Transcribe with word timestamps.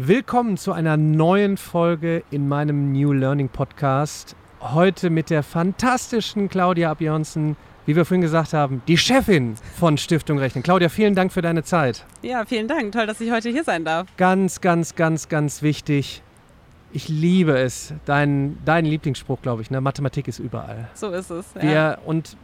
Willkommen 0.00 0.56
zu 0.56 0.72
einer 0.72 0.96
neuen 0.96 1.56
Folge 1.56 2.22
in 2.30 2.46
meinem 2.46 2.92
New 2.92 3.12
Learning 3.12 3.48
Podcast. 3.48 4.36
Heute 4.60 5.10
mit 5.10 5.28
der 5.28 5.42
fantastischen 5.42 6.48
Claudia 6.48 6.92
Abjonsen, 6.92 7.56
wie 7.84 7.96
wir 7.96 8.04
vorhin 8.04 8.20
gesagt 8.20 8.52
haben, 8.52 8.80
die 8.86 8.96
Chefin 8.96 9.56
von 9.76 9.98
Stiftung 9.98 10.38
Rechnen. 10.38 10.62
Claudia, 10.62 10.88
vielen 10.88 11.16
Dank 11.16 11.32
für 11.32 11.42
deine 11.42 11.64
Zeit. 11.64 12.06
Ja, 12.22 12.44
vielen 12.44 12.68
Dank. 12.68 12.92
Toll, 12.92 13.06
dass 13.08 13.20
ich 13.20 13.32
heute 13.32 13.48
hier 13.48 13.64
sein 13.64 13.84
darf. 13.84 14.06
Ganz, 14.16 14.60
ganz, 14.60 14.94
ganz, 14.94 15.28
ganz 15.28 15.62
wichtig. 15.62 16.22
Ich 16.92 17.08
liebe 17.08 17.58
es. 17.58 17.92
Dein, 18.04 18.56
dein 18.64 18.84
Lieblingsspruch, 18.84 19.42
glaube 19.42 19.62
ich. 19.62 19.72
Ne? 19.72 19.80
Mathematik 19.80 20.28
ist 20.28 20.38
überall. 20.38 20.86
So 20.94 21.10
ist 21.10 21.30
es. 21.30 21.44
Ja. 21.56 21.62
Wir, 21.62 21.98
und 22.06 22.36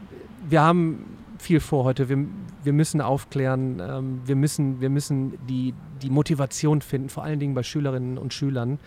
wir 0.49 0.61
haben 0.61 1.24
viel 1.45 1.61
vor 1.61 1.85
heute. 1.85 2.09
Wir, 2.09 2.27
wir 2.63 2.73
müssen 2.73 3.01
aufklären, 3.01 3.81
ähm, 3.81 4.23
wir 4.25 4.35
müssen, 4.35 4.81
wir 4.81 4.91
müssen 4.91 5.39
die, 5.47 5.75
die 6.03 6.11
Motivation 6.11 6.81
finden, 6.81 7.09
vor 7.11 7.23
allen 7.23 7.39
Dingen 7.39 7.55
bei 7.55 7.63
Schülerinnen 7.63 8.19
und 8.19 8.33
Schülern 8.33 8.79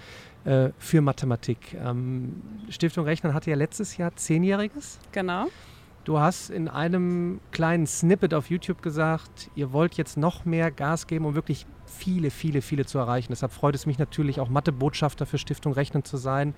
äh, 0.43 0.71
für 0.77 1.01
Mathematik. 1.01 1.75
Ähm, 1.75 2.41
Stiftung 2.69 3.05
Rechnen 3.05 3.33
hatte 3.33 3.51
ja 3.51 3.55
letztes 3.55 3.97
Jahr 3.97 4.15
Zehnjähriges. 4.15 4.99
Genau. 5.11 5.47
Du 6.03 6.19
hast 6.19 6.49
in 6.49 6.67
einem 6.67 7.41
kleinen 7.51 7.85
Snippet 7.85 8.33
auf 8.33 8.49
YouTube 8.49 8.81
gesagt, 8.81 9.49
ihr 9.55 9.71
wollt 9.73 9.95
jetzt 9.95 10.17
noch 10.17 10.45
mehr 10.45 10.71
Gas 10.71 11.05
geben, 11.05 11.25
um 11.25 11.35
wirklich 11.35 11.65
viele, 11.85 12.31
viele, 12.31 12.61
viele 12.61 12.85
zu 12.85 12.97
erreichen. 12.97 13.27
Deshalb 13.31 13.51
freut 13.51 13.75
es 13.75 13.85
mich 13.85 13.99
natürlich 13.99 14.39
auch 14.39 14.49
Mathebotschafter 14.49 15.25
für 15.25 15.37
Stiftung 15.37 15.73
Rechnen 15.73 16.03
zu 16.05 16.17
sein, 16.17 16.55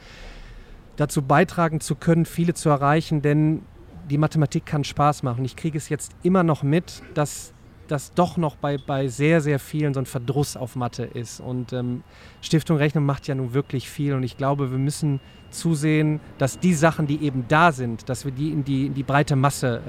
dazu 0.96 1.24
beitragen 1.24 1.82
zu 1.82 1.96
können, 1.96 2.26
viele 2.26 2.54
zu 2.54 2.70
erreichen, 2.70 3.22
denn 3.22 3.64
die 4.10 4.18
Mathematik 4.18 4.66
kann 4.66 4.84
Spaß 4.84 5.24
machen. 5.24 5.46
Ich 5.46 5.56
kriege 5.56 5.78
es 5.78 5.90
jetzt 5.90 6.12
immer 6.24 6.44
noch 6.44 6.64
mit, 6.64 7.02
dass 7.14 7.54
das 7.88 8.14
doch 8.14 8.38
noch 8.38 8.56
bei, 8.56 8.78
bei 8.78 9.08
sehr, 9.08 9.42
sehr 9.42 9.60
vielen 9.60 9.94
so 9.94 10.00
ein 10.00 10.06
Verdruss 10.06 10.56
auf 10.56 10.76
Mathe 10.76 11.04
ist. 11.04 11.40
Und 11.40 11.74
ähm, 11.74 12.04
Stiftung 12.42 12.78
Rechnung 12.78 13.06
macht 13.06 13.28
ja 13.28 13.36
nun 13.36 13.54
wirklich 13.54 13.90
viel. 13.90 14.14
Und 14.14 14.24
ich 14.24 14.38
glaube, 14.38 14.72
wir 14.72 14.78
müssen 14.78 15.20
zusehen, 15.50 16.20
dass 16.38 16.60
die 16.60 16.74
Sachen, 16.74 17.08
die 17.08 17.24
eben 17.24 17.46
da 17.48 17.72
sind, 17.72 18.08
dass 18.10 18.26
wir 18.26 18.32
die 18.32 18.52
in 18.52 18.64
die, 18.64 18.88
in 18.88 18.94
die 18.94 19.04
breite 19.04 19.36
Masse 19.36 19.82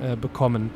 äh, 0.00 0.12
äh, 0.12 0.16
bekommen. 0.16 0.70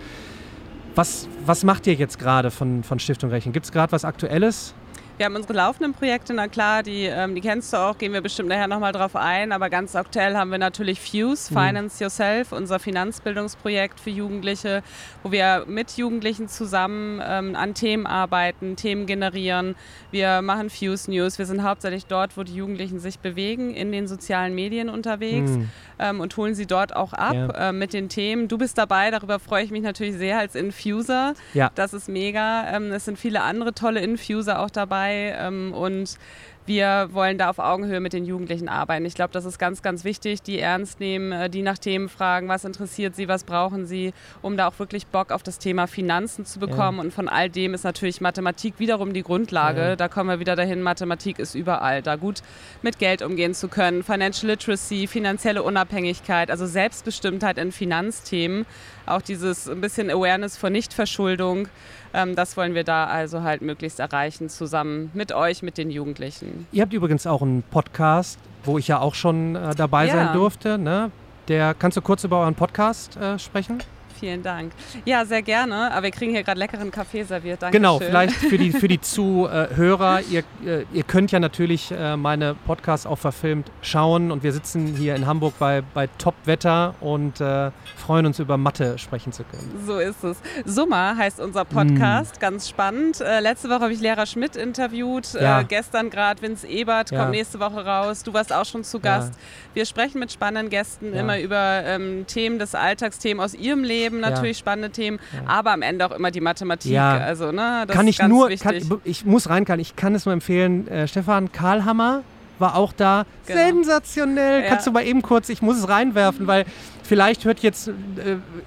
Was, 0.94 1.28
was 1.44 1.62
macht 1.62 1.86
ihr 1.86 1.94
jetzt 1.94 2.18
gerade 2.18 2.50
von, 2.50 2.82
von 2.82 2.98
Stiftung 2.98 3.30
Rechnung? 3.30 3.52
Gibt 3.52 3.66
es 3.66 3.72
gerade 3.72 3.92
was 3.92 4.04
Aktuelles? 4.04 4.74
Wir 5.18 5.24
haben 5.24 5.34
unsere 5.34 5.54
laufenden 5.54 5.94
Projekte, 5.94 6.34
na 6.34 6.46
klar, 6.46 6.82
die, 6.82 7.04
ähm, 7.04 7.34
die 7.34 7.40
kennst 7.40 7.72
du 7.72 7.78
auch, 7.78 7.96
gehen 7.96 8.12
wir 8.12 8.20
bestimmt 8.20 8.50
nachher 8.50 8.68
nochmal 8.68 8.92
drauf 8.92 9.16
ein. 9.16 9.50
Aber 9.50 9.70
ganz 9.70 9.96
aktuell 9.96 10.36
haben 10.36 10.50
wir 10.50 10.58
natürlich 10.58 11.00
Fuse, 11.00 11.50
mhm. 11.50 11.58
Finance 11.58 12.04
Yourself, 12.04 12.52
unser 12.52 12.78
Finanzbildungsprojekt 12.78 13.98
für 13.98 14.10
Jugendliche, 14.10 14.82
wo 15.22 15.32
wir 15.32 15.64
mit 15.66 15.92
Jugendlichen 15.92 16.48
zusammen 16.48 17.22
ähm, 17.26 17.56
an 17.56 17.72
Themen 17.72 18.06
arbeiten, 18.06 18.76
Themen 18.76 19.06
generieren. 19.06 19.74
Wir 20.10 20.42
machen 20.42 20.68
Fuse 20.68 21.10
News. 21.10 21.38
Wir 21.38 21.46
sind 21.46 21.62
hauptsächlich 21.62 22.04
dort, 22.04 22.36
wo 22.36 22.42
die 22.42 22.54
Jugendlichen 22.54 22.98
sich 22.98 23.18
bewegen, 23.18 23.72
in 23.72 23.92
den 23.92 24.08
sozialen 24.08 24.54
Medien 24.54 24.90
unterwegs 24.90 25.52
mhm. 25.52 25.70
ähm, 25.98 26.20
und 26.20 26.36
holen 26.36 26.54
sie 26.54 26.66
dort 26.66 26.94
auch 26.94 27.14
ab 27.14 27.34
ja. 27.34 27.70
äh, 27.70 27.72
mit 27.72 27.94
den 27.94 28.10
Themen. 28.10 28.48
Du 28.48 28.58
bist 28.58 28.76
dabei, 28.76 29.10
darüber 29.10 29.38
freue 29.38 29.64
ich 29.64 29.70
mich 29.70 29.82
natürlich 29.82 30.16
sehr 30.16 30.38
als 30.38 30.54
Infuser. 30.54 31.32
Ja. 31.54 31.70
Das 31.74 31.94
ist 31.94 32.06
mega. 32.06 32.68
Ähm, 32.76 32.92
es 32.92 33.06
sind 33.06 33.18
viele 33.18 33.40
andere 33.40 33.72
tolle 33.72 34.00
Infuser 34.00 34.60
auch 34.60 34.68
dabei 34.68 35.05
dabei 35.06 35.34
ähm, 35.38 35.72
und 35.72 36.18
wir 36.66 37.10
wollen 37.12 37.38
da 37.38 37.48
auf 37.48 37.60
Augenhöhe 37.60 38.00
mit 38.00 38.12
den 38.12 38.24
Jugendlichen 38.24 38.68
arbeiten. 38.68 39.04
Ich 39.04 39.14
glaube, 39.14 39.32
das 39.32 39.44
ist 39.44 39.56
ganz, 39.56 39.82
ganz 39.82 40.02
wichtig, 40.02 40.42
die 40.42 40.58
ernst 40.58 40.98
nehmen, 40.98 41.30
äh, 41.30 41.48
die 41.48 41.62
nach 41.62 41.78
Themen 41.78 42.08
fragen, 42.08 42.48
was 42.48 42.64
interessiert 42.64 43.14
sie, 43.14 43.28
was 43.28 43.44
brauchen 43.44 43.86
sie, 43.86 44.12
um 44.42 44.56
da 44.56 44.66
auch 44.66 44.78
wirklich 44.80 45.06
Bock 45.06 45.30
auf 45.30 45.44
das 45.44 45.60
Thema 45.60 45.86
Finanzen 45.86 46.44
zu 46.44 46.58
bekommen. 46.58 46.98
Ja. 46.98 47.04
Und 47.04 47.14
von 47.14 47.28
all 47.28 47.48
dem 47.48 47.72
ist 47.72 47.84
natürlich 47.84 48.20
Mathematik 48.20 48.74
wiederum 48.78 49.12
die 49.12 49.22
Grundlage. 49.22 49.80
Ja. 49.80 49.96
Da 49.96 50.08
kommen 50.08 50.28
wir 50.28 50.40
wieder 50.40 50.56
dahin, 50.56 50.82
Mathematik 50.82 51.38
ist 51.38 51.54
überall. 51.54 52.02
Da 52.02 52.16
gut 52.16 52.42
mit 52.82 52.98
Geld 52.98 53.22
umgehen 53.22 53.54
zu 53.54 53.68
können, 53.68 54.02
Financial 54.02 54.50
Literacy, 54.50 55.06
finanzielle 55.06 55.62
Unabhängigkeit, 55.62 56.50
also 56.50 56.66
Selbstbestimmtheit 56.66 57.58
in 57.58 57.70
Finanzthemen, 57.70 58.66
auch 59.06 59.22
dieses 59.22 59.68
ein 59.68 59.80
bisschen 59.80 60.10
Awareness 60.10 60.56
vor 60.56 60.70
Nichtverschuldung. 60.70 61.68
Ähm, 62.12 62.34
das 62.34 62.56
wollen 62.56 62.74
wir 62.74 62.84
da 62.84 63.06
also 63.06 63.42
halt 63.42 63.62
möglichst 63.62 64.00
erreichen, 64.00 64.48
zusammen 64.48 65.10
mit 65.14 65.32
euch, 65.32 65.62
mit 65.62 65.78
den 65.78 65.90
Jugendlichen. 65.90 66.66
Ihr 66.72 66.82
habt 66.82 66.92
übrigens 66.92 67.26
auch 67.26 67.42
einen 67.42 67.62
Podcast, 67.62 68.38
wo 68.64 68.78
ich 68.78 68.88
ja 68.88 69.00
auch 69.00 69.14
schon 69.14 69.56
äh, 69.56 69.74
dabei 69.74 70.06
ja. 70.06 70.14
sein 70.14 70.32
durfte. 70.32 70.78
Ne? 70.78 71.10
Der, 71.48 71.74
kannst 71.74 71.96
du 71.96 72.02
kurz 72.02 72.24
über 72.24 72.40
euren 72.40 72.54
Podcast 72.54 73.16
äh, 73.16 73.38
sprechen? 73.38 73.82
Vielen 74.18 74.42
Dank. 74.42 74.72
Ja, 75.04 75.24
sehr 75.24 75.42
gerne. 75.42 75.92
Aber 75.92 76.04
wir 76.04 76.10
kriegen 76.10 76.32
hier 76.32 76.42
gerade 76.42 76.58
leckeren 76.58 76.90
Kaffee 76.90 77.22
serviert. 77.22 77.62
Danke 77.62 77.76
genau, 77.76 77.98
vielleicht 77.98 78.34
für 78.34 78.58
die, 78.58 78.72
für 78.72 78.88
die 78.88 79.00
Zuhörer. 79.00 80.20
ihr, 80.22 80.42
äh, 80.64 80.84
ihr 80.92 81.02
könnt 81.02 81.32
ja 81.32 81.40
natürlich 81.40 81.90
äh, 81.90 82.16
meine 82.16 82.54
Podcasts 82.54 83.06
auch 83.06 83.18
verfilmt 83.18 83.70
schauen. 83.82 84.30
Und 84.30 84.42
wir 84.42 84.52
sitzen 84.52 84.94
hier 84.96 85.14
in 85.14 85.26
Hamburg 85.26 85.54
bei, 85.58 85.82
bei 85.94 86.08
Top-Wetter 86.18 86.94
und 87.00 87.40
äh, 87.40 87.70
freuen 87.96 88.26
uns 88.26 88.38
über 88.38 88.56
Mathe 88.56 88.98
sprechen 88.98 89.32
zu 89.32 89.44
können. 89.44 89.84
So 89.86 89.98
ist 89.98 90.24
es. 90.24 90.38
Summa 90.64 91.16
heißt 91.16 91.40
unser 91.40 91.64
Podcast. 91.64 92.36
Mm. 92.36 92.40
Ganz 92.40 92.68
spannend. 92.68 93.20
Äh, 93.20 93.40
letzte 93.40 93.68
Woche 93.68 93.80
habe 93.80 93.92
ich 93.92 94.00
Lehrer 94.00 94.26
Schmidt 94.26 94.56
interviewt. 94.56 95.34
Äh, 95.34 95.42
ja. 95.42 95.62
gestern 95.62 96.10
gerade 96.10 96.40
Vince 96.42 96.66
Ebert 96.66 97.10
ja. 97.10 97.20
kommt 97.20 97.32
nächste 97.32 97.60
Woche 97.60 97.84
raus. 97.84 98.22
Du 98.22 98.32
warst 98.32 98.52
auch 98.52 98.64
schon 98.64 98.84
zu 98.84 99.00
Gast. 99.00 99.34
Ja. 99.34 99.40
Wir 99.74 99.86
sprechen 99.86 100.18
mit 100.18 100.32
spannenden 100.32 100.70
Gästen 100.70 101.12
immer 101.12 101.38
über 101.40 101.82
ähm, 101.84 102.26
Themen 102.26 102.58
des 102.58 102.74
Alltags, 102.74 103.18
Themen 103.18 103.40
aus 103.40 103.54
ihrem 103.54 103.84
Leben 103.84 104.05
Themen, 104.10 104.20
natürlich 104.20 104.56
ja. 104.56 104.60
spannende 104.60 104.90
Themen, 104.90 105.18
ja. 105.32 105.40
aber 105.46 105.72
am 105.72 105.82
Ende 105.82 106.06
auch 106.06 106.12
immer 106.12 106.30
die 106.30 106.40
Mathematik. 106.40 106.92
Ja. 106.92 107.18
Also, 107.18 107.52
ne, 107.52 107.84
das 107.86 107.96
kann 107.96 108.06
ich 108.06 108.20
nur, 108.22 108.50
kann, 108.56 109.00
ich 109.04 109.24
muss 109.24 109.48
rein, 109.48 109.64
kann, 109.64 109.80
ich 109.80 109.96
kann 109.96 110.14
es 110.14 110.24
nur 110.26 110.32
empfehlen. 110.32 110.88
Äh, 110.88 111.08
Stefan 111.08 111.52
Karlhammer 111.52 112.22
war 112.58 112.76
auch 112.76 112.92
da. 112.92 113.26
Genau. 113.46 113.60
Sensationell. 113.60 114.64
Kannst 114.68 114.86
du 114.86 114.92
mal 114.92 115.04
eben 115.04 115.22
kurz, 115.22 115.48
ich 115.48 115.62
muss 115.62 115.78
es 115.78 115.88
reinwerfen, 115.88 116.46
weil 116.46 116.64
vielleicht 117.06 117.44
hört 117.44 117.60
jetzt 117.60 117.88
äh, 117.88 117.92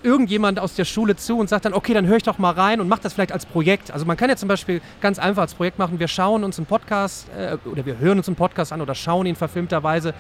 irgendjemand 0.04 0.60
aus 0.60 0.76
der 0.76 0.86
Schule 0.86 1.16
zu 1.16 1.38
und 1.38 1.50
sagt 1.50 1.66
dann, 1.66 1.74
okay, 1.74 1.94
dann 1.94 2.08
höre 2.08 2.18
ich 2.18 2.24
doch 2.24 2.38
mal 2.38 2.52
rein 2.52 2.80
und 2.82 2.88
mach 2.88 3.00
das 3.00 3.14
vielleicht 3.14 3.32
als 3.32 3.46
Projekt. 3.46 3.92
Also 3.92 4.06
man 4.06 4.18
kann 4.18 4.30
ja 4.30 4.36
zum 4.36 4.48
Beispiel 4.48 4.82
ganz 5.02 5.20
einfach 5.20 5.44
als 5.44 5.54
Projekt 5.54 5.80
machen, 5.80 6.00
wir 6.00 6.08
schauen 6.08 6.44
uns 6.44 6.58
einen 6.58 6.66
Podcast 6.66 7.28
äh, 7.38 7.58
oder 7.68 7.86
wir 7.86 7.98
hören 8.00 8.18
uns 8.18 8.28
einen 8.28 8.36
Podcast 8.36 8.74
an 8.74 8.82
oder 8.82 8.96
schauen 8.96 9.26
ihn 9.26 9.36
verfilmterweise 9.36 10.14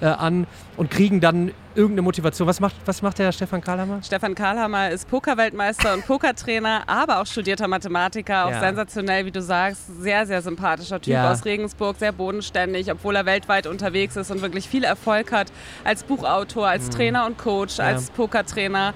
äh, 0.00 0.06
an 0.06 0.46
und 0.76 0.90
kriegen 0.90 1.20
dann 1.20 1.52
irgendeine 1.76 2.02
Motivation. 2.02 2.48
Was 2.48 2.58
macht, 2.58 2.74
was 2.84 3.02
macht 3.02 3.18
der 3.18 3.30
Stefan 3.32 3.60
Karlhammer? 3.60 4.02
Stefan 4.02 4.34
Karlhammer 4.34 4.90
ist 4.90 5.08
Pokerweltmeister 5.08 5.94
und 5.94 6.06
Pokertrainer, 6.06 6.84
aber 6.86 7.20
auch 7.20 7.26
studierter 7.26 7.68
Mathematiker, 7.68 8.46
auch 8.46 8.50
ja. 8.50 8.60
sensationell, 8.60 9.26
wie 9.26 9.30
du 9.30 9.42
sagst, 9.42 10.02
sehr, 10.02 10.26
sehr 10.26 10.42
sympathischer 10.42 11.00
Typ 11.00 11.14
ja. 11.14 11.30
aus 11.30 11.44
Regensburg, 11.44 11.96
sehr 11.98 12.12
bodenständig, 12.12 12.90
obwohl 12.90 13.14
er 13.14 13.26
weltweit 13.26 13.66
unterwegs 13.66 14.16
ist 14.16 14.30
und 14.30 14.42
wirklich 14.42 14.68
viel 14.68 14.84
Erfolg 14.84 15.32
hat 15.32 15.52
als 15.84 16.02
Buchautor, 16.02 16.66
als 16.66 16.86
mhm. 16.86 16.90
Trainer 16.92 17.26
und 17.26 17.38
Coach, 17.38 17.65
ja. 17.70 17.84
als 17.84 18.10
Pokertrainer. 18.10 18.94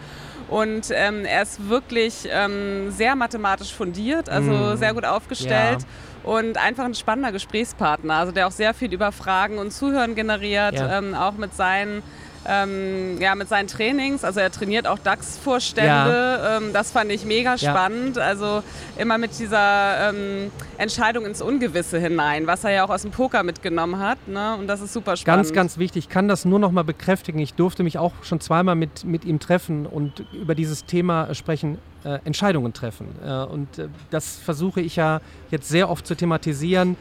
Und 0.49 0.91
ähm, 0.91 1.25
er 1.25 1.43
ist 1.43 1.69
wirklich 1.69 2.29
ähm, 2.29 2.91
sehr 2.91 3.15
mathematisch 3.15 3.73
fundiert, 3.73 4.29
also 4.29 4.51
mm. 4.51 4.77
sehr 4.79 4.95
gut 4.95 5.05
aufgestellt. 5.05 5.83
Ja. 5.83 6.31
Und 6.31 6.59
einfach 6.59 6.85
ein 6.85 6.95
spannender 6.95 7.31
Gesprächspartner, 7.31 8.15
also 8.15 8.33
der 8.33 8.49
auch 8.49 8.53
sehr 8.53 8.75
viel 8.75 8.93
über 8.93 9.13
Fragen 9.13 9.59
und 9.59 9.73
Zuhören 9.73 10.17
generiert, 10.17 10.75
ja. 10.75 10.99
ähm, 10.99 11.15
auch 11.15 11.35
mit 11.35 11.55
seinen 11.55 12.03
ähm, 12.47 13.21
ja, 13.21 13.35
mit 13.35 13.49
seinen 13.49 13.69
Trainings. 13.69 14.25
Also 14.25 14.41
er 14.41 14.51
trainiert 14.51 14.87
auch 14.87 14.99
DAX-Vorstände. 14.99 15.89
Ja. 15.89 16.57
Ähm, 16.57 16.73
das 16.73 16.91
fand 16.91 17.11
ich 17.11 17.25
mega 17.25 17.59
spannend. 17.59 18.17
Ja. 18.17 18.23
Also 18.23 18.63
immer 18.99 19.19
mit 19.19 19.39
dieser 19.39 20.11
ähm, 20.11 20.51
Entscheidung 20.79 21.27
ins 21.27 21.43
Ungewisse 21.43 21.99
hinein, 21.99 22.47
was 22.47 22.65
er 22.65 22.71
ja 22.71 22.85
auch 22.85 22.91
aus 22.91 23.03
dem 23.03 23.11
Poker 23.11 23.43
mitgenommen 23.43 23.99
hat. 23.99 24.27
Ne? 24.27 24.57
Und 24.59 24.67
das 24.67 24.81
ist 24.81 24.93
super 24.93 25.17
spannend. 25.17 25.45
Ganz, 25.45 25.55
ganz 25.55 25.79
wichtig. 25.79 26.05
Ich 26.05 26.09
kann 26.09 26.29
das 26.29 26.45
nur 26.45 26.59
noch 26.59 26.71
mal 26.71 26.85
bekräftigen. 26.85 27.39
Ich 27.41 27.55
durfte 27.55 27.83
mich 27.83 27.99
auch 27.99 28.13
schon 28.23 28.41
zweimal 28.41 28.75
mit, 28.75 29.05
mit 29.05 29.25
ihm 29.25 29.39
treffen 29.39 29.87
und 29.87 30.25
über 30.33 30.55
dieses 30.55 30.87
Thema 30.87 31.35
sprechen. 31.35 31.79
Äh, 32.03 32.19
Entscheidungen 32.25 32.73
treffen. 32.73 33.09
Äh, 33.23 33.45
und 33.45 33.79
äh, 33.79 33.89
das 34.09 34.39
versuche 34.39 34.81
ich 34.81 34.97
ja 34.97 35.21
jetzt 35.51 35.69
sehr 35.69 35.91
oft 35.91 36.07
zu 36.07 36.15
thematisieren. 36.15 36.97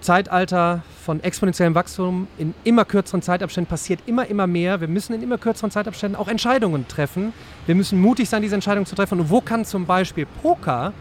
Zeitalter 0.00 0.82
von 1.04 1.22
exponentiellem 1.22 1.74
Wachstum 1.74 2.26
in 2.38 2.54
immer 2.64 2.84
kürzeren 2.84 3.22
Zeitabständen 3.22 3.68
passiert 3.68 4.00
immer, 4.06 4.26
immer 4.26 4.46
mehr. 4.46 4.80
Wir 4.80 4.88
müssen 4.88 5.14
in 5.14 5.22
immer 5.22 5.38
kürzeren 5.38 5.70
Zeitabständen 5.70 6.18
auch 6.18 6.28
Entscheidungen 6.28 6.88
treffen. 6.88 7.32
Wir 7.66 7.74
müssen 7.74 8.00
mutig 8.00 8.28
sein, 8.28 8.42
diese 8.42 8.54
Entscheidungen 8.54 8.86
zu 8.86 8.94
treffen. 8.94 9.20
Und 9.20 9.30
wo 9.30 9.40
kann 9.40 9.64
zum 9.64 9.86
Beispiel 9.86 10.26
Poker 10.42 10.92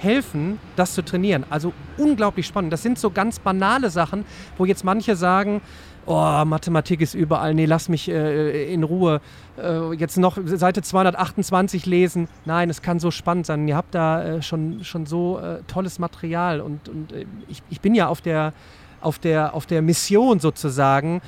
helfen, 0.00 0.58
das 0.76 0.94
zu 0.94 1.02
trainieren? 1.02 1.44
Also 1.50 1.72
unglaublich 1.98 2.46
spannend. 2.46 2.72
Das 2.72 2.82
sind 2.82 2.98
so 2.98 3.10
ganz 3.10 3.38
banale 3.38 3.90
Sachen, 3.90 4.24
wo 4.56 4.64
jetzt 4.64 4.84
manche 4.84 5.16
sagen, 5.16 5.60
oh, 6.06 6.44
Mathematik 6.44 7.00
ist 7.00 7.14
überall, 7.14 7.54
nee, 7.54 7.66
lass 7.66 7.88
mich 7.88 8.08
äh, 8.08 8.72
in 8.72 8.82
Ruhe 8.82 9.20
äh, 9.58 9.92
jetzt 9.94 10.16
noch 10.16 10.38
Seite 10.44 10.82
228 10.82 11.86
lesen. 11.86 12.28
Nein, 12.44 12.70
es 12.70 12.82
kann 12.82 12.98
so 12.98 13.10
spannend 13.10 13.46
sein. 13.46 13.66
Ihr 13.68 13.76
habt 13.76 13.94
da 13.94 14.22
äh, 14.22 14.42
schon, 14.42 14.84
schon 14.84 15.06
so 15.06 15.38
äh, 15.38 15.62
tolles 15.66 15.98
Material 15.98 16.60
und, 16.60 16.88
und 16.88 17.12
äh, 17.12 17.26
ich, 17.48 17.62
ich 17.70 17.80
bin 17.80 17.94
ja 17.94 18.08
auf 18.08 18.20
der, 18.20 18.52
auf 19.00 19.18
der, 19.18 19.54
auf 19.54 19.66
der 19.66 19.82
Mission 19.82 20.40
sozusagen, 20.40 21.22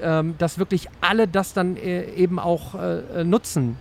ähm, 0.00 0.34
dass 0.38 0.58
wirklich 0.58 0.88
alle 1.00 1.26
das 1.26 1.52
dann 1.52 1.76
äh, 1.76 2.04
eben 2.14 2.38
auch 2.38 2.74
nutzen. 3.24 3.76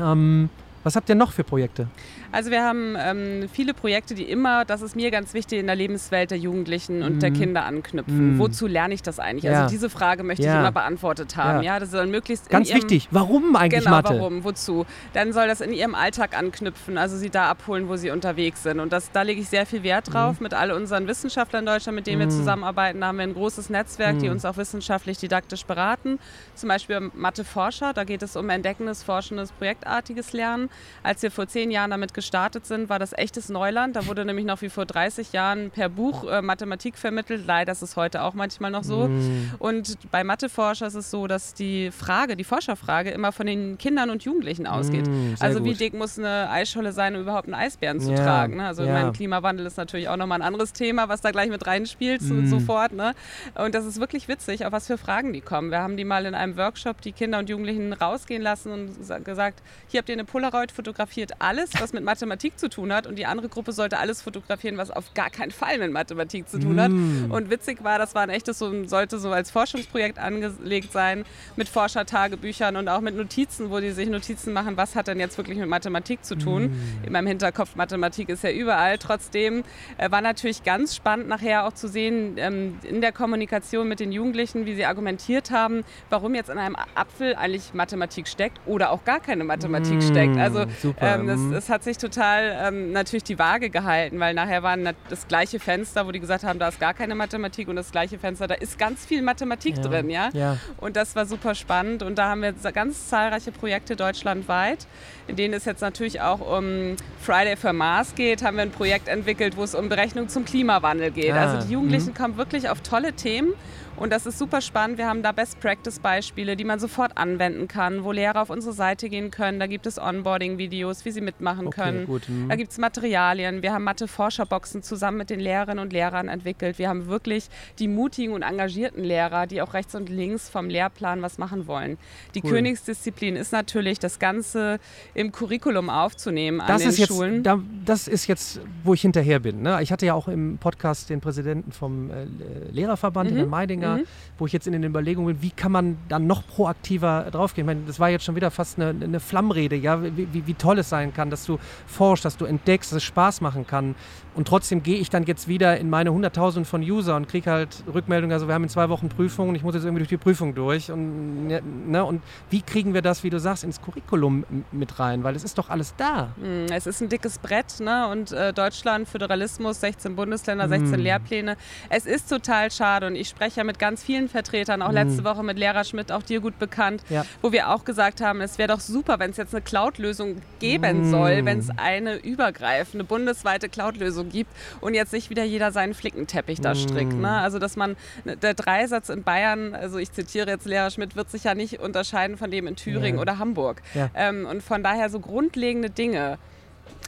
Ähm, 0.00 0.50
was 0.84 0.96
habt 0.96 1.08
ihr 1.08 1.14
noch 1.14 1.32
für 1.32 1.44
Projekte? 1.44 1.88
Also 2.30 2.50
wir 2.50 2.62
haben 2.62 2.96
ähm, 2.98 3.48
viele 3.52 3.72
Projekte, 3.72 4.14
die 4.14 4.24
immer, 4.24 4.64
das 4.64 4.82
ist 4.82 4.96
mir 4.96 5.10
ganz 5.10 5.32
wichtig, 5.34 5.60
in 5.60 5.66
der 5.66 5.76
Lebenswelt 5.76 6.30
der 6.30 6.38
Jugendlichen 6.38 7.02
und 7.02 7.16
mhm. 7.16 7.20
der 7.20 7.30
Kinder 7.30 7.64
anknüpfen. 7.64 8.34
Mhm. 8.34 8.38
Wozu 8.38 8.66
lerne 8.66 8.94
ich 8.94 9.02
das 9.02 9.18
eigentlich? 9.18 9.46
Also 9.46 9.54
ja. 9.54 9.62
Also 9.62 9.74
diese 9.74 9.90
Frage 9.90 10.22
möchte 10.22 10.44
ja. 10.44 10.54
ich 10.54 10.60
immer 10.60 10.72
beantwortet 10.72 11.36
haben. 11.36 11.62
Ja, 11.62 11.74
ja 11.74 11.80
das 11.80 11.90
soll 11.90 12.06
möglichst 12.06 12.50
ganz 12.50 12.68
ihrem, 12.68 12.82
wichtig. 12.82 13.08
Warum 13.10 13.56
eigentlich 13.56 13.84
genau, 13.84 13.96
Mathe? 13.96 14.14
Warum? 14.18 14.44
Wozu? 14.44 14.84
Dann 15.14 15.32
soll 15.32 15.48
das 15.48 15.60
in 15.60 15.72
ihrem 15.72 15.94
Alltag 15.94 16.36
anknüpfen, 16.36 16.98
also 16.98 17.16
sie 17.16 17.30
da 17.30 17.48
abholen, 17.48 17.88
wo 17.88 17.96
sie 17.96 18.10
unterwegs 18.10 18.62
sind. 18.62 18.80
Und 18.80 18.92
das, 18.92 19.10
da 19.10 19.22
lege 19.22 19.40
ich 19.40 19.48
sehr 19.48 19.64
viel 19.64 19.82
Wert 19.82 20.12
drauf 20.12 20.38
mhm. 20.38 20.44
mit 20.44 20.54
all 20.54 20.70
unseren 20.70 21.06
Wissenschaftlern 21.06 21.62
in 21.62 21.66
Deutschland, 21.66 21.96
mit 21.96 22.06
denen 22.06 22.18
wir 22.20 22.26
mhm. 22.26 22.30
zusammenarbeiten. 22.30 23.00
Da 23.00 23.08
haben 23.08 23.18
wir 23.18 23.24
ein 23.24 23.34
großes 23.34 23.70
Netzwerk, 23.70 24.18
die 24.18 24.26
mhm. 24.26 24.32
uns 24.32 24.44
auch 24.44 24.56
wissenschaftlich 24.58 25.18
didaktisch 25.18 25.64
beraten. 25.64 26.18
Zum 26.54 26.68
Beispiel 26.68 27.10
Mathe-Forscher. 27.14 27.94
Da 27.94 28.04
geht 28.04 28.22
es 28.22 28.36
um 28.36 28.50
entdeckendes, 28.50 29.02
forschendes, 29.02 29.52
projektartiges 29.52 30.32
Lernen. 30.32 30.68
Als 31.02 31.22
wir 31.22 31.30
vor 31.30 31.46
zehn 31.46 31.70
Jahren 31.70 31.90
damit 31.90 32.12
gestartet 32.18 32.66
sind, 32.66 32.88
war 32.88 32.98
das 32.98 33.12
echtes 33.12 33.48
Neuland. 33.48 33.94
Da 33.94 34.08
wurde 34.08 34.24
nämlich 34.24 34.44
noch 34.44 34.60
wie 34.60 34.70
vor 34.70 34.86
30 34.86 35.32
Jahren 35.32 35.70
per 35.70 35.88
Buch 35.88 36.28
äh, 36.28 36.42
Mathematik 36.42 36.98
vermittelt. 36.98 37.44
Leider 37.46 37.70
ist 37.70 37.80
es 37.80 37.94
heute 37.94 38.24
auch 38.24 38.34
manchmal 38.34 38.72
noch 38.72 38.82
so. 38.82 39.06
Mm. 39.06 39.52
Und 39.60 39.96
bei 40.10 40.24
Matheforscher 40.24 40.88
ist 40.88 40.96
es 40.96 41.12
so, 41.12 41.28
dass 41.28 41.54
die 41.54 41.92
Frage, 41.92 42.34
die 42.34 42.42
Forscherfrage 42.42 43.10
immer 43.10 43.30
von 43.30 43.46
den 43.46 43.78
Kindern 43.78 44.10
und 44.10 44.24
Jugendlichen 44.24 44.66
ausgeht. 44.66 45.06
Mm, 45.06 45.34
also 45.38 45.64
wie 45.64 45.74
dick 45.74 45.94
muss 45.94 46.18
eine 46.18 46.50
Eisscholle 46.50 46.90
sein, 46.90 47.14
um 47.14 47.22
überhaupt 47.22 47.46
einen 47.46 47.54
Eisbären 47.54 48.00
zu 48.00 48.10
ja, 48.10 48.16
tragen? 48.16 48.56
Ne? 48.56 48.66
Also 48.66 48.82
ja. 48.82 48.94
mein 48.94 49.12
Klimawandel 49.12 49.64
ist 49.64 49.76
natürlich 49.76 50.08
auch 50.08 50.16
nochmal 50.16 50.40
ein 50.40 50.46
anderes 50.46 50.72
Thema, 50.72 51.08
was 51.08 51.20
da 51.20 51.30
gleich 51.30 51.50
mit 51.50 51.68
reinspielt 51.68 52.20
mm. 52.20 52.48
sofort. 52.48 52.90
Ne? 52.94 53.14
Und 53.54 53.76
das 53.76 53.86
ist 53.86 54.00
wirklich 54.00 54.26
witzig, 54.26 54.66
auf 54.66 54.72
was 54.72 54.88
für 54.88 54.98
Fragen 54.98 55.32
die 55.32 55.40
kommen. 55.40 55.70
Wir 55.70 55.78
haben 55.78 55.96
die 55.96 56.04
mal 56.04 56.26
in 56.26 56.34
einem 56.34 56.56
Workshop 56.56 57.00
die 57.00 57.12
Kinder 57.12 57.38
und 57.38 57.48
Jugendlichen 57.48 57.92
rausgehen 57.92 58.42
lassen 58.42 58.72
und 58.72 59.24
gesagt, 59.24 59.62
hier 59.86 59.98
habt 59.98 60.08
ihr 60.08 60.16
eine 60.16 60.24
Polaroid 60.24 60.72
fotografiert, 60.72 61.32
alles, 61.38 61.70
was 61.78 61.92
mit 61.92 62.02
Mathematik 62.08 62.58
zu 62.58 62.70
tun 62.70 62.90
hat 62.90 63.06
und 63.06 63.18
die 63.18 63.26
andere 63.26 63.50
Gruppe 63.50 63.72
sollte 63.72 63.98
alles 63.98 64.22
fotografieren, 64.22 64.78
was 64.78 64.90
auf 64.90 65.12
gar 65.12 65.28
keinen 65.28 65.50
Fall 65.50 65.76
mit 65.76 65.92
Mathematik 65.92 66.48
zu 66.48 66.58
tun 66.58 66.80
hat. 66.80 66.90
Mm. 66.90 67.30
Und 67.30 67.50
witzig 67.50 67.84
war, 67.84 67.98
das 67.98 68.14
war 68.14 68.22
ein 68.22 68.30
echtes, 68.30 68.58
so, 68.58 68.84
sollte 68.84 69.18
so 69.18 69.30
als 69.30 69.50
Forschungsprojekt 69.50 70.18
angelegt 70.18 70.90
sein, 70.90 71.26
mit 71.56 71.68
Forschertagebüchern 71.68 72.76
und 72.76 72.88
auch 72.88 73.02
mit 73.02 73.14
Notizen, 73.14 73.70
wo 73.70 73.78
die 73.80 73.90
sich 73.90 74.08
Notizen 74.08 74.54
machen, 74.54 74.78
was 74.78 74.96
hat 74.96 75.08
denn 75.08 75.20
jetzt 75.20 75.36
wirklich 75.36 75.58
mit 75.58 75.68
Mathematik 75.68 76.24
zu 76.24 76.36
tun. 76.36 76.70
Mm. 76.70 77.04
In 77.04 77.12
meinem 77.12 77.26
Hinterkopf, 77.26 77.76
Mathematik 77.76 78.30
ist 78.30 78.42
ja 78.42 78.50
überall. 78.50 78.96
Trotzdem 78.96 79.64
äh, 79.98 80.10
war 80.10 80.22
natürlich 80.22 80.64
ganz 80.64 80.96
spannend 80.96 81.28
nachher 81.28 81.66
auch 81.66 81.74
zu 81.74 81.88
sehen, 81.88 82.36
ähm, 82.38 82.78
in 82.84 83.02
der 83.02 83.12
Kommunikation 83.12 83.86
mit 83.86 84.00
den 84.00 84.12
Jugendlichen, 84.12 84.64
wie 84.64 84.74
sie 84.74 84.86
argumentiert 84.86 85.50
haben, 85.50 85.84
warum 86.08 86.34
jetzt 86.34 86.48
in 86.48 86.56
einem 86.56 86.76
Apfel 86.94 87.34
eigentlich 87.34 87.74
Mathematik 87.74 88.28
steckt 88.28 88.58
oder 88.64 88.92
auch 88.92 89.04
gar 89.04 89.20
keine 89.20 89.44
Mathematik 89.44 89.98
mm. 89.98 90.02
steckt. 90.02 90.38
Also 90.38 90.64
ähm, 91.00 91.28
es, 91.28 91.64
es, 91.64 91.68
hat 91.68 91.84
sich 91.84 91.97
total 91.98 92.56
ähm, 92.68 92.92
natürlich 92.92 93.24
die 93.24 93.38
Waage 93.38 93.70
gehalten, 93.70 94.18
weil 94.20 94.34
nachher 94.34 94.62
war 94.62 94.76
das 95.08 95.28
gleiche 95.28 95.60
Fenster, 95.60 96.06
wo 96.06 96.12
die 96.12 96.20
gesagt 96.20 96.44
haben, 96.44 96.58
da 96.58 96.68
ist 96.68 96.80
gar 96.80 96.94
keine 96.94 97.14
Mathematik 97.14 97.68
und 97.68 97.76
das 97.76 97.90
gleiche 97.90 98.18
Fenster, 98.18 98.46
da 98.46 98.54
ist 98.54 98.78
ganz 98.78 99.04
viel 99.04 99.22
Mathematik 99.22 99.76
ja. 99.76 99.82
drin, 99.82 100.10
ja? 100.10 100.30
ja? 100.32 100.56
Und 100.78 100.96
das 100.96 101.16
war 101.16 101.26
super 101.26 101.54
spannend 101.54 102.02
und 102.02 102.16
da 102.16 102.28
haben 102.30 102.42
wir 102.42 102.52
ganz 102.72 103.08
zahlreiche 103.08 103.52
Projekte 103.52 103.96
deutschlandweit, 103.96 104.86
in 105.26 105.36
denen 105.36 105.54
es 105.54 105.64
jetzt 105.64 105.80
natürlich 105.80 106.20
auch 106.20 106.40
um 106.40 106.96
Friday 107.20 107.56
for 107.56 107.72
Mars 107.72 108.14
geht, 108.14 108.42
haben 108.42 108.56
wir 108.56 108.62
ein 108.62 108.70
Projekt 108.70 109.08
entwickelt, 109.08 109.56
wo 109.56 109.64
es 109.64 109.74
um 109.74 109.88
Berechnung 109.88 110.28
zum 110.28 110.44
Klimawandel 110.44 111.10
geht. 111.10 111.32
Ah. 111.32 111.52
Also 111.52 111.66
die 111.66 111.72
Jugendlichen 111.72 112.10
mhm. 112.10 112.14
kommen 112.14 112.36
wirklich 112.36 112.68
auf 112.68 112.80
tolle 112.80 113.12
Themen 113.12 113.52
und 113.98 114.12
das 114.12 114.26
ist 114.26 114.38
super 114.38 114.60
spannend. 114.60 114.96
Wir 114.96 115.06
haben 115.06 115.22
da 115.22 115.32
Best-Practice-Beispiele, 115.32 116.56
die 116.56 116.64
man 116.64 116.78
sofort 116.78 117.16
anwenden 117.16 117.66
kann, 117.66 118.04
wo 118.04 118.12
Lehrer 118.12 118.42
auf 118.42 118.50
unsere 118.50 118.72
Seite 118.72 119.08
gehen 119.08 119.30
können. 119.30 119.58
Da 119.58 119.66
gibt 119.66 119.86
es 119.86 119.98
Onboarding-Videos, 119.98 121.04
wie 121.04 121.10
sie 121.10 121.20
mitmachen 121.20 121.66
okay, 121.66 121.82
können. 121.82 122.06
Gut, 122.06 122.28
hm. 122.28 122.48
Da 122.48 122.54
gibt 122.54 122.70
es 122.70 122.78
Materialien. 122.78 123.62
Wir 123.62 123.72
haben 123.72 123.82
Mathe-Forscherboxen 123.84 124.82
zusammen 124.82 125.18
mit 125.18 125.30
den 125.30 125.40
Lehrerinnen 125.40 125.80
und 125.80 125.92
Lehrern 125.92 126.28
entwickelt. 126.28 126.78
Wir 126.78 126.88
haben 126.88 127.08
wirklich 127.08 127.48
die 127.80 127.88
mutigen 127.88 128.34
und 128.34 128.42
engagierten 128.42 129.02
Lehrer, 129.02 129.46
die 129.46 129.60
auch 129.62 129.74
rechts 129.74 129.94
und 129.96 130.08
links 130.08 130.48
vom 130.48 130.68
Lehrplan 130.68 131.20
was 131.20 131.38
machen 131.38 131.66
wollen. 131.66 131.98
Die 132.34 132.42
cool. 132.44 132.50
Königsdisziplin 132.50 133.34
ist 133.34 133.52
natürlich, 133.52 133.98
das 133.98 134.20
Ganze 134.20 134.78
im 135.14 135.32
Curriculum 135.32 135.90
aufzunehmen 135.90 136.58
das 136.58 136.82
an 136.82 136.90
den 136.90 136.98
jetzt, 136.98 137.08
Schulen. 137.08 137.42
Da, 137.42 137.58
das 137.84 138.06
ist 138.06 138.28
jetzt, 138.28 138.60
wo 138.84 138.94
ich 138.94 139.00
hinterher 139.00 139.40
bin. 139.40 139.62
Ne? 139.62 139.82
Ich 139.82 139.90
hatte 139.90 140.06
ja 140.06 140.14
auch 140.14 140.28
im 140.28 140.58
Podcast 140.58 141.10
den 141.10 141.20
Präsidenten 141.20 141.72
vom 141.72 142.10
äh, 142.10 142.26
Lehrerverband 142.70 143.32
mhm. 143.32 143.38
in 143.38 143.48
Meidinger 143.48 143.87
mhm. 143.96 144.04
wo 144.38 144.46
ich 144.46 144.52
jetzt 144.52 144.66
in 144.66 144.72
den 144.72 144.84
Überlegungen 144.84 145.34
bin, 145.34 145.42
wie 145.42 145.50
kann 145.50 145.72
man 145.72 145.98
dann 146.08 146.26
noch 146.26 146.46
proaktiver 146.46 147.26
draufgehen. 147.30 147.66
Ich 147.66 147.74
meine, 147.74 147.86
das 147.86 147.98
war 147.98 148.10
jetzt 148.10 148.24
schon 148.24 148.36
wieder 148.36 148.50
fast 148.50 148.78
eine, 148.78 148.88
eine 148.88 149.20
Flammrede, 149.20 149.76
ja, 149.76 150.02
wie, 150.02 150.32
wie, 150.32 150.46
wie, 150.46 150.54
toll 150.54 150.78
es 150.78 150.88
sein 150.88 151.12
kann, 151.12 151.30
dass 151.30 151.44
du 151.44 151.58
forschst, 151.86 152.24
dass 152.24 152.36
du 152.36 152.44
entdeckst, 152.44 152.92
dass 152.92 152.98
es 152.98 153.04
Spaß 153.04 153.40
machen 153.40 153.66
kann. 153.66 153.94
Und 154.34 154.46
trotzdem 154.46 154.84
gehe 154.84 154.98
ich 154.98 155.10
dann 155.10 155.24
jetzt 155.24 155.48
wieder 155.48 155.78
in 155.78 155.90
meine 155.90 156.10
100.000 156.10 156.64
von 156.64 156.82
User 156.82 157.16
und 157.16 157.28
kriege 157.28 157.50
halt 157.50 157.82
Rückmeldungen, 157.92 158.32
also 158.32 158.46
wir 158.46 158.54
haben 158.54 158.62
in 158.62 158.68
zwei 158.68 158.88
Wochen 158.88 159.08
Prüfungen 159.08 159.48
und 159.50 159.54
ich 159.56 159.64
muss 159.64 159.74
jetzt 159.74 159.84
irgendwie 159.84 160.00
durch 160.00 160.08
die 160.08 160.16
Prüfung 160.16 160.54
durch. 160.54 160.92
Und, 160.92 161.48
ne, 161.48 162.04
und 162.04 162.22
wie 162.50 162.62
kriegen 162.62 162.94
wir 162.94 163.02
das, 163.02 163.24
wie 163.24 163.30
du 163.30 163.40
sagst, 163.40 163.64
ins 163.64 163.82
Curriculum 163.82 164.44
mit 164.70 165.00
rein? 165.00 165.24
Weil 165.24 165.34
es 165.34 165.42
ist 165.42 165.58
doch 165.58 165.70
alles 165.70 165.94
da. 165.96 166.28
Hm, 166.40 166.66
es 166.70 166.86
ist 166.86 167.00
ein 167.00 167.08
dickes 167.08 167.38
Brett 167.38 167.80
ne? 167.80 168.08
und 168.08 168.30
äh, 168.30 168.52
Deutschland, 168.52 169.08
Föderalismus, 169.08 169.80
16 169.80 170.14
Bundesländer, 170.14 170.68
16 170.68 170.90
mm. 170.90 171.02
Lehrpläne. 171.02 171.56
Es 171.88 172.06
ist 172.06 172.28
total 172.28 172.70
schade 172.70 173.06
und 173.06 173.16
ich 173.16 173.28
spreche 173.28 173.58
ja 173.58 173.64
mit 173.64 173.77
ganz 173.78 174.02
vielen 174.02 174.28
Vertretern, 174.28 174.82
auch 174.82 174.90
mm. 174.90 174.94
letzte 174.94 175.24
Woche 175.24 175.42
mit 175.42 175.58
Lehrer 175.58 175.84
Schmidt, 175.84 176.12
auch 176.12 176.22
dir 176.22 176.40
gut 176.40 176.58
bekannt, 176.58 177.02
ja. 177.08 177.24
wo 177.42 177.52
wir 177.52 177.70
auch 177.70 177.84
gesagt 177.84 178.20
haben, 178.20 178.40
es 178.40 178.58
wäre 178.58 178.68
doch 178.68 178.80
super, 178.80 179.18
wenn 179.18 179.30
es 179.30 179.36
jetzt 179.36 179.54
eine 179.54 179.62
Cloud-Lösung 179.62 180.42
geben 180.58 181.08
mm. 181.08 181.10
soll, 181.10 181.44
wenn 181.44 181.58
es 181.58 181.70
eine 181.76 182.16
übergreifende 182.16 183.04
bundesweite 183.04 183.68
Cloud-Lösung 183.68 184.28
gibt 184.28 184.50
und 184.80 184.94
jetzt 184.94 185.12
nicht 185.12 185.30
wieder 185.30 185.44
jeder 185.44 185.72
seinen 185.72 185.94
Flickenteppich 185.94 186.60
da 186.60 186.74
strickt. 186.74 187.12
Ne? 187.12 187.18
Mm. 187.18 187.24
Also 187.24 187.58
dass 187.58 187.76
man, 187.76 187.96
ne, 188.24 188.36
der 188.36 188.54
Dreisatz 188.54 189.08
in 189.08 189.22
Bayern, 189.22 189.74
also 189.74 189.98
ich 189.98 190.12
zitiere 190.12 190.50
jetzt 190.50 190.66
Lehrer 190.66 190.90
Schmidt, 190.90 191.16
wird 191.16 191.30
sich 191.30 191.44
ja 191.44 191.54
nicht 191.54 191.80
unterscheiden 191.80 192.36
von 192.36 192.50
dem 192.50 192.66
in 192.66 192.76
Thüringen 192.76 193.16
ja. 193.16 193.22
oder 193.22 193.38
Hamburg. 193.38 193.82
Ja. 193.94 194.10
Ähm, 194.14 194.46
und 194.46 194.62
von 194.62 194.82
daher 194.82 195.10
so 195.10 195.20
grundlegende 195.20 195.90
Dinge 195.90 196.38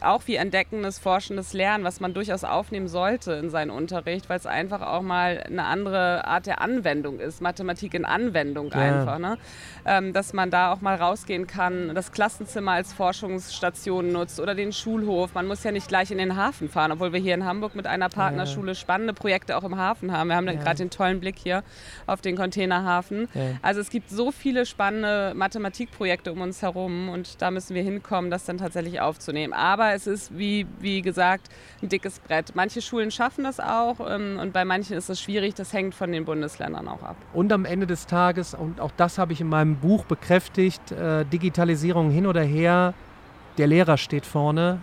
auch 0.03 0.23
wie 0.27 0.35
entdeckendes, 0.35 0.99
forschendes 0.99 1.53
Lernen, 1.53 1.83
was 1.83 1.99
man 1.99 2.13
durchaus 2.13 2.43
aufnehmen 2.43 2.87
sollte 2.87 3.33
in 3.33 3.49
seinen 3.49 3.71
Unterricht, 3.71 4.29
weil 4.29 4.37
es 4.37 4.45
einfach 4.45 4.81
auch 4.81 5.01
mal 5.01 5.43
eine 5.45 5.65
andere 5.65 6.25
Art 6.25 6.45
der 6.45 6.61
Anwendung 6.61 7.19
ist, 7.19 7.41
Mathematik 7.41 7.93
in 7.93 8.05
Anwendung 8.05 8.71
ja. 8.71 8.77
einfach. 8.77 9.19
Ne? 9.19 9.37
Ähm, 9.85 10.13
dass 10.13 10.33
man 10.33 10.51
da 10.51 10.71
auch 10.71 10.81
mal 10.81 10.95
rausgehen 10.95 11.47
kann, 11.47 11.93
das 11.95 12.11
Klassenzimmer 12.11 12.73
als 12.73 12.93
Forschungsstation 12.93 14.11
nutzt 14.11 14.39
oder 14.39 14.55
den 14.55 14.73
Schulhof. 14.73 15.33
Man 15.33 15.47
muss 15.47 15.63
ja 15.63 15.71
nicht 15.71 15.87
gleich 15.87 16.11
in 16.11 16.17
den 16.17 16.35
Hafen 16.35 16.69
fahren, 16.69 16.91
obwohl 16.91 17.13
wir 17.13 17.19
hier 17.19 17.33
in 17.33 17.45
Hamburg 17.45 17.75
mit 17.75 17.87
einer 17.87 18.09
Partnerschule 18.09 18.75
spannende 18.75 19.13
Projekte 19.13 19.57
auch 19.57 19.63
im 19.63 19.77
Hafen 19.77 20.11
haben. 20.11 20.29
Wir 20.29 20.35
haben 20.35 20.47
ja. 20.47 20.53
gerade 20.53 20.77
den 20.77 20.89
tollen 20.89 21.19
Blick 21.19 21.37
hier 21.37 21.63
auf 22.07 22.21
den 22.21 22.35
Containerhafen. 22.35 23.27
Ja. 23.33 23.41
Also 23.61 23.81
es 23.81 23.89
gibt 23.89 24.09
so 24.09 24.31
viele 24.31 24.65
spannende 24.65 25.33
Mathematikprojekte 25.35 26.31
um 26.31 26.41
uns 26.41 26.61
herum 26.61 27.09
und 27.09 27.41
da 27.41 27.51
müssen 27.51 27.75
wir 27.75 27.83
hinkommen, 27.83 28.31
das 28.31 28.45
dann 28.45 28.57
tatsächlich 28.57 29.01
aufzunehmen. 29.01 29.53
Aber 29.53 29.90
es 29.93 30.07
ist, 30.07 30.37
wie, 30.37 30.65
wie 30.79 31.01
gesagt, 31.01 31.49
ein 31.81 31.89
dickes 31.89 32.19
Brett. 32.19 32.55
Manche 32.55 32.81
Schulen 32.81 33.11
schaffen 33.11 33.43
das 33.43 33.59
auch 33.59 33.97
ähm, 34.07 34.37
und 34.39 34.53
bei 34.53 34.65
manchen 34.65 34.97
ist 34.97 35.09
es 35.09 35.21
schwierig. 35.21 35.55
Das 35.55 35.73
hängt 35.73 35.95
von 35.95 36.11
den 36.11 36.25
Bundesländern 36.25 36.87
auch 36.87 37.03
ab. 37.03 37.15
Und 37.33 37.51
am 37.53 37.65
Ende 37.65 37.87
des 37.87 38.05
Tages, 38.07 38.53
und 38.53 38.79
auch 38.79 38.91
das 38.97 39.17
habe 39.17 39.33
ich 39.33 39.41
in 39.41 39.49
meinem 39.49 39.77
Buch 39.77 40.05
bekräftigt, 40.05 40.91
äh, 40.91 41.25
Digitalisierung 41.25 42.11
hin 42.11 42.27
oder 42.27 42.43
her, 42.43 42.93
der 43.57 43.67
Lehrer 43.67 43.97
steht 43.97 44.25
vorne 44.25 44.79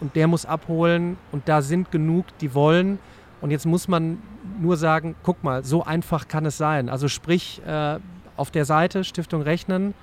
und 0.00 0.16
der 0.16 0.26
muss 0.26 0.46
abholen 0.46 1.18
und 1.32 1.48
da 1.48 1.62
sind 1.62 1.90
genug, 1.90 2.26
die 2.40 2.54
wollen. 2.54 2.98
Und 3.40 3.50
jetzt 3.50 3.66
muss 3.66 3.88
man 3.88 4.22
nur 4.60 4.76
sagen, 4.76 5.14
guck 5.22 5.44
mal, 5.44 5.62
so 5.64 5.84
einfach 5.84 6.26
kann 6.26 6.46
es 6.46 6.56
sein. 6.56 6.88
Also 6.88 7.08
sprich, 7.08 7.60
äh, 7.66 7.98
auf 8.36 8.50
der 8.50 8.64
Seite 8.64 9.04
Stiftung 9.04 9.42
Rechnen 9.42 9.94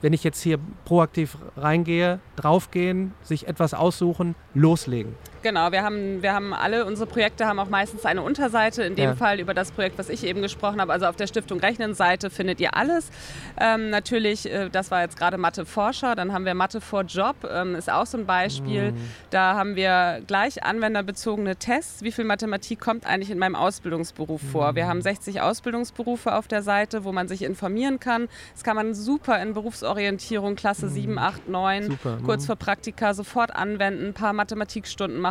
wenn 0.00 0.12
ich 0.12 0.24
jetzt 0.24 0.42
hier 0.42 0.58
proaktiv 0.84 1.36
reingehe, 1.56 2.20
draufgehen, 2.36 3.12
sich 3.22 3.48
etwas 3.48 3.74
aussuchen, 3.74 4.34
loslegen. 4.54 5.14
Genau, 5.42 5.72
wir 5.72 5.82
haben, 5.82 6.22
wir 6.22 6.34
haben 6.34 6.52
alle, 6.52 6.84
unsere 6.84 7.08
Projekte 7.08 7.46
haben 7.46 7.58
auch 7.58 7.70
meistens 7.70 8.04
eine 8.04 8.22
Unterseite, 8.22 8.82
in 8.82 8.94
dem 8.94 9.10
ja. 9.10 9.14
Fall 9.16 9.40
über 9.40 9.54
das 9.54 9.72
Projekt, 9.72 9.98
was 9.98 10.10
ich 10.10 10.24
eben 10.24 10.42
gesprochen 10.42 10.80
habe. 10.80 10.92
Also 10.92 11.06
auf 11.06 11.16
der 11.16 11.26
Stiftung 11.26 11.60
Rechnen-Seite 11.60 12.30
findet 12.30 12.60
ihr 12.60 12.76
alles. 12.76 13.10
Ähm, 13.58 13.90
natürlich, 13.90 14.52
äh, 14.52 14.68
das 14.68 14.90
war 14.90 15.00
jetzt 15.02 15.18
gerade 15.18 15.38
Mathe 15.38 15.64
Forscher, 15.64 16.14
dann 16.14 16.32
haben 16.32 16.44
wir 16.44 16.54
Mathe 16.54 16.80
vor 16.82 17.02
Job, 17.02 17.36
ähm, 17.50 17.74
ist 17.74 17.90
auch 17.90 18.06
so 18.06 18.18
ein 18.18 18.26
Beispiel. 18.26 18.92
Mhm. 18.92 18.96
Da 19.30 19.54
haben 19.54 19.74
wir 19.74 20.20
gleich 20.26 20.62
anwenderbezogene 20.62 21.56
Tests. 21.56 22.02
Wie 22.02 22.12
viel 22.12 22.24
Mathematik 22.24 22.80
kommt 22.80 23.06
eigentlich 23.06 23.30
in 23.30 23.38
meinem 23.38 23.54
Ausbildungsberuf 23.54 24.42
mhm. 24.42 24.48
vor? 24.48 24.74
Wir 24.74 24.86
haben 24.86 25.00
60 25.00 25.40
Ausbildungsberufe 25.40 26.34
auf 26.34 26.46
der 26.46 26.62
Seite, 26.62 27.04
wo 27.04 27.12
man 27.12 27.26
sich 27.26 27.42
informieren 27.42 28.00
kann. 28.00 28.28
Das 28.52 28.64
kann 28.64 28.76
man 28.76 28.92
super 28.94 29.40
in 29.40 29.54
Berufs 29.54 29.78
Zukunftsorientierung, 29.78 30.56
Klasse 30.56 30.86
mhm. 30.86 30.90
7, 30.90 31.18
8, 31.18 31.48
9, 31.48 31.84
Super. 31.84 32.18
kurz 32.24 32.42
mhm. 32.42 32.46
vor 32.46 32.56
Praktika 32.56 33.14
sofort 33.14 33.54
anwenden, 33.54 34.08
ein 34.08 34.14
paar 34.14 34.32
Mathematikstunden 34.32 35.20
machen. 35.20 35.27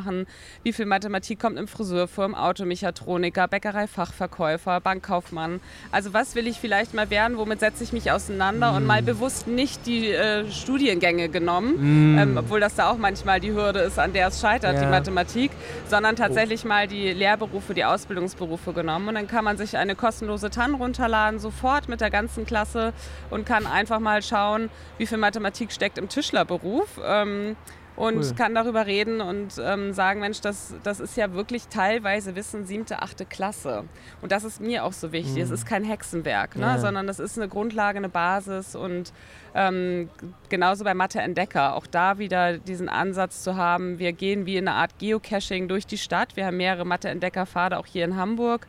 Wie 0.64 0.74
viel 0.74 0.86
Mathematik 0.86 1.40
kommt 1.40 1.58
im 1.58 1.68
Friseurfuhr, 1.68 2.26
im 2.26 2.36
Automechatroniker, 2.36 3.48
Bäckerei-Fachverkäufer, 3.48 4.80
Bankkaufmann? 4.82 5.60
Also 5.92 6.14
was 6.14 6.36
will 6.36 6.48
ich 6.48 6.60
vielleicht 6.60 6.94
mal 6.94 7.10
werden, 7.10 7.38
womit 7.38 7.60
setze 7.60 7.84
ich 7.84 7.94
mich 7.94 8.12
auseinander 8.12 8.72
mhm. 8.72 8.78
und 8.78 8.86
mal 8.86 9.02
bewusst 9.02 9.48
nicht 9.48 9.86
die 9.86 10.12
äh, 10.12 10.50
Studiengänge 10.52 11.30
genommen, 11.30 12.14
mhm. 12.14 12.18
ähm, 12.18 12.38
obwohl 12.38 12.60
das 12.60 12.76
da 12.76 12.90
auch 12.90 12.98
manchmal 12.98 13.40
die 13.40 13.54
Hürde 13.54 13.80
ist, 13.80 14.00
an 14.00 14.14
der 14.14 14.28
es 14.28 14.42
scheitert, 14.42 14.76
ja. 14.76 14.82
die 14.82 14.88
Mathematik, 14.88 15.52
sondern 15.90 16.16
tatsächlich 16.16 16.66
oh. 16.66 16.68
mal 16.68 16.88
die 16.88 17.14
Lehrberufe, 17.14 17.74
die 17.74 17.86
Ausbildungsberufe 17.86 18.74
genommen. 18.74 19.10
Und 19.10 19.16
dann 19.16 19.28
kann 19.28 19.44
man 19.44 19.58
sich 19.58 19.78
eine 19.78 19.96
kostenlose 19.96 20.50
TAN 20.50 20.74
runterladen, 20.76 21.40
sofort 21.40 21.90
mit 21.90 22.02
der 22.02 22.10
ganzen 22.10 22.46
Klasse 22.46 22.94
und 23.30 23.46
kann 23.46 23.66
einfach 23.66 24.00
mal 24.00 24.22
schauen, 24.22 24.70
wie 24.98 25.06
viel 25.06 25.18
Mathematik 25.18 25.72
steckt 25.72 25.98
im 25.98 26.10
Tischlerberuf. 26.10 27.00
Ähm, 27.06 27.56
und 27.98 28.18
cool. 28.18 28.34
kann 28.38 28.56
darüber 28.56 28.86
reden 28.86 29.22
und 29.22 29.60
ähm, 29.60 29.92
sagen, 29.92 30.20
Mensch, 30.20 30.40
das, 30.40 30.76
das 30.84 31.00
ist 31.00 31.18
ja 31.18 31.34
wirklich 31.34 31.68
teilweise 31.68 32.36
Wissen 32.36 32.66
siebte, 32.66 33.02
achte 33.02 33.26
Klasse. 33.26 33.86
Und 34.22 34.32
das 34.32 34.44
ist 34.44 34.62
mir 34.62 34.86
auch 34.86 34.94
so 34.94 35.12
wichtig. 35.12 35.36
Mhm. 35.36 35.42
Es 35.42 35.50
ist 35.50 35.66
kein 35.66 35.84
Hexenwerk, 35.84 36.56
ne? 36.56 36.68
Ja. 36.68 36.78
sondern 36.78 37.08
das 37.08 37.20
ist 37.20 37.38
eine 37.38 37.48
Grundlage, 37.48 37.98
eine 37.98 38.10
Basis 38.10 38.76
und 38.76 39.12
ähm, 39.56 40.10
genauso 40.50 40.84
bei 40.84 40.94
Mathe 40.94 41.20
Entdecker, 41.20 41.76
auch 41.76 41.88
da 41.88 42.20
wieder 42.20 42.60
diesen 42.60 42.88
Ansatz 42.88 43.42
zu 43.42 43.56
haben, 43.56 43.98
wir 43.98 44.14
gehen 44.14 44.46
wie 44.46 44.58
in 44.58 44.68
eine 44.68 44.78
Art 44.78 45.00
Geocaching 45.00 45.68
durch 45.68 45.88
die 45.88 45.98
Stadt. 45.98 46.36
Wir 46.36 46.46
haben 46.46 46.58
mehrere 46.58 46.86
Mathe 46.86 47.10
Entdecker-Pfade 47.10 47.80
auch 47.80 47.88
hier 47.88 48.06
in 48.06 48.16
Hamburg 48.16 48.68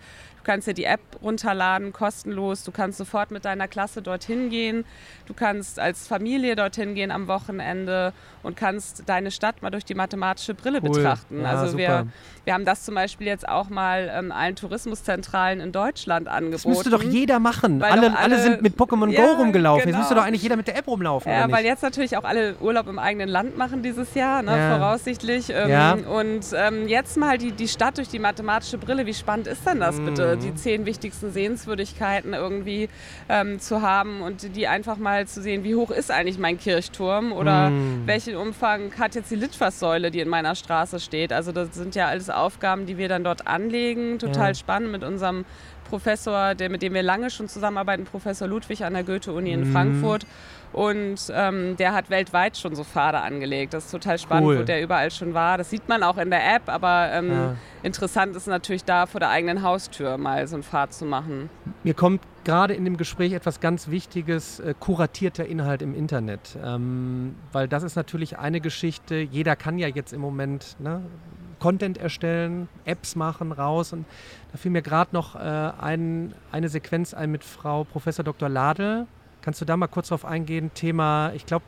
kannst 0.49 0.67
dir 0.67 0.73
die 0.73 0.85
App 0.85 1.01
runterladen, 1.23 1.93
kostenlos. 1.93 2.65
Du 2.65 2.73
kannst 2.73 2.97
sofort 2.97 3.31
mit 3.31 3.45
deiner 3.45 3.69
Klasse 3.69 4.01
dorthin 4.01 4.49
gehen. 4.49 4.87
Du 5.27 5.35
kannst 5.35 5.79
als 5.79 6.09
Familie 6.09 6.57
dorthin 6.57 6.95
gehen 6.95 7.11
am 7.11 7.29
Wochenende 7.29 8.15
und 8.43 8.57
kannst 8.57 9.03
deine 9.07 9.31
Stadt 9.31 9.61
mal 9.61 9.69
durch 9.69 9.85
die 9.85 9.95
mathematische 9.95 10.55
Brille 10.55 10.81
cool. 10.83 10.89
betrachten. 10.89 11.43
Ja, 11.43 11.51
also 11.51 11.77
wir, 11.77 12.07
wir 12.45 12.55
haben 12.55 12.65
das 12.65 12.85
zum 12.85 12.95
Beispiel 12.95 13.27
jetzt 13.27 13.47
auch 13.47 13.69
mal 13.69 14.11
ähm, 14.11 14.33
allen 14.33 14.57
Tourismuszentralen 14.57 15.61
in 15.61 15.71
Deutschland 15.71 16.29
angeboten. 16.29 16.53
Das 16.53 16.65
müsste 16.65 16.89
doch 16.89 17.03
jeder 17.03 17.41
machen. 17.41 17.83
Alle, 17.83 18.07
alle, 18.07 18.19
alle, 18.19 18.41
sind 18.41 18.63
mit 18.63 18.75
Pokémon 18.75 19.11
ja, 19.11 19.21
Go 19.21 19.33
rumgelaufen. 19.33 19.85
Genau. 19.85 19.99
Jetzt 19.99 19.99
müsste 19.99 20.15
doch 20.15 20.25
eigentlich 20.25 20.43
jeder 20.43 20.57
mit 20.57 20.67
der 20.67 20.79
App 20.79 20.87
rumlaufen. 20.87 21.31
Ja, 21.31 21.51
weil 21.51 21.67
jetzt 21.67 21.83
natürlich 21.83 22.17
auch 22.17 22.25
alle 22.25 22.55
Urlaub 22.63 22.87
im 22.87 22.99
eigenen 22.99 23.29
Land 23.29 23.59
machen 23.59 23.83
dieses 23.83 24.15
Jahr, 24.15 24.41
ne, 24.41 24.57
ja. 24.57 24.79
voraussichtlich. 24.79 25.51
Ähm, 25.51 25.69
ja. 25.69 25.93
Und 25.93 26.47
ähm, 26.55 26.89
jetzt 26.89 27.19
mal 27.19 27.37
die, 27.37 27.53
die 27.53 27.69
Stadt 27.69 27.99
durch 27.99 28.09
die 28.09 28.19
mathematische 28.19 28.79
Brille. 28.79 29.05
Wie 29.05 29.13
spannend 29.13 29.47
ist 29.47 29.67
denn 29.67 29.81
das 29.81 30.01
bitte? 30.01 30.38
Mhm. 30.39 30.43
Die 30.43 30.55
zehn 30.55 30.87
wichtigsten 30.87 31.33
Sehenswürdigkeiten 31.33 32.33
irgendwie 32.33 32.89
ähm, 33.29 33.61
zu 33.61 33.83
haben 33.83 34.23
und 34.23 34.57
die 34.57 34.67
einfach 34.67 34.97
mal 34.97 35.27
zu 35.27 35.43
sehen, 35.43 35.65
wie 35.65 35.75
hoch 35.75 35.91
ist 35.91 36.11
eigentlich 36.11 36.39
mein 36.39 36.59
Kirchturm 36.59 37.33
oder 37.33 37.71
mhm. 37.71 38.03
welchen 38.07 38.37
Umfang 38.37 38.93
hat 38.99 39.15
jetzt 39.15 39.31
die 39.31 39.37
Litfaßsäule, 39.37 40.11
die 40.11 40.21
in 40.21 40.29
meiner 40.29 40.55
Straße 40.55 41.01
steht. 41.01 41.33
Also 41.33 41.53
das 41.53 41.75
sind 41.75 41.95
ja 41.95 42.09
alles 42.09 42.31
Aufgaben, 42.31 42.87
die 42.87 42.99
wir 42.99 43.09
dann 43.09 43.25
dort 43.25 43.47
anlegen. 43.47 44.19
Total 44.19 44.49
ja. 44.49 44.55
spannend 44.55 44.93
mit 44.93 45.05
unserem 45.05 45.45
Professor, 45.89 46.55
der, 46.55 46.69
mit 46.69 46.83
dem 46.83 46.95
wir 46.95 47.03
lange 47.03 47.31
schon 47.31 47.49
zusammenarbeiten, 47.49 48.05
Professor 48.05 48.47
Ludwig 48.47 48.85
an 48.85 48.93
der 48.93 49.05
Goethe-Uni 49.05 49.53
in 49.53 49.69
mhm. 49.69 49.73
Frankfurt. 49.73 50.27
Und 50.73 51.33
ähm, 51.33 51.77
der 51.77 51.95
hat 51.95 52.11
weltweit 52.11 52.57
schon 52.57 52.75
so 52.75 52.85
Pfade 52.85 53.21
angelegt. 53.21 53.75
Das 53.75 53.87
ist 53.87 53.91
total 53.91 54.19
spannend, 54.19 54.49
cool. 54.49 54.59
wo 54.61 54.63
der 54.63 54.83
überall 54.83 55.11
schon 55.11 55.35
war. 55.35 55.59
Das 55.59 55.71
sieht 55.71 55.89
man 55.89 56.03
auch 56.03 56.19
in 56.19 56.31
der 56.31 56.55
App, 56.55 56.69
aber 56.69 57.11
ähm, 57.13 57.31
ja. 57.31 57.57
interessant 57.83 58.37
ist 58.37 58.47
natürlich 58.47 58.85
da 58.85 59.07
vor 59.07 59.21
der 59.21 59.31
eigenen 59.31 59.63
Haustür 59.63 60.19
mal 60.19 60.47
so 60.47 60.57
einen 60.57 60.63
Pfad 60.63 60.93
zu 60.93 61.05
machen. 61.05 61.49
Mir 61.85 61.95
kommt 61.95 62.21
gerade 62.45 62.75
in 62.75 62.85
dem 62.85 62.97
Gespräch 62.97 63.33
etwas 63.33 63.61
ganz 63.61 63.89
Wichtiges, 63.89 64.61
äh, 64.61 64.75
kuratierter 64.79 65.47
Inhalt 65.47 65.83
im 65.83 65.95
Internet. 65.95 66.57
Ähm, 66.63 67.35
weil 67.53 67.69
das 67.69 67.83
ist 67.83 67.97
natürlich 67.97 68.39
eine 68.39 68.61
Geschichte, 68.61 69.17
jeder 69.17 69.57
kann 69.57 69.79
ja 69.79 69.89
jetzt 69.89 70.13
im 70.13 70.21
Moment 70.21 70.77
ne, 70.79 71.03
Content 71.59 71.99
erstellen, 71.99 72.69
Apps 72.85 73.17
machen, 73.17 73.53
raus. 73.53 73.93
Und 73.93 74.07
da 74.53 74.59
fiel 74.59 74.71
mir 74.71 74.83
gerade 74.83 75.11
noch 75.13 75.35
äh, 75.35 75.39
ein, 75.39 76.35
eine 76.53 76.69
Sequenz 76.69 77.15
ein 77.15 77.31
mit 77.31 77.45
Frau 77.45 77.85
Professor 77.85 78.25
Dr. 78.25 78.49
Ladel 78.49 79.07
Kannst 79.43 79.61
du 79.61 79.65
da 79.65 79.77
mal 79.77 79.87
kurz 79.87 80.09
drauf 80.09 80.25
eingehen? 80.25 80.71
Thema, 80.75 81.33
ich 81.35 81.47
glaube, 81.47 81.65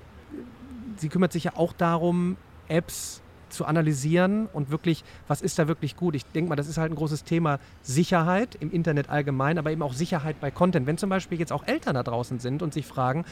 sie 0.96 1.08
kümmert 1.08 1.32
sich 1.32 1.44
ja 1.44 1.52
auch 1.56 1.72
darum, 1.72 2.36
Apps 2.68 3.22
zu 3.50 3.64
analysieren 3.64 4.46
und 4.52 4.70
wirklich, 4.70 5.04
was 5.28 5.42
ist 5.42 5.58
da 5.58 5.68
wirklich 5.68 5.96
gut? 5.96 6.14
Ich 6.14 6.24
denke 6.24 6.48
mal, 6.48 6.56
das 6.56 6.68
ist 6.68 6.78
halt 6.78 6.92
ein 6.92 6.94
großes 6.94 7.24
Thema 7.24 7.58
Sicherheit 7.82 8.54
im 8.54 8.70
Internet 8.70 9.10
allgemein, 9.10 9.58
aber 9.58 9.70
eben 9.70 9.82
auch 9.82 9.92
Sicherheit 9.92 10.40
bei 10.40 10.50
Content. 10.50 10.86
Wenn 10.86 10.98
zum 10.98 11.10
Beispiel 11.10 11.38
jetzt 11.38 11.52
auch 11.52 11.66
Eltern 11.66 11.94
da 11.94 12.02
draußen 12.02 12.38
sind 12.38 12.62
und 12.62 12.72
sich 12.72 12.86
fragen, 12.86 13.24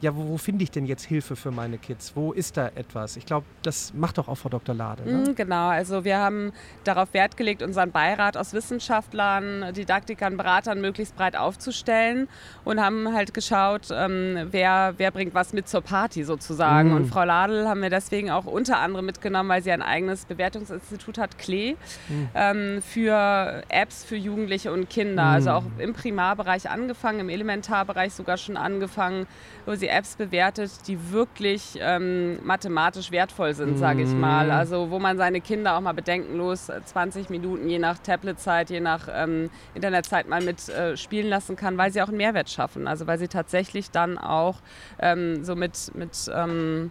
ja, 0.00 0.14
wo, 0.14 0.28
wo 0.28 0.36
finde 0.36 0.62
ich 0.62 0.70
denn 0.70 0.84
jetzt 0.86 1.04
Hilfe 1.04 1.36
für 1.36 1.50
meine 1.50 1.78
Kids? 1.78 2.12
Wo 2.14 2.32
ist 2.32 2.56
da 2.56 2.68
etwas? 2.74 3.16
Ich 3.16 3.24
glaube, 3.24 3.46
das 3.62 3.94
macht 3.94 4.18
doch 4.18 4.28
auch 4.28 4.36
Frau 4.36 4.50
Dr. 4.50 4.74
Lade. 4.74 5.02
Ne? 5.04 5.30
Mm, 5.30 5.34
genau, 5.34 5.68
also 5.68 6.04
wir 6.04 6.18
haben 6.18 6.52
darauf 6.84 7.14
Wert 7.14 7.36
gelegt, 7.36 7.62
unseren 7.62 7.92
Beirat 7.92 8.36
aus 8.36 8.52
Wissenschaftlern, 8.52 9.72
Didaktikern, 9.74 10.36
Beratern 10.36 10.80
möglichst 10.80 11.16
breit 11.16 11.36
aufzustellen 11.36 12.28
und 12.64 12.80
haben 12.80 13.14
halt 13.14 13.32
geschaut, 13.32 13.88
ähm, 13.90 14.48
wer, 14.50 14.94
wer 14.98 15.10
bringt 15.10 15.34
was 15.34 15.52
mit 15.52 15.66
zur 15.68 15.80
Party 15.80 16.24
sozusagen. 16.24 16.92
Mm. 16.92 16.96
Und 16.96 17.06
Frau 17.06 17.24
Ladel 17.24 17.66
haben 17.66 17.80
wir 17.80 17.90
deswegen 17.90 18.30
auch 18.30 18.44
unter 18.44 18.78
anderem 18.78 19.06
mitgenommen, 19.06 19.48
weil 19.48 19.62
sie 19.62 19.72
ein 19.72 19.82
eigenes 19.82 20.26
Bewertungsinstitut 20.26 21.16
hat, 21.16 21.38
Klee, 21.38 21.76
mm. 22.08 22.12
ähm, 22.34 22.82
für 22.82 23.62
Apps 23.70 24.04
für 24.04 24.16
Jugendliche 24.16 24.72
und 24.72 24.90
Kinder. 24.90 25.24
Also 25.24 25.50
auch 25.50 25.64
im 25.78 25.94
Primarbereich 25.94 26.68
angefangen, 26.68 27.20
im 27.20 27.28
Elementarbereich 27.28 28.12
sogar 28.12 28.36
schon 28.36 28.56
angefangen, 28.56 29.26
wo 29.64 29.74
sie 29.74 29.85
Apps 29.88 30.16
bewertet, 30.16 30.70
die 30.86 31.12
wirklich 31.12 31.78
ähm, 31.80 32.38
mathematisch 32.44 33.10
wertvoll 33.10 33.54
sind, 33.54 33.78
sage 33.78 34.02
ich 34.02 34.10
mal. 34.10 34.46
Mhm. 34.46 34.52
Also 34.52 34.90
wo 34.90 34.98
man 34.98 35.16
seine 35.16 35.40
Kinder 35.40 35.76
auch 35.76 35.80
mal 35.80 35.92
bedenkenlos 35.92 36.70
20 36.84 37.30
Minuten 37.30 37.68
je 37.68 37.78
nach 37.78 37.98
Tabletzeit, 37.98 38.70
je 38.70 38.80
nach 38.80 39.08
ähm, 39.12 39.50
Internetzeit 39.74 40.28
mal 40.28 40.42
mit 40.42 40.68
äh, 40.68 40.96
spielen 40.96 41.28
lassen 41.28 41.56
kann, 41.56 41.78
weil 41.78 41.92
sie 41.92 42.02
auch 42.02 42.08
einen 42.08 42.16
Mehrwert 42.16 42.50
schaffen. 42.50 42.86
Also 42.86 43.06
weil 43.06 43.18
sie 43.18 43.28
tatsächlich 43.28 43.90
dann 43.90 44.18
auch 44.18 44.56
ähm, 44.98 45.44
so 45.44 45.56
mit, 45.56 45.92
mit 45.94 46.30
ähm, 46.34 46.90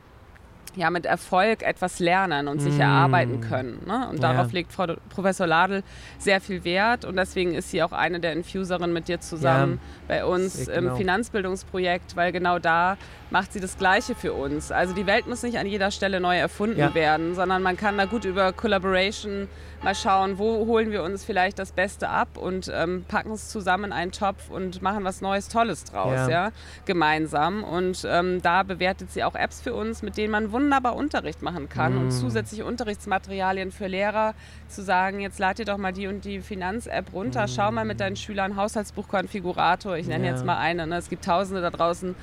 ja, 0.75 0.89
mit 0.89 1.05
Erfolg 1.05 1.63
etwas 1.63 1.99
lernen 1.99 2.47
und 2.47 2.59
sich 2.59 2.77
mm. 2.77 2.81
erarbeiten 2.81 3.41
können. 3.41 3.81
Ne? 3.85 4.07
Und 4.09 4.21
darauf 4.21 4.47
ja. 4.47 4.53
legt 4.53 4.71
Frau 4.71 4.87
Professor 5.09 5.47
Ladel 5.47 5.83
sehr 6.17 6.41
viel 6.41 6.63
Wert 6.63 7.05
und 7.05 7.15
deswegen 7.15 7.53
ist 7.53 7.71
sie 7.71 7.81
auch 7.83 7.91
eine 7.91 8.19
der 8.19 8.33
Infuserinnen 8.33 8.93
mit 8.93 9.07
dir 9.07 9.19
zusammen 9.19 9.79
ja, 9.81 10.15
bei 10.15 10.25
uns 10.25 10.67
im 10.67 10.83
genau. 10.83 10.95
Finanzbildungsprojekt, 10.95 12.15
weil 12.15 12.31
genau 12.31 12.59
da 12.59 12.97
macht 13.31 13.53
sie 13.53 13.59
das 13.59 13.77
Gleiche 13.77 14.15
für 14.15 14.33
uns. 14.33 14.71
Also 14.71 14.93
die 14.93 15.05
Welt 15.05 15.27
muss 15.27 15.43
nicht 15.43 15.57
an 15.57 15.67
jeder 15.67 15.91
Stelle 15.91 16.19
neu 16.19 16.37
erfunden 16.37 16.79
ja. 16.79 16.93
werden, 16.93 17.35
sondern 17.35 17.63
man 17.63 17.77
kann 17.77 17.97
da 17.97 18.05
gut 18.05 18.25
über 18.25 18.53
Collaboration 18.53 19.47
mal 19.85 19.95
schauen, 19.95 20.39
wo 20.39 20.65
holen 20.65 20.91
wir 20.91 21.03
uns 21.03 21.23
vielleicht 21.23 21.59
das 21.59 21.71
Beste 21.71 22.09
ab 22.09 22.37
und 22.37 22.71
ähm, 22.73 23.05
packen 23.07 23.31
es 23.31 23.49
zusammen 23.49 23.85
in 23.85 23.91
einen 23.93 24.11
Topf 24.11 24.49
und 24.49 24.81
machen 24.81 25.03
was 25.03 25.21
Neues, 25.21 25.47
Tolles 25.47 25.83
draus, 25.83 26.11
ja, 26.11 26.29
ja 26.29 26.51
gemeinsam. 26.85 27.63
Und 27.63 28.05
ähm, 28.09 28.41
da 28.41 28.63
bewertet 28.63 29.11
sie 29.11 29.23
auch 29.23 29.35
Apps 29.35 29.61
für 29.61 29.75
uns, 29.75 30.01
mit 30.01 30.17
denen 30.17 30.31
man 30.31 30.51
wunderbar 30.51 30.95
Unterricht 30.95 31.43
machen 31.43 31.69
kann 31.69 31.93
mm. 31.93 31.97
und 31.99 32.11
zusätzliche 32.11 32.65
Unterrichtsmaterialien 32.65 33.71
für 33.71 33.87
Lehrer 33.87 34.33
zu 34.67 34.81
sagen, 34.81 35.19
jetzt 35.19 35.37
lad 35.37 35.59
dir 35.59 35.65
doch 35.65 35.77
mal 35.77 35.93
die 35.93 36.07
und 36.07 36.25
die 36.25 36.39
Finanz-App 36.39 37.13
runter, 37.13 37.45
mm. 37.45 37.49
schau 37.49 37.71
mal 37.71 37.85
mit 37.85 37.99
deinen 37.99 38.15
Schülern 38.15 38.55
Haushaltsbuchkonfigurator, 38.55 39.97
ich 39.97 40.07
nenne 40.07 40.25
ja. 40.25 40.31
jetzt 40.31 40.43
mal 40.43 40.57
eine, 40.57 40.87
ne? 40.87 40.97
es 40.97 41.09
gibt 41.09 41.23
tausende 41.25 41.61
da 41.61 41.69
draußen. 41.69 42.15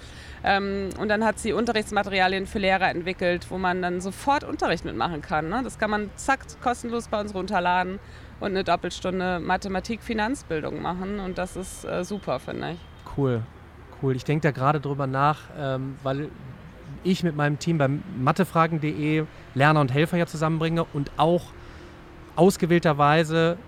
Ähm, 0.45 0.91
und 0.99 1.09
dann 1.09 1.25
hat 1.25 1.39
sie 1.39 1.53
Unterrichtsmaterialien 1.53 2.47
für 2.47 2.59
Lehrer 2.59 2.91
entwickelt, 2.91 3.47
wo 3.51 3.59
man 3.59 3.81
dann 3.81 4.01
sofort 4.01 4.45
Unterricht 4.45 4.85
mitmachen 4.85 5.23
kann. 5.23 5.49
Ne? 5.49 5.61
Das 5.63 5.79
kann 5.79 5.91
man 5.91 6.11
zack 6.17 6.41
kostenlos 6.61 7.09
bei 7.09 7.21
uns 7.21 7.35
runterladen 7.35 8.01
und 8.41 8.51
eine 8.51 8.65
Doppelstunde 8.65 9.39
Mathematik-Finanzbildung 9.41 10.83
machen. 10.83 11.21
Und 11.21 11.39
das 11.39 11.57
ist 11.57 11.85
äh, 11.85 12.05
super, 12.05 12.41
finde 12.41 12.73
ich. 12.73 12.79
Cool, 13.17 13.43
cool. 14.03 14.17
Ich 14.17 14.25
denke 14.25 14.43
da 14.43 14.51
gerade 14.51 14.81
drüber 14.81 15.07
nach, 15.07 15.39
ähm, 15.57 15.97
weil 16.03 16.29
ich 17.05 17.23
mit 17.23 17.37
meinem 17.37 17.59
Team 17.59 17.79
beim 17.79 18.03
mathefragen.de 18.19 19.25
Lerner 19.55 19.81
und 19.81 19.93
Helfer 19.93 20.17
ja 20.17 20.27
zusammenbringe 20.27 20.85
und 20.93 21.11
auch 21.17 21.45
ausgewählterweise 22.37 23.59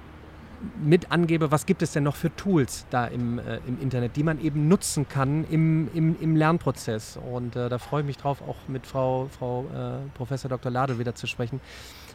mit 0.83 1.11
angebe, 1.11 1.51
was 1.51 1.67
gibt 1.67 1.83
es 1.83 1.93
denn 1.93 2.05
noch 2.05 2.17
für 2.17 2.35
Tools 2.37 2.87
da 2.91 3.07
im, 3.07 3.39
äh, 3.39 3.59
im 3.67 3.81
Internet, 3.81 4.17
die 4.17 4.23
man 4.23 4.41
eben 4.41 4.69
nutzen 4.69 5.09
kann 5.09 5.45
im, 5.51 5.89
im, 5.95 6.17
im 6.21 6.37
Lernprozess. 6.37 7.19
Und 7.33 7.57
äh, 7.57 7.69
da 7.69 7.79
freue 7.79 8.03
ich 8.03 8.07
mich 8.07 8.17
drauf, 8.17 8.43
auch 8.43 8.57
mit 8.69 8.87
Frau, 8.87 9.29
Frau 9.39 9.65
äh, 9.75 10.09
Professor 10.17 10.49
Dr. 10.49 10.71
Ladel 10.71 10.99
wieder 10.99 11.15
zu 11.15 11.27
sprechen, 11.27 11.61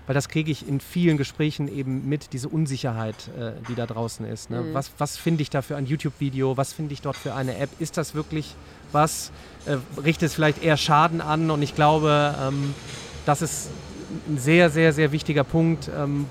weil 0.07 0.13
das 0.13 0.29
kriege 0.29 0.51
ich 0.51 0.67
in 0.67 0.79
vielen 0.79 1.17
Gesprächen 1.17 1.67
eben 1.67 2.07
mit, 2.07 2.33
diese 2.33 2.49
Unsicherheit, 2.49 3.29
äh, 3.37 3.51
die 3.67 3.75
da 3.75 3.85
draußen 3.85 4.25
ist. 4.25 4.49
Ne? 4.49 4.61
Mhm. 4.61 4.73
Was, 4.73 4.91
was 4.97 5.17
finde 5.17 5.41
ich 5.41 5.49
da 5.49 5.61
für 5.61 5.75
ein 5.75 5.85
YouTube-Video, 5.85 6.57
was 6.57 6.73
finde 6.73 6.93
ich 6.93 7.01
dort 7.01 7.15
für 7.15 7.33
eine 7.35 7.57
App? 7.57 7.69
Ist 7.79 7.97
das 7.97 8.15
wirklich 8.15 8.55
was? 8.91 9.31
Äh, 9.65 9.77
richtet 10.01 10.29
es 10.29 10.33
vielleicht 10.33 10.63
eher 10.63 10.77
Schaden 10.77 11.21
an? 11.21 11.51
Und 11.51 11.61
ich 11.61 11.75
glaube, 11.75 12.35
ähm, 12.41 12.73
das 13.25 13.41
ist 13.41 13.69
ein 14.27 14.37
sehr, 14.37 14.69
sehr, 14.69 14.93
sehr 14.93 15.11
wichtiger 15.11 15.43
Punkt, 15.43 15.89
ähm, 15.95 16.25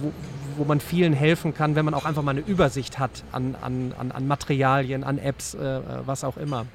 wo, 0.00 0.12
wo 0.56 0.64
man 0.64 0.80
vielen 0.80 1.12
helfen 1.12 1.54
kann, 1.54 1.74
wenn 1.74 1.84
man 1.84 1.94
auch 1.94 2.04
einfach 2.04 2.22
mal 2.22 2.32
eine 2.32 2.40
Übersicht 2.40 2.98
hat 2.98 3.24
an, 3.32 3.56
an, 3.60 3.94
an, 3.96 4.26
Materialien, 4.26 5.04
an 5.04 5.18
Apps, 5.18 5.54
äh, 5.54 5.80
was 6.06 6.24
auch 6.24 6.36
immer. 6.36 6.66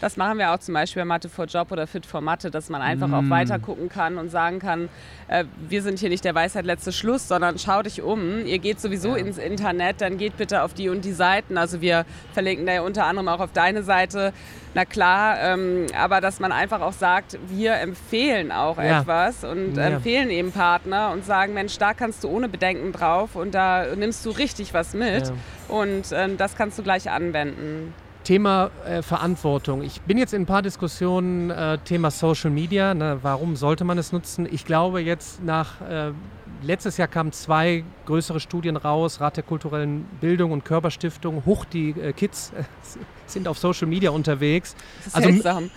Das 0.00 0.16
machen 0.16 0.38
wir 0.38 0.52
auch 0.52 0.58
zum 0.58 0.74
Beispiel 0.74 1.02
bei 1.02 1.06
Mathe 1.06 1.28
for 1.28 1.46
Job 1.46 1.72
oder 1.72 1.86
Fit 1.86 2.06
for 2.06 2.20
Mathe, 2.20 2.50
dass 2.50 2.68
man 2.68 2.82
einfach 2.82 3.08
mm. 3.08 3.14
auch 3.14 3.30
weiter 3.30 3.58
gucken 3.58 3.88
kann 3.88 4.16
und 4.16 4.30
sagen 4.30 4.60
kann, 4.60 4.88
äh, 5.26 5.44
wir 5.68 5.82
sind 5.82 5.98
hier 5.98 6.08
nicht 6.08 6.24
der 6.24 6.34
Weisheit 6.34 6.64
letzte 6.64 6.92
Schluss, 6.92 7.26
sondern 7.26 7.58
schau 7.58 7.82
dich 7.82 8.00
um. 8.00 8.46
Ihr 8.46 8.58
geht 8.58 8.80
sowieso 8.80 9.16
ja. 9.16 9.24
ins 9.24 9.38
Internet, 9.38 10.00
dann 10.00 10.16
geht 10.16 10.36
bitte 10.36 10.62
auf 10.62 10.72
die 10.72 10.88
und 10.88 11.04
die 11.04 11.12
Seiten. 11.12 11.58
Also 11.58 11.80
wir 11.80 12.06
verlinken 12.32 12.66
da 12.66 12.74
ja 12.74 12.82
unter 12.82 13.06
anderem 13.06 13.28
auch 13.28 13.40
auf 13.40 13.52
deine 13.52 13.82
Seite. 13.82 14.32
Na 14.74 14.84
klar, 14.84 15.36
ähm, 15.40 15.86
aber 15.98 16.20
dass 16.20 16.38
man 16.38 16.52
einfach 16.52 16.80
auch 16.80 16.92
sagt, 16.92 17.38
wir 17.48 17.74
empfehlen 17.74 18.52
auch 18.52 18.78
ja. 18.78 19.00
etwas 19.00 19.42
und 19.42 19.76
ja. 19.76 19.84
empfehlen 19.84 20.30
eben 20.30 20.52
Partner 20.52 21.10
und 21.10 21.24
sagen, 21.24 21.54
Mensch, 21.54 21.78
da 21.78 21.94
kannst 21.94 22.22
du 22.22 22.28
ohne 22.28 22.48
Bedenken 22.48 22.92
drauf 22.92 23.34
und 23.34 23.54
da 23.54 23.96
nimmst 23.96 24.24
du 24.24 24.30
richtig 24.30 24.74
was 24.74 24.94
mit 24.94 25.32
und 25.66 26.12
ähm, 26.12 26.36
das 26.36 26.54
kannst 26.54 26.78
du 26.78 26.82
gleich 26.82 27.10
anwenden. 27.10 27.94
Thema 28.28 28.70
äh, 28.84 29.00
Verantwortung. 29.00 29.82
Ich 29.82 30.02
bin 30.02 30.18
jetzt 30.18 30.34
in 30.34 30.42
ein 30.42 30.46
paar 30.46 30.60
Diskussionen, 30.60 31.48
äh, 31.48 31.78
Thema 31.78 32.10
Social 32.10 32.50
Media. 32.50 32.92
Ne, 32.92 33.20
warum 33.22 33.56
sollte 33.56 33.84
man 33.84 33.96
es 33.96 34.12
nutzen? 34.12 34.46
Ich 34.50 34.66
glaube 34.66 35.00
jetzt 35.00 35.42
nach, 35.42 35.80
äh, 35.80 36.12
letztes 36.60 36.98
Jahr 36.98 37.08
kamen 37.08 37.32
zwei 37.32 37.84
größere 38.04 38.38
Studien 38.38 38.76
raus, 38.76 39.22
Rat 39.22 39.38
der 39.38 39.44
kulturellen 39.44 40.04
Bildung 40.20 40.52
und 40.52 40.66
Körperstiftung. 40.66 41.46
Hoch, 41.46 41.64
die 41.64 41.92
äh, 41.92 42.12
Kids 42.12 42.52
sind 43.26 43.48
auf 43.48 43.56
Social 43.58 43.88
Media 43.88 44.10
unterwegs. 44.10 44.76
Also, 45.14 45.30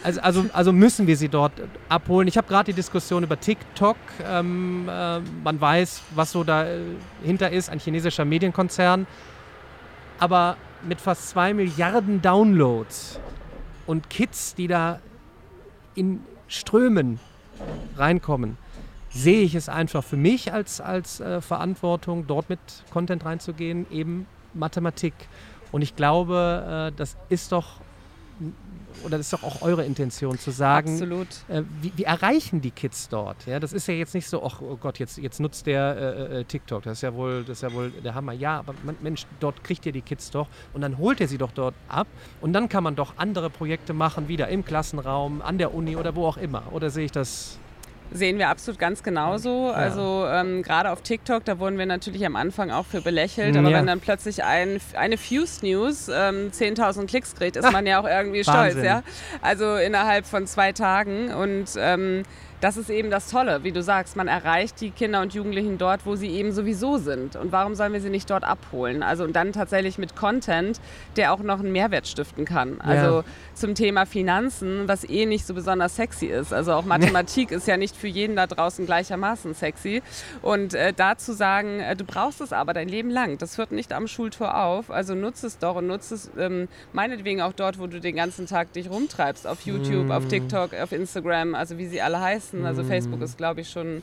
also, 0.03 0.20
also, 0.22 0.46
also, 0.51 0.74
müssen 0.74 1.08
wir 1.08 1.15
sie 1.15 1.29
dort 1.29 1.53
abholen. 1.88 2.27
Ich 2.27 2.36
habe 2.36 2.50
gerade 2.50 2.74
die 2.74 2.75
Diskussion 2.75 3.24
über 3.24 3.39
TikTok. 3.39 3.96
Ähm, 4.25 4.89
äh, 4.89 5.20
man 5.46 5.62
weiß, 5.62 6.01
was 6.15 6.34
so 6.34 6.43
dahinter 6.43 7.50
ist, 7.50 7.70
ein 7.70 7.79
chinesischer 7.79 8.25
Medienkonzern. 8.25 9.08
Aber 10.20 10.58
mit 10.83 11.01
fast 11.01 11.29
zwei 11.29 11.53
Milliarden 11.53 12.21
Downloads 12.21 13.19
und 13.88 14.09
Kids, 14.09 14.55
die 14.55 14.67
da 14.67 15.00
in 15.95 16.21
Strömen 16.47 17.19
reinkommen, 17.97 18.57
sehe 19.09 19.41
ich 19.41 19.55
es 19.55 19.69
einfach 19.69 20.03
für 20.03 20.17
mich 20.17 20.53
als, 20.53 20.81
als 20.81 21.19
äh, 21.19 21.41
Verantwortung, 21.41 22.27
dort 22.27 22.50
mit 22.50 22.59
Content 22.91 23.25
reinzugehen, 23.25 23.85
eben 23.91 24.25
Mathematik. 24.53 25.13
Und 25.71 25.81
ich 25.81 25.95
glaube, 25.95 26.91
äh, 26.91 26.97
das 26.97 27.17
ist 27.29 27.51
doch 27.51 27.79
oder 29.03 29.17
das 29.17 29.27
ist 29.27 29.33
doch 29.33 29.43
auch 29.43 29.62
eure 29.62 29.86
Intention 29.86 30.38
zu 30.38 30.51
sagen, 30.51 30.93
Absolut. 30.93 31.27
Äh, 31.48 31.63
wie, 31.81 31.91
wie, 31.95 32.03
erreichen 32.03 32.62
die 32.62 32.71
Kids 32.71 33.10
dort? 33.10 33.45
Ja, 33.45 33.60
das 33.60 33.74
ist 33.74 33.88
ja 33.88 33.93
jetzt 33.93 34.13
nicht 34.13 34.27
so, 34.27 34.43
ach 34.43 34.62
oh 34.62 34.77
Gott, 34.77 35.00
jetzt, 35.00 35.17
jetzt 35.17 35.39
nutzt 35.39 35.65
der 35.65 35.98
äh, 35.98 36.39
äh, 36.39 36.43
TikTok, 36.43 36.83
das 36.83 37.00
ist 37.00 37.01
ja 37.01 37.13
wohl, 37.13 37.43
das 37.43 37.57
ist 37.57 37.63
ja 37.63 37.74
wohl 37.74 37.91
der 37.91 38.13
Hammer. 38.15 38.33
Ja, 38.33 38.60
aber 38.60 38.75
man, 38.83 38.95
Mensch, 39.01 39.25
dort 39.39 39.63
kriegt 39.63 39.86
ihr 39.86 39.91
die 39.91 40.01
Kids 40.01 40.31
doch 40.31 40.48
und 40.74 40.81
dann 40.81 40.98
holt 40.98 41.19
ihr 41.19 41.27
sie 41.27 41.38
doch 41.38 41.51
dort 41.51 41.75
ab 41.88 42.07
und 42.41 42.53
dann 42.53 42.69
kann 42.69 42.83
man 42.83 42.95
doch 42.95 43.13
andere 43.17 43.50
Projekte 43.50 43.93
machen, 43.93 44.27
wieder 44.27 44.48
im 44.50 44.65
Klassenraum, 44.65 45.41
an 45.41 45.57
der 45.57 45.74
Uni 45.74 45.95
oder 45.95 46.15
wo 46.15 46.27
auch 46.27 46.38
immer. 46.38 46.63
Oder 46.71 46.89
sehe 46.89 47.05
ich 47.05 47.12
das 47.12 47.60
Sehen 48.13 48.38
wir 48.38 48.50
absolut 48.50 48.77
ganz 48.77 49.03
genauso. 49.03 49.68
Ja. 49.68 49.74
Also 49.74 50.25
ähm, 50.27 50.63
gerade 50.63 50.91
auf 50.91 51.01
TikTok, 51.01 51.46
da 51.46 51.60
wurden 51.60 51.77
wir 51.77 51.86
natürlich 51.86 52.25
am 52.25 52.36
Anfang 52.36 52.70
auch 52.70 52.86
für 52.86 53.01
belächelt. 53.01 53.56
Aber 53.56 53.70
ja. 53.70 53.77
wenn 53.77 53.88
dann 53.88 54.01
plötzlich 54.01 54.44
ein, 54.44 54.82
eine 54.96 55.18
Fuse 55.18 55.65
News 55.65 56.10
ähm, 56.10 56.51
10.000 56.51 57.08
Klicks 57.08 57.36
kriegt, 57.36 57.56
ist 57.56 57.65
Ach, 57.65 57.72
man 57.72 57.86
ja 57.86 58.01
auch 58.01 58.08
irgendwie 58.08 58.44
stolz. 58.44 58.75
Ja? 58.84 59.03
Also 59.41 59.75
innerhalb 59.75 60.25
von 60.25 60.46
zwei 60.46 60.74
Tagen. 60.74 61.34
Und 61.34 61.70
ähm, 61.77 62.24
das 62.62 62.77
ist 62.77 62.91
eben 62.91 63.10
das 63.10 63.30
Tolle, 63.30 63.63
wie 63.63 63.72
du 63.72 63.82
sagst, 63.82 64.15
man 64.15 64.27
erreicht 64.27 64.80
die 64.82 64.91
Kinder 64.91 65.22
und 65.22 65.34
Jugendlichen 65.34 65.80
dort, 65.80 66.06
wo 66.06 66.15
sie 66.15 66.30
eben 66.30 66.51
sowieso 66.51 66.98
sind. 66.98 67.36
Und 67.36 67.51
warum 67.51 67.74
sollen 67.74 67.91
wir 67.91 68.01
sie 68.01 68.12
nicht 68.12 68.30
dort 68.30 68.44
abholen? 68.44 69.01
Also 69.01 69.24
und 69.24 69.36
dann 69.36 69.51
tatsächlich 69.51 69.98
mit 69.98 70.15
Content, 70.15 70.80
der 71.18 71.34
auch 71.34 71.39
noch 71.39 71.60
einen 71.60 71.72
Mehrwert 71.72 72.08
stiften 72.08 72.46
kann. 72.46 72.80
Also 72.80 73.22
ja. 73.22 73.24
zum 73.56 73.74
Thema 73.74 74.06
Finanzen, 74.06 74.88
was 74.88 75.10
eh 75.10 75.25
nicht 75.25 75.48
so 75.48 75.56
besonders 75.56 75.96
sexy 75.96 76.27
ist. 76.27 76.53
Also 76.53 76.74
auch 76.74 76.86
Mathematik 76.86 77.50
ist 77.51 77.68
ja 77.68 77.77
nicht 77.77 77.96
für 77.98 78.08
jeden 78.08 78.36
da 78.36 78.46
draußen 78.46 78.86
gleichermaßen 78.86 79.56
sexy. 79.56 80.03
Und 80.44 80.75
äh, 80.75 80.94
dazu 80.96 81.34
sagen, 81.34 81.80
äh, 81.80 81.96
du 81.96 82.06
brauchst 82.06 82.41
es 82.41 82.53
aber 82.53 82.74
dein 82.74 82.88
Leben 82.88 83.10
lang. 83.10 83.39
Das 83.39 83.58
hört 83.58 83.72
nicht 83.72 83.91
am 83.91 84.08
Schultor 84.08 84.56
auf. 84.56 84.91
Also 84.91 85.15
nutze 85.15 85.48
es 85.48 85.58
doch 85.58 85.77
und 85.77 85.88
nutze 85.88 86.13
es 86.13 86.30
ähm, 86.38 86.68
meinetwegen 86.94 87.41
auch 87.41 87.53
dort, 87.53 87.80
wo 87.80 87.88
du 87.88 88.00
den 88.00 88.15
ganzen 88.15 88.46
Tag 88.46 88.72
dich 88.74 88.88
rumtreibst. 88.88 89.48
Auf 89.48 89.62
YouTube, 89.62 90.08
mm. 90.08 90.12
auf 90.12 90.27
TikTok, 90.27 90.75
auf 90.75 90.91
Instagram, 90.91 91.56
also 91.56 91.80
wie 91.80 91.88
sie 91.88 92.01
alle 92.01 92.22
heißen 92.22 92.50
nutzen. 92.53 92.65
Also 92.65 92.84
Facebook 92.84 93.20
mhm. 93.20 93.25
ist, 93.25 93.38
glaube 93.38 93.62
ich, 93.62 93.70
schon 93.70 94.01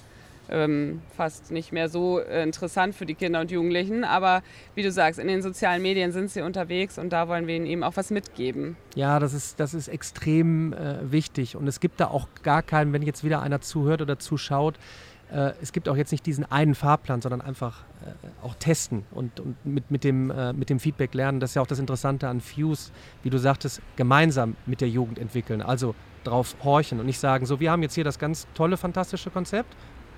ähm, 0.51 1.03
fast 1.17 1.51
nicht 1.51 1.73
mehr 1.73 1.89
so 1.89 2.21
äh, 2.21 2.43
interessant 2.43 2.95
für 2.95 3.07
die 3.07 3.15
Kinder 3.15 3.41
und 3.41 3.51
Jugendlichen. 3.51 4.05
Aber 4.05 4.43
wie 4.75 4.83
du 4.83 4.91
sagst, 4.91 5.19
in 5.19 5.29
den 5.29 5.43
sozialen 5.43 5.83
Medien 5.83 6.13
sind 6.13 6.31
sie 6.31 6.43
unterwegs 6.43 6.99
und 6.99 7.13
da 7.13 7.29
wollen 7.29 7.47
wir 7.47 7.57
ihnen 7.57 7.67
eben 7.67 7.83
auch 7.83 7.97
was 7.97 8.11
mitgeben. 8.11 8.77
Ja, 8.95 9.19
das 9.19 9.35
ist, 9.35 9.61
das 9.61 9.75
ist 9.75 9.89
extrem 9.89 10.73
äh, 10.73 11.11
wichtig. 11.11 11.57
Und 11.57 11.67
es 11.67 11.81
gibt 11.81 12.01
da 12.01 12.09
auch 12.09 12.29
gar 12.43 12.63
keinen, 12.63 12.93
wenn 12.93 13.03
jetzt 13.03 13.25
wieder 13.25 13.43
einer 13.43 13.61
zuhört 13.61 14.01
oder 14.01 14.19
zuschaut, 14.19 14.79
äh, 15.31 15.53
es 15.61 15.73
gibt 15.73 15.89
auch 15.91 15.97
jetzt 15.97 16.13
nicht 16.13 16.25
diesen 16.25 16.51
einen 16.51 16.75
Fahrplan, 16.75 17.21
sondern 17.21 17.43
einfach 17.43 17.85
äh, 18.03 18.47
auch 18.47 18.55
testen 18.55 19.05
und, 19.11 19.41
und 19.41 19.67
mit, 19.67 19.91
mit, 19.91 20.03
dem, 20.03 20.33
mit 20.57 20.71
dem 20.71 20.81
Feedback 20.81 21.13
lernen. 21.13 21.41
Das 21.41 21.51
ist 21.51 21.55
ja 21.57 21.63
auch 21.63 21.67
das 21.67 21.79
Interessante 21.79 22.29
an 22.29 22.41
Fuse, 22.41 22.91
wie 23.23 23.29
du 23.29 23.37
sagtest, 23.37 23.83
gemeinsam 23.97 24.57
mit 24.65 24.81
der 24.81 24.89
Jugend 24.89 25.19
entwickeln. 25.19 25.61
Also 25.61 25.95
drauf 26.25 26.57
horchen 26.63 27.01
und 27.01 27.07
nicht 27.07 27.19
sagen, 27.19 27.47
so, 27.47 27.61
wir 27.61 27.71
haben 27.71 27.83
jetzt 27.83 27.95
hier 27.95 28.05
das 28.05 28.19
ganz 28.19 28.47
tolle, 28.55 28.77
fantastische 28.77 29.31
Konzept, 29.31 29.75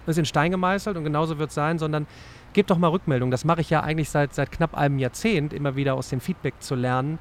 das 0.07 0.15
ist 0.15 0.19
in 0.19 0.25
Stein 0.25 0.51
gemeißelt 0.51 0.97
und 0.97 1.05
genauso 1.05 1.39
wird 1.39 1.51
es 1.51 1.55
sein, 1.55 1.79
sondern 1.79 2.07
gebt 2.53 2.71
doch 2.71 2.79
mal 2.79 2.89
Rückmeldung. 2.89 3.31
Das 3.31 3.45
mache 3.45 3.61
ich 3.61 3.71
ja 3.71 3.81
eigentlich 3.81 4.11
seit, 4.11 4.35
seit 4.35 4.51
knapp 4.51 4.75
einem 4.75 4.99
Jahrzehnt, 4.99 5.53
immer 5.53 5.77
wieder 5.77 5.95
aus 5.95 6.09
dem 6.09 6.21
Feedback 6.21 6.55
zu 6.61 6.75
lernen. 6.75 7.19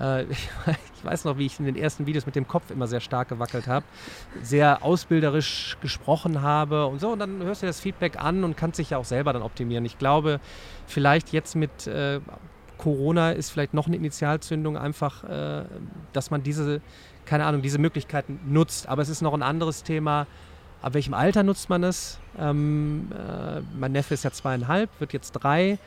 Äh, 0.00 0.24
ich, 0.30 1.04
weiß 1.04 1.24
noch, 1.24 1.38
wie 1.38 1.46
ich 1.46 1.58
in 1.58 1.66
den 1.66 1.76
ersten 1.76 2.06
Videos 2.06 2.26
mit 2.26 2.34
dem 2.34 2.48
Kopf 2.48 2.70
immer 2.70 2.86
sehr 2.86 3.00
stark 3.00 3.28
gewackelt 3.28 3.68
habe, 3.68 3.86
sehr 4.42 4.82
ausbilderisch 4.82 5.76
gesprochen 5.80 6.42
habe 6.42 6.86
und 6.86 7.00
so. 7.00 7.10
Und 7.10 7.20
dann 7.20 7.42
hörst 7.42 7.62
du 7.62 7.66
das 7.66 7.80
Feedback 7.80 8.22
an 8.22 8.44
und 8.44 8.56
kannst 8.56 8.78
dich 8.78 8.90
ja 8.90 8.98
auch 8.98 9.04
selber 9.04 9.32
dann 9.32 9.42
optimieren. 9.42 9.84
Ich 9.84 9.98
glaube, 9.98 10.40
vielleicht 10.86 11.32
jetzt 11.32 11.54
mit 11.54 11.86
äh, 11.86 12.20
Corona 12.76 13.32
ist 13.32 13.50
vielleicht 13.50 13.72
noch 13.72 13.86
eine 13.86 13.96
Initialzündung 13.96 14.76
einfach, 14.76 15.24
äh, 15.24 15.64
dass 16.12 16.30
man 16.30 16.42
diese 16.42 16.80
keine 17.26 17.44
Ahnung, 17.44 17.62
diese 17.62 17.78
Möglichkeiten 17.78 18.40
nutzt. 18.46 18.88
Aber 18.88 19.02
es 19.02 19.08
ist 19.08 19.20
noch 19.20 19.34
ein 19.34 19.42
anderes 19.42 19.82
Thema, 19.82 20.26
ab 20.82 20.94
welchem 20.94 21.14
Alter 21.14 21.42
nutzt 21.42 21.68
man 21.68 21.84
es? 21.84 22.18
Ähm, 22.38 23.10
äh, 23.12 23.60
mein 23.78 23.92
Neffe 23.92 24.14
ist 24.14 24.24
ja 24.24 24.30
zweieinhalb, 24.30 24.88
wird 24.98 25.12
jetzt 25.12 25.32
drei. 25.32 25.78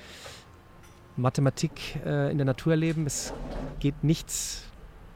Mathematik 1.15 1.99
äh, 2.06 2.32
in 2.32 2.38
der 2.38 2.45
Natur 2.45 2.73
erleben, 2.73 3.06
es 3.06 3.34
geht 3.80 4.04
nichts 4.04 4.63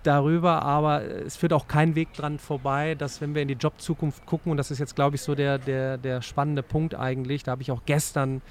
darüber, 0.03 0.61
aber 0.63 1.01
es 1.03 1.37
führt 1.37 1.53
auch 1.53 1.67
kein 1.67 1.95
Weg 1.95 2.13
dran 2.13 2.39
vorbei, 2.39 2.95
dass 2.95 3.21
wenn 3.21 3.35
wir 3.35 3.41
in 3.41 3.47
die 3.47 3.53
Jobzukunft 3.53 4.25
gucken, 4.25 4.51
und 4.51 4.57
das 4.57 4.69
ist 4.69 4.79
jetzt, 4.79 4.95
glaube 4.95 5.15
ich, 5.15 5.21
so 5.21 5.33
der, 5.33 5.57
der, 5.57 5.97
der 5.97 6.21
spannende 6.21 6.61
Punkt 6.61 6.93
eigentlich, 6.95 7.43
da 7.43 7.51
habe 7.51 7.61
ich 7.61 7.71
auch 7.71 7.81
gestern 7.85 8.41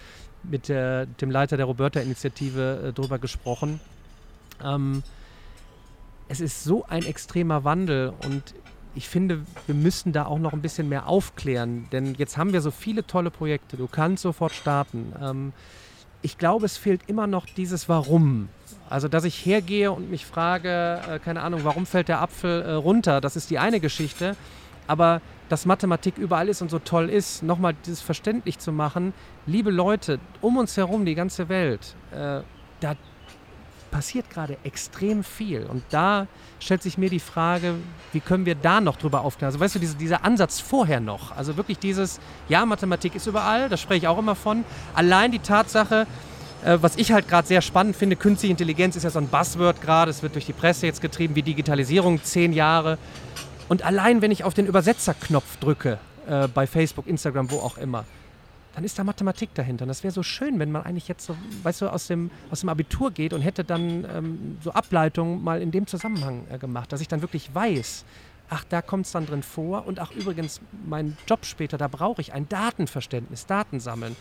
mit 0.42 0.68
der, 0.68 1.06
dem 1.06 1.30
Leiter 1.30 1.56
der 1.56 1.66
Roberta-Initiative 1.66 2.88
äh, 2.88 2.92
drüber 2.92 3.18
gesprochen. 3.18 3.80
Ähm, 4.64 5.02
es 6.28 6.40
ist 6.40 6.64
so 6.64 6.84
ein 6.86 7.04
extremer 7.04 7.64
Wandel 7.64 8.12
und 8.24 8.54
ich 8.94 9.08
finde, 9.08 9.40
wir 9.66 9.74
müssen 9.74 10.12
da 10.12 10.26
auch 10.26 10.38
noch 10.38 10.52
ein 10.52 10.60
bisschen 10.62 10.88
mehr 10.88 11.08
aufklären, 11.08 11.88
denn 11.92 12.14
jetzt 12.14 12.36
haben 12.36 12.52
wir 12.52 12.60
so 12.60 12.70
viele 12.70 13.06
tolle 13.06 13.30
Projekte. 13.30 13.76
Du 13.76 13.86
kannst 13.86 14.22
sofort 14.22 14.52
starten. 14.52 15.12
Ähm, 15.20 15.52
ich 16.20 16.38
glaube, 16.38 16.66
es 16.66 16.76
fehlt 16.76 17.02
immer 17.06 17.26
noch 17.26 17.46
dieses 17.46 17.88
Warum. 17.88 18.48
Also, 18.88 19.08
dass 19.08 19.24
ich 19.24 19.44
hergehe 19.44 19.90
und 19.90 20.10
mich 20.10 20.26
frage, 20.26 21.00
äh, 21.08 21.18
keine 21.18 21.42
Ahnung, 21.42 21.60
warum 21.64 21.86
fällt 21.86 22.08
der 22.08 22.20
Apfel 22.20 22.62
äh, 22.62 22.72
runter? 22.72 23.20
Das 23.20 23.34
ist 23.36 23.50
die 23.50 23.58
eine 23.58 23.80
Geschichte. 23.80 24.36
Aber 24.86 25.20
dass 25.48 25.66
Mathematik 25.66 26.18
überall 26.18 26.48
ist 26.48 26.62
und 26.62 26.70
so 26.70 26.78
toll 26.78 27.08
ist, 27.08 27.42
nochmal 27.42 27.74
dieses 27.86 28.00
verständlich 28.00 28.58
zu 28.58 28.72
machen, 28.72 29.12
liebe 29.46 29.70
Leute, 29.70 30.18
um 30.40 30.56
uns 30.56 30.76
herum, 30.76 31.04
die 31.04 31.14
ganze 31.14 31.48
Welt, 31.48 31.94
äh, 32.10 32.40
da 32.80 32.96
passiert 33.92 34.28
gerade 34.30 34.56
extrem 34.64 35.22
viel. 35.22 35.64
Und 35.66 35.84
da 35.90 36.26
stellt 36.58 36.82
sich 36.82 36.98
mir 36.98 37.10
die 37.10 37.20
Frage, 37.20 37.74
wie 38.12 38.18
können 38.18 38.44
wir 38.44 38.56
da 38.56 38.80
noch 38.80 38.96
drüber 38.96 39.20
aufklären? 39.20 39.50
Also 39.50 39.60
weißt 39.60 39.76
du, 39.76 39.78
diese, 39.78 39.96
dieser 39.96 40.24
Ansatz 40.24 40.58
vorher 40.58 40.98
noch, 40.98 41.36
also 41.36 41.56
wirklich 41.56 41.78
dieses, 41.78 42.18
ja, 42.48 42.66
Mathematik 42.66 43.14
ist 43.14 43.28
überall, 43.28 43.68
das 43.68 43.80
spreche 43.80 43.98
ich 43.98 44.08
auch 44.08 44.18
immer 44.18 44.34
von. 44.34 44.64
Allein 44.94 45.30
die 45.30 45.38
Tatsache, 45.38 46.08
äh, 46.64 46.78
was 46.80 46.96
ich 46.96 47.12
halt 47.12 47.28
gerade 47.28 47.46
sehr 47.46 47.62
spannend 47.62 47.94
finde, 47.94 48.16
künstliche 48.16 48.50
Intelligenz 48.50 48.96
ist 48.96 49.04
ja 49.04 49.10
so 49.10 49.20
ein 49.20 49.28
Buzzword 49.28 49.80
gerade, 49.80 50.10
es 50.10 50.22
wird 50.24 50.34
durch 50.34 50.46
die 50.46 50.52
Presse 50.52 50.86
jetzt 50.86 51.00
getrieben, 51.00 51.36
wie 51.36 51.42
Digitalisierung, 51.42 52.24
zehn 52.24 52.52
Jahre. 52.52 52.98
Und 53.68 53.84
allein, 53.84 54.22
wenn 54.22 54.32
ich 54.32 54.42
auf 54.42 54.54
den 54.54 54.66
Übersetzerknopf 54.66 55.58
drücke, 55.58 55.98
äh, 56.26 56.48
bei 56.48 56.66
Facebook, 56.66 57.06
Instagram, 57.06 57.50
wo 57.50 57.58
auch 57.58 57.78
immer, 57.78 58.04
dann 58.74 58.84
ist 58.84 58.98
da 58.98 59.04
Mathematik 59.04 59.54
dahinter. 59.54 59.84
Und 59.84 59.88
das 59.88 60.02
wäre 60.02 60.12
so 60.12 60.22
schön, 60.22 60.58
wenn 60.58 60.72
man 60.72 60.82
eigentlich 60.82 61.08
jetzt 61.08 61.26
so, 61.26 61.36
weißt 61.62 61.82
du, 61.82 61.88
aus 61.88 62.06
dem, 62.06 62.30
aus 62.50 62.60
dem 62.60 62.68
Abitur 62.68 63.10
geht 63.10 63.32
und 63.32 63.42
hätte 63.42 63.64
dann 63.64 64.04
ähm, 64.04 64.58
so 64.62 64.72
Ableitungen 64.72 65.42
mal 65.42 65.60
in 65.60 65.70
dem 65.70 65.86
Zusammenhang 65.86 66.46
äh, 66.50 66.58
gemacht, 66.58 66.92
dass 66.92 67.00
ich 67.00 67.08
dann 67.08 67.22
wirklich 67.22 67.54
weiß, 67.54 68.04
ach, 68.48 68.64
da 68.68 68.82
kommt 68.82 69.06
es 69.06 69.12
dann 69.12 69.26
drin 69.26 69.42
vor 69.42 69.86
und 69.86 69.98
ach, 69.98 70.10
übrigens, 70.12 70.60
mein 70.86 71.16
Job 71.26 71.44
später, 71.44 71.78
da 71.78 71.88
brauche 71.88 72.20
ich 72.20 72.32
ein 72.32 72.48
Datenverständnis, 72.48 73.46
Daten 73.46 73.80
sammeln. 73.80 74.16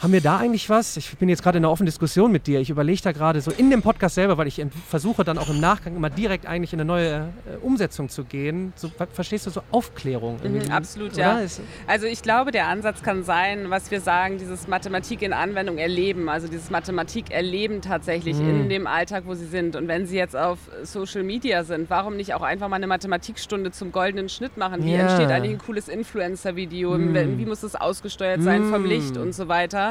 Haben 0.00 0.12
wir 0.12 0.20
da 0.20 0.36
eigentlich 0.36 0.68
was? 0.68 0.96
Ich 0.98 1.16
bin 1.16 1.28
jetzt 1.28 1.42
gerade 1.42 1.56
in 1.56 1.64
einer 1.64 1.72
offenen 1.72 1.86
Diskussion 1.86 2.30
mit 2.30 2.46
dir. 2.46 2.60
Ich 2.60 2.68
überlege 2.68 3.00
da 3.02 3.12
gerade 3.12 3.40
so 3.40 3.50
in 3.50 3.70
dem 3.70 3.80
Podcast 3.80 4.14
selber, 4.14 4.36
weil 4.36 4.46
ich 4.46 4.62
versuche 4.88 5.24
dann 5.24 5.38
auch 5.38 5.48
im 5.48 5.58
Nachgang 5.58 5.96
immer 5.96 6.10
direkt 6.10 6.44
eigentlich 6.44 6.74
in 6.74 6.80
eine 6.80 6.86
neue 6.86 7.14
äh, 7.14 7.56
Umsetzung 7.62 8.10
zu 8.10 8.24
gehen. 8.24 8.74
So, 8.76 8.90
verstehst 9.12 9.46
du 9.46 9.50
so 9.50 9.62
Aufklärung? 9.70 10.38
Mhm, 10.42 10.70
absolut, 10.70 11.14
oder? 11.14 11.40
ja. 11.40 11.46
Also 11.86 12.06
ich 12.06 12.20
glaube, 12.22 12.50
der 12.50 12.66
Ansatz 12.66 13.02
kann 13.02 13.24
sein, 13.24 13.70
was 13.70 13.90
wir 13.90 14.02
sagen, 14.02 14.36
dieses 14.36 14.68
Mathematik 14.68 15.22
in 15.22 15.32
Anwendung 15.32 15.78
erleben, 15.78 16.28
also 16.28 16.46
dieses 16.46 16.68
Mathematik 16.68 17.30
erleben 17.30 17.80
tatsächlich 17.80 18.36
mhm. 18.36 18.62
in 18.62 18.68
dem 18.68 18.86
Alltag, 18.86 19.24
wo 19.26 19.34
sie 19.34 19.46
sind. 19.46 19.76
Und 19.76 19.88
wenn 19.88 20.06
sie 20.06 20.16
jetzt 20.16 20.36
auf 20.36 20.58
Social 20.82 21.22
Media 21.22 21.64
sind, 21.64 21.88
warum 21.88 22.16
nicht 22.16 22.34
auch 22.34 22.42
einfach 22.42 22.68
mal 22.68 22.76
eine 22.76 22.86
Mathematikstunde 22.86 23.70
zum 23.70 23.92
goldenen 23.92 24.28
Schnitt 24.28 24.58
machen? 24.58 24.84
Wie 24.84 24.92
ja. 24.92 25.00
entsteht 25.00 25.30
eigentlich 25.30 25.52
ein 25.52 25.58
cooles 25.58 25.88
Influencer-Video? 25.88 26.98
Mhm. 26.98 27.38
Wie 27.38 27.46
muss 27.46 27.62
es 27.62 27.74
ausgesteuert 27.74 28.42
sein 28.42 28.68
vom. 28.68 28.86
Licht 28.86 29.16
und 29.16 29.34
so 29.34 29.48
weiter? 29.48 29.85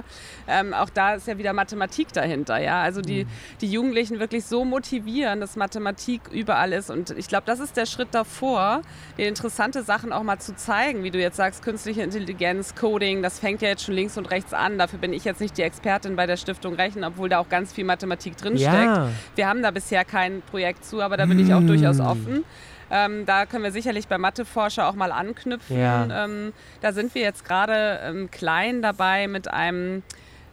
Ähm, 0.47 0.73
auch 0.73 0.89
da 0.89 1.15
ist 1.15 1.27
ja 1.27 1.37
wieder 1.37 1.53
Mathematik 1.53 2.11
dahinter. 2.13 2.59
Ja? 2.59 2.81
Also 2.81 3.01
die, 3.01 3.25
mhm. 3.25 3.29
die 3.61 3.71
Jugendlichen 3.71 4.19
wirklich 4.19 4.45
so 4.45 4.65
motivieren, 4.65 5.39
dass 5.39 5.55
Mathematik 5.55 6.21
überall 6.31 6.73
ist. 6.73 6.89
Und 6.89 7.11
ich 7.11 7.27
glaube, 7.27 7.43
das 7.45 7.59
ist 7.59 7.77
der 7.77 7.85
Schritt 7.85 8.09
davor, 8.11 8.81
den 9.17 9.27
interessante 9.27 9.83
Sachen 9.83 10.13
auch 10.13 10.23
mal 10.23 10.39
zu 10.39 10.55
zeigen, 10.55 11.03
wie 11.03 11.11
du 11.11 11.19
jetzt 11.19 11.37
sagst, 11.37 11.63
künstliche 11.63 12.01
Intelligenz, 12.01 12.75
Coding, 12.75 13.21
das 13.21 13.39
fängt 13.39 13.61
ja 13.61 13.69
jetzt 13.69 13.83
schon 13.83 13.95
links 13.95 14.17
und 14.17 14.31
rechts 14.31 14.53
an. 14.53 14.77
Dafür 14.77 14.99
bin 14.99 15.13
ich 15.13 15.25
jetzt 15.25 15.41
nicht 15.41 15.57
die 15.57 15.61
Expertin 15.61 16.15
bei 16.15 16.25
der 16.25 16.37
Stiftung 16.37 16.75
Rechen, 16.75 17.03
obwohl 17.03 17.29
da 17.29 17.39
auch 17.39 17.49
ganz 17.49 17.73
viel 17.73 17.85
Mathematik 17.85 18.37
drinsteckt. 18.37 18.73
Ja. 18.73 19.09
Wir 19.35 19.47
haben 19.47 19.61
da 19.61 19.71
bisher 19.71 20.05
kein 20.05 20.41
Projekt 20.41 20.85
zu, 20.85 21.01
aber 21.01 21.17
da 21.17 21.25
bin 21.25 21.39
ich 21.39 21.53
auch 21.53 21.61
durchaus 21.61 21.99
offen. 21.99 22.43
Ähm, 22.91 23.25
da 23.25 23.45
können 23.45 23.63
wir 23.63 23.71
sicherlich 23.71 24.07
bei 24.07 24.17
Matheforscher 24.17 24.87
auch 24.87 24.95
mal 24.95 25.11
anknüpfen. 25.11 25.79
Ja. 25.79 26.25
Ähm, 26.25 26.53
da 26.81 26.91
sind 26.93 27.15
wir 27.15 27.21
jetzt 27.21 27.45
gerade 27.45 27.99
ähm, 28.03 28.29
klein 28.31 28.81
dabei 28.81 29.27
mit 29.27 29.47
einem 29.51 30.03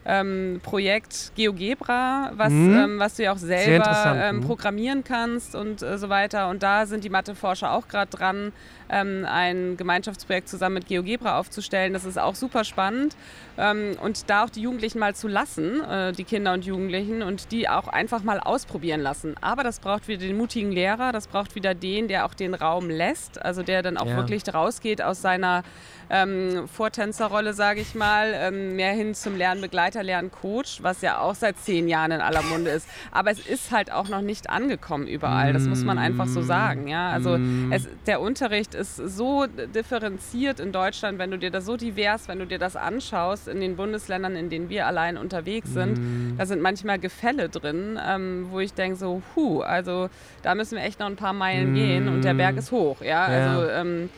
ähm, 0.05 0.61
Projekt 0.63 1.33
GeoGebra, 1.37 2.33
was, 2.35 2.51
mhm. 2.51 2.77
ähm, 2.77 2.99
was 2.99 3.17
du 3.17 3.23
ja 3.25 3.33
auch 3.33 3.39
selber 3.39 4.15
ähm, 4.17 4.37
mhm. 4.37 4.41
programmieren 4.41 5.05
kannst 5.05 5.55
und 5.55 5.83
äh, 5.83 5.99
so 5.99 6.09
weiter. 6.09 6.49
Und 6.49 6.63
da 6.63 6.87
sind 6.87 7.05
die 7.05 7.11
Matheforscher 7.11 7.71
auch 7.71 7.87
gerade 7.89 8.11
dran, 8.11 8.53
ähm, 8.93 9.27
ein 9.29 9.77
Gemeinschaftsprojekt 9.77 10.49
zusammen 10.49 10.75
mit 10.75 10.87
GeoGebra 10.87 11.39
aufzustellen. 11.39 11.93
Das 11.93 12.05
ist 12.05 12.19
auch 12.19 12.35
super 12.35 12.65
spannend. 12.65 13.17
Ähm, 13.59 13.97
und 14.01 14.31
da 14.31 14.45
auch 14.45 14.51
die 14.51 14.63
Jugendlichen 14.63 14.99
mal 14.99 15.15
zu 15.15 15.29
lassen, 15.29 15.83
äh, 15.83 16.13
die 16.13 16.25
Kinder 16.25 16.53
und 16.53 16.65
Jugendlichen, 16.65 17.23
und 17.23 17.51
die 17.53 17.69
auch 17.69 17.89
einfach 17.89 18.23
mal 18.23 18.41
ausprobieren 18.41 19.01
lassen. 19.01 19.35
Aber 19.41 19.63
das 19.63 19.81
braucht 19.81 20.09
wieder 20.09 20.27
den 20.27 20.37
mutigen 20.37 20.73
Lehrer, 20.73 21.13
das 21.13 21.27
braucht 21.27 21.55
wieder 21.55 21.75
den, 21.75 22.09
der 22.09 22.27
auch 22.27 22.35
den 22.35 22.55
Raum 22.55 22.89
lässt, 22.89 23.43
also 23.43 23.63
der 23.63 23.83
dann 23.83 23.97
auch 23.97 24.07
ja. 24.07 24.17
wirklich 24.17 24.43
rausgeht 24.53 25.03
aus 25.03 25.23
seiner 25.23 25.63
ähm, 26.11 26.69
Vortänzerrolle, 26.69 27.55
sage 27.55 27.81
ich 27.81 27.95
mal, 27.95 28.33
ähm, 28.35 28.77
mehr 28.77 28.93
hin 28.93 29.15
zum 29.15 29.37
Lernbegleiter, 29.37 30.03
Lerncoach, 30.03 30.81
was 30.83 31.01
ja 31.01 31.21
auch 31.21 31.35
seit 31.35 31.59
zehn 31.59 31.89
Jahren 31.89 32.13
in 32.13 32.21
aller 32.21 32.43
Munde 32.43 32.71
ist. 32.71 32.87
Aber 33.11 33.31
es 33.31 33.39
ist 33.39 33.71
halt 33.71 33.91
auch 33.91 34.09
noch 34.09 34.21
nicht 34.21 34.51
angekommen 34.51 35.07
überall, 35.07 35.53
das 35.53 35.65
muss 35.65 35.85
man 35.85 35.99
einfach 35.99 36.27
so 36.27 36.43
sagen. 36.43 36.87
Ja? 36.89 37.11
Also 37.11 37.39
mm. 37.39 37.73
es, 37.73 37.89
der 38.07 38.21
Unterricht 38.21 38.75
ist 38.75 38.82
so 38.85 39.47
differenziert 39.47 40.61
in 40.61 40.73
Deutschland, 40.73 41.19
wenn 41.19 41.31
du 41.31 41.39
dir 41.39 41.51
das 41.51 41.65
so 41.65 41.77
divers, 41.77 42.29
wenn 42.29 42.39
du 42.39 42.47
dir 42.47 42.59
das 42.59 42.77
anschaust, 42.77 43.49
in 43.49 43.61
den 43.61 43.77
Bundesländern, 43.77 44.37
in 44.37 44.51
denen 44.51 44.69
wir 44.69 44.87
allein 44.87 45.17
unterwegs 45.17 45.73
sind, 45.73 45.99
mm. 45.99 46.39
da 46.39 46.47
sind 46.47 46.63
manchmal 46.63 46.99
Gefälle 46.99 47.49
drin, 47.49 47.99
ähm, 48.05 48.49
wo 48.51 48.61
ich 48.61 48.75
denke 48.75 48.97
so, 48.97 49.23
hu, 49.35 49.61
also 49.61 50.09
da 50.43 50.55
müssen 50.55 50.77
wir 50.77 50.85
echt 50.85 51.01
noch 51.01 51.07
ein 51.07 51.17
paar 51.17 51.33
Meilen 51.33 51.73
mm. 51.73 51.75
gehen 51.75 52.09
und 52.09 52.25
der 52.25 52.35
Berg 52.35 52.57
ist 52.57 52.73
hoch. 52.73 53.01
Ja, 53.01 53.33
ja. 53.33 53.51
also 53.51 53.69
ähm, 53.69 54.09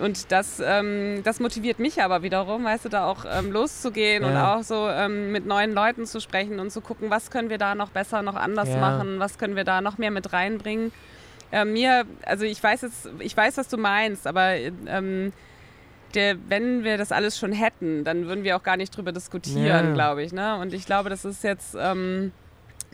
und 0.00 0.32
das, 0.32 0.60
ähm, 0.64 1.20
das 1.22 1.38
motiviert 1.38 1.78
mich 1.78 2.02
aber 2.02 2.22
wiederum, 2.22 2.64
weißt 2.64 2.86
du, 2.86 2.88
da 2.88 3.06
auch 3.06 3.24
ähm, 3.30 3.52
loszugehen 3.52 4.24
ja. 4.24 4.28
und 4.28 4.36
auch 4.36 4.62
so 4.64 4.88
ähm, 4.88 5.30
mit 5.30 5.46
neuen 5.46 5.72
Leuten 5.72 6.06
zu 6.06 6.20
sprechen 6.20 6.58
und 6.58 6.70
zu 6.70 6.80
gucken, 6.80 7.10
was 7.10 7.30
können 7.30 7.48
wir 7.48 7.58
da 7.58 7.74
noch 7.74 7.90
besser, 7.90 8.22
noch 8.22 8.34
anders 8.34 8.70
ja. 8.70 8.78
machen, 8.78 9.20
was 9.20 9.38
können 9.38 9.54
wir 9.56 9.64
da 9.64 9.80
noch 9.80 9.98
mehr 9.98 10.10
mit 10.10 10.32
reinbringen. 10.32 10.92
Äh, 11.52 11.64
mir, 11.64 12.04
also 12.24 12.44
ich 12.44 12.62
weiß 12.62 12.82
jetzt, 12.82 13.08
ich 13.20 13.36
weiß, 13.36 13.56
was 13.56 13.68
du 13.68 13.76
meinst, 13.76 14.26
aber 14.26 14.54
ähm, 14.86 15.32
der, 16.14 16.36
wenn 16.48 16.84
wir 16.84 16.96
das 16.98 17.12
alles 17.12 17.38
schon 17.38 17.52
hätten, 17.52 18.04
dann 18.04 18.26
würden 18.26 18.44
wir 18.44 18.56
auch 18.56 18.62
gar 18.62 18.76
nicht 18.76 18.96
drüber 18.96 19.12
diskutieren, 19.12 19.66
ja. 19.88 19.92
glaube 19.92 20.22
ich. 20.22 20.32
Ne? 20.32 20.56
Und 20.56 20.72
ich 20.72 20.86
glaube, 20.86 21.10
das 21.10 21.24
ist 21.24 21.42
jetzt 21.44 21.76
ähm, 21.78 22.32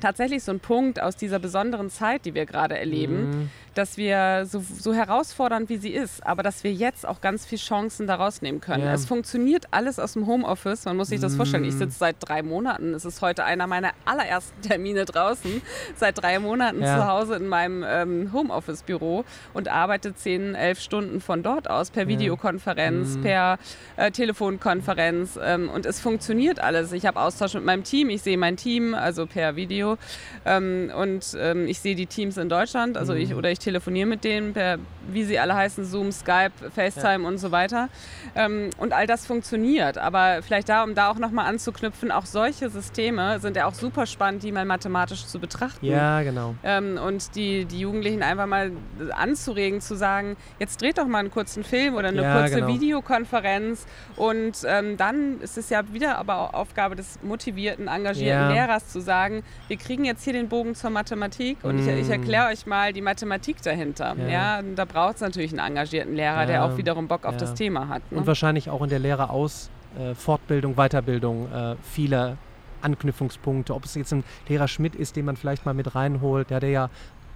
tatsächlich 0.01 0.43
so 0.43 0.53
ein 0.53 0.61
Punkt 0.61 1.01
aus 1.01 1.17
dieser 1.17 1.39
besonderen 1.39 1.91
Zeit, 1.91 2.25
die 2.25 2.35
wir 2.35 2.47
gerade 2.47 2.79
erleben, 2.79 3.31
mhm 3.31 3.51
dass 3.75 3.97
wir 3.97 4.47
so, 4.47 4.63
so, 4.79 4.93
herausfordernd 4.93 5.69
wie 5.69 5.77
sie 5.77 5.91
ist, 5.91 6.27
aber 6.27 6.43
dass 6.43 6.65
wir 6.65 6.73
jetzt 6.73 7.07
auch 7.07 7.21
ganz 7.21 7.47
viele 7.47 7.61
Chancen 7.61 8.07
daraus 8.07 8.43
nehmen 8.43 8.61
können. 8.61 8.85
Ja. 8.85 8.93
Es 8.93 9.07
funktioniert 9.07 9.67
alles 9.71 9.99
aus 9.99 10.15
dem 10.15 10.27
Homeoffice. 10.27 10.85
Man 10.85 10.97
muss 10.97 11.09
sich 11.09 11.21
das 11.21 11.37
vorstellen. 11.37 11.65
Ich 11.65 11.75
sitze 11.75 11.99
seit 11.99 12.17
drei 12.21 12.43
Monaten. 12.43 12.95
Es 12.95 13.05
ist 13.05 13.23
heute 13.23 13.45
einer 13.45 13.67
meiner 13.67 13.93
allerersten 14.05 14.61
Termine 14.69 15.05
draußen. 15.05 15.63
Seit 15.97 16.21
drei 16.21 16.39
Monaten 16.39 16.83
ja. 16.83 16.97
zu 16.97 17.07
Hause 17.07 17.37
in 17.37 17.47
meinem 17.47 17.85
ähm, 17.87 18.33
Homeoffice-Büro 18.33 19.25
und 19.55 19.69
arbeite 19.69 20.15
zehn, 20.15 20.55
elf 20.55 20.81
Stunden 20.81 21.21
von 21.21 21.43
dort 21.43 21.71
aus 21.71 21.91
per 21.91 22.09
Videokonferenz, 22.09 23.17
mhm. 23.17 23.23
per 23.23 23.59
äh, 23.97 24.11
Telefonkonferenz. 24.11 25.39
Ähm, 25.43 25.71
und 25.71 25.87
es 25.87 26.01
funktioniert 26.01 26.59
alles. 26.59 26.93
Ich 26.93 27.07
habe 27.07 27.21
Austausch 27.21 27.55
mit 27.55 27.65
meinem 27.65 27.85
Team. 27.85 28.11
Ich 28.11 28.23
sehe 28.23 28.37
mein 28.37 28.57
Team, 28.57 28.95
also 28.95 29.27
per 29.27 29.55
Video. 29.55 29.97
Ähm, 30.45 30.91
und 30.97 31.37
ähm, 31.39 31.69
ich 31.69 31.79
sehe 31.81 31.95
die 31.95 32.07
Teams 32.07 32.37
in 32.37 32.49
Deutschland, 32.49 32.97
also 32.97 33.15
ich 33.15 33.31
mhm. 33.31 33.39
oder 33.39 33.51
ich 33.51 33.60
telefoniere 33.61 34.07
mit 34.07 34.25
denen 34.25 34.53
per, 34.53 34.79
wie 35.09 35.25
sie 35.25 35.38
alle 35.38 35.55
heißen, 35.55 35.85
Zoom, 35.85 36.12
Skype, 36.12 36.53
FaceTime 36.75 37.23
ja. 37.23 37.29
und 37.29 37.38
so 37.38 37.51
weiter. 37.51 37.88
Ähm, 38.35 38.70
und 38.79 38.92
all 38.92 39.07
das 39.07 39.27
funktioniert. 39.27 39.99
Aber 39.99 40.42
vielleicht 40.42 40.68
da, 40.68 40.83
um 40.83 40.94
da 40.94 41.11
auch 41.11 41.18
nochmal 41.18 41.46
anzuknüpfen, 41.46 42.11
auch 42.11 42.27
solche 42.27 42.70
Systeme 42.70 43.40
sind 43.40 43.57
ja 43.57 43.66
auch 43.66 43.75
super 43.75 44.07
spannend, 44.07 44.42
die 44.42 44.53
mal 44.53 44.64
mathematisch 44.64 45.27
zu 45.27 45.38
betrachten. 45.38 45.85
Ja, 45.85 46.23
genau. 46.23 46.55
Ähm, 46.62 46.99
und 47.05 47.35
die, 47.37 47.64
die 47.64 47.81
Jugendlichen 47.81 48.23
einfach 48.23 48.46
mal 48.46 48.73
anzuregen, 49.12 49.81
zu 49.81 49.94
sagen, 49.94 50.37
jetzt 50.59 50.81
dreht 50.81 50.99
doch 50.99 51.07
mal 51.07 51.18
einen 51.18 51.31
kurzen 51.31 51.64
Film 51.64 51.94
oder 51.94 52.09
eine 52.09 52.23
ja, 52.23 52.40
kurze 52.40 52.57
genau. 52.57 52.68
Videokonferenz. 52.68 53.87
Und 54.16 54.59
ähm, 54.66 54.96
dann 54.96 55.40
ist 55.40 55.59
es 55.59 55.70
ja 55.70 55.83
wieder 55.92 56.18
aber 56.18 56.38
auch 56.38 56.55
Aufgabe 56.55 56.96
des 56.96 57.18
motivierten, 57.23 57.88
engagierten 57.88 58.51
ja. 58.51 58.53
Lehrers 58.53 58.88
zu 58.88 59.01
sagen, 59.01 59.42
wir 59.68 59.77
kriegen 59.77 60.05
jetzt 60.05 60.25
hier 60.25 60.33
den 60.33 60.49
Bogen 60.49 60.75
zur 60.75 60.90
Mathematik 60.90 61.59
und 61.62 61.77
mm. 61.77 61.88
ich, 61.88 62.01
ich 62.01 62.11
erkläre 62.11 62.49
euch 62.49 62.66
mal 62.66 62.92
die 62.92 63.01
Mathematik 63.01 63.50
Politik 63.51 63.63
dahinter. 63.63 64.17
Ja. 64.19 64.29
ja 64.29 64.63
da 64.63 64.85
braucht 64.85 65.17
es 65.17 65.21
natürlich 65.21 65.51
einen 65.53 65.67
engagierten 65.67 66.15
Lehrer, 66.15 66.41
ja. 66.41 66.47
der 66.47 66.65
auch 66.65 66.77
wiederum 66.77 67.09
Bock 67.09 67.25
auf 67.25 67.37
das 67.37 67.55
Thema 67.55 67.89
hat. 67.89 68.03
Ne? 68.11 68.19
Und 68.19 68.27
wahrscheinlich 68.27 68.71
auch 68.71 68.83
in 68.83 68.91
der 68.91 68.99
Lehreraus 68.99 69.71
äh, 69.99 70.15
Fortbildung, 70.15 70.75
Weiterbildung 70.75 71.51
äh, 71.53 71.77
viele 71.83 72.37
Anknüpfungspunkte. 72.83 73.75
Ob 73.75 73.85
es 73.85 73.95
jetzt 73.95 74.13
ein 74.13 74.25
Lehrer 74.49 74.69
Schmidt 74.69 74.95
ist, 74.95 75.17
den 75.17 75.25
man 75.25 75.37
vielleicht 75.37 75.67
mal 75.67 75.75
mit 75.75 75.95
reinholt, 75.95 76.51
der, 76.51 76.61
der 76.61 76.71
ja 76.71 76.91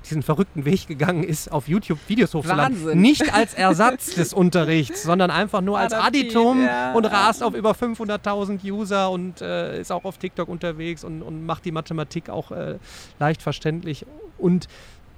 diesen 0.05 0.22
verrückten 0.22 0.66
Weg 0.66 0.87
gegangen 0.87 1.24
ist, 1.24 1.50
auf 1.50 1.66
YouTube 1.66 1.98
Videos 2.09 2.35
hochzuladen. 2.35 2.77
Wahnsinn. 2.77 3.00
Nicht 3.00 3.33
als 3.33 3.55
Ersatz 3.55 4.14
des 4.14 4.35
Unterrichts, 4.35 5.03
sondern 5.03 5.31
einfach 5.31 5.62
nur 5.62 5.79
als 5.79 5.94
Additum 5.94 6.62
ja. 6.62 6.92
und 6.92 7.07
rast 7.07 7.42
auf 7.42 7.55
über 7.55 7.72
500.000 7.72 8.70
User 8.70 9.11
und 9.11 9.40
äh, 9.40 9.81
ist 9.81 9.90
auch 9.90 10.05
auf 10.05 10.18
TikTok 10.18 10.48
unterwegs 10.48 11.05
und, 11.05 11.22
und 11.22 11.46
macht 11.46 11.64
die 11.64 11.72
Mathematik 11.72 12.29
auch 12.29 12.50
äh, 12.50 12.79
leicht 13.18 13.40
verständlich. 13.40 14.05
Und 14.37 14.68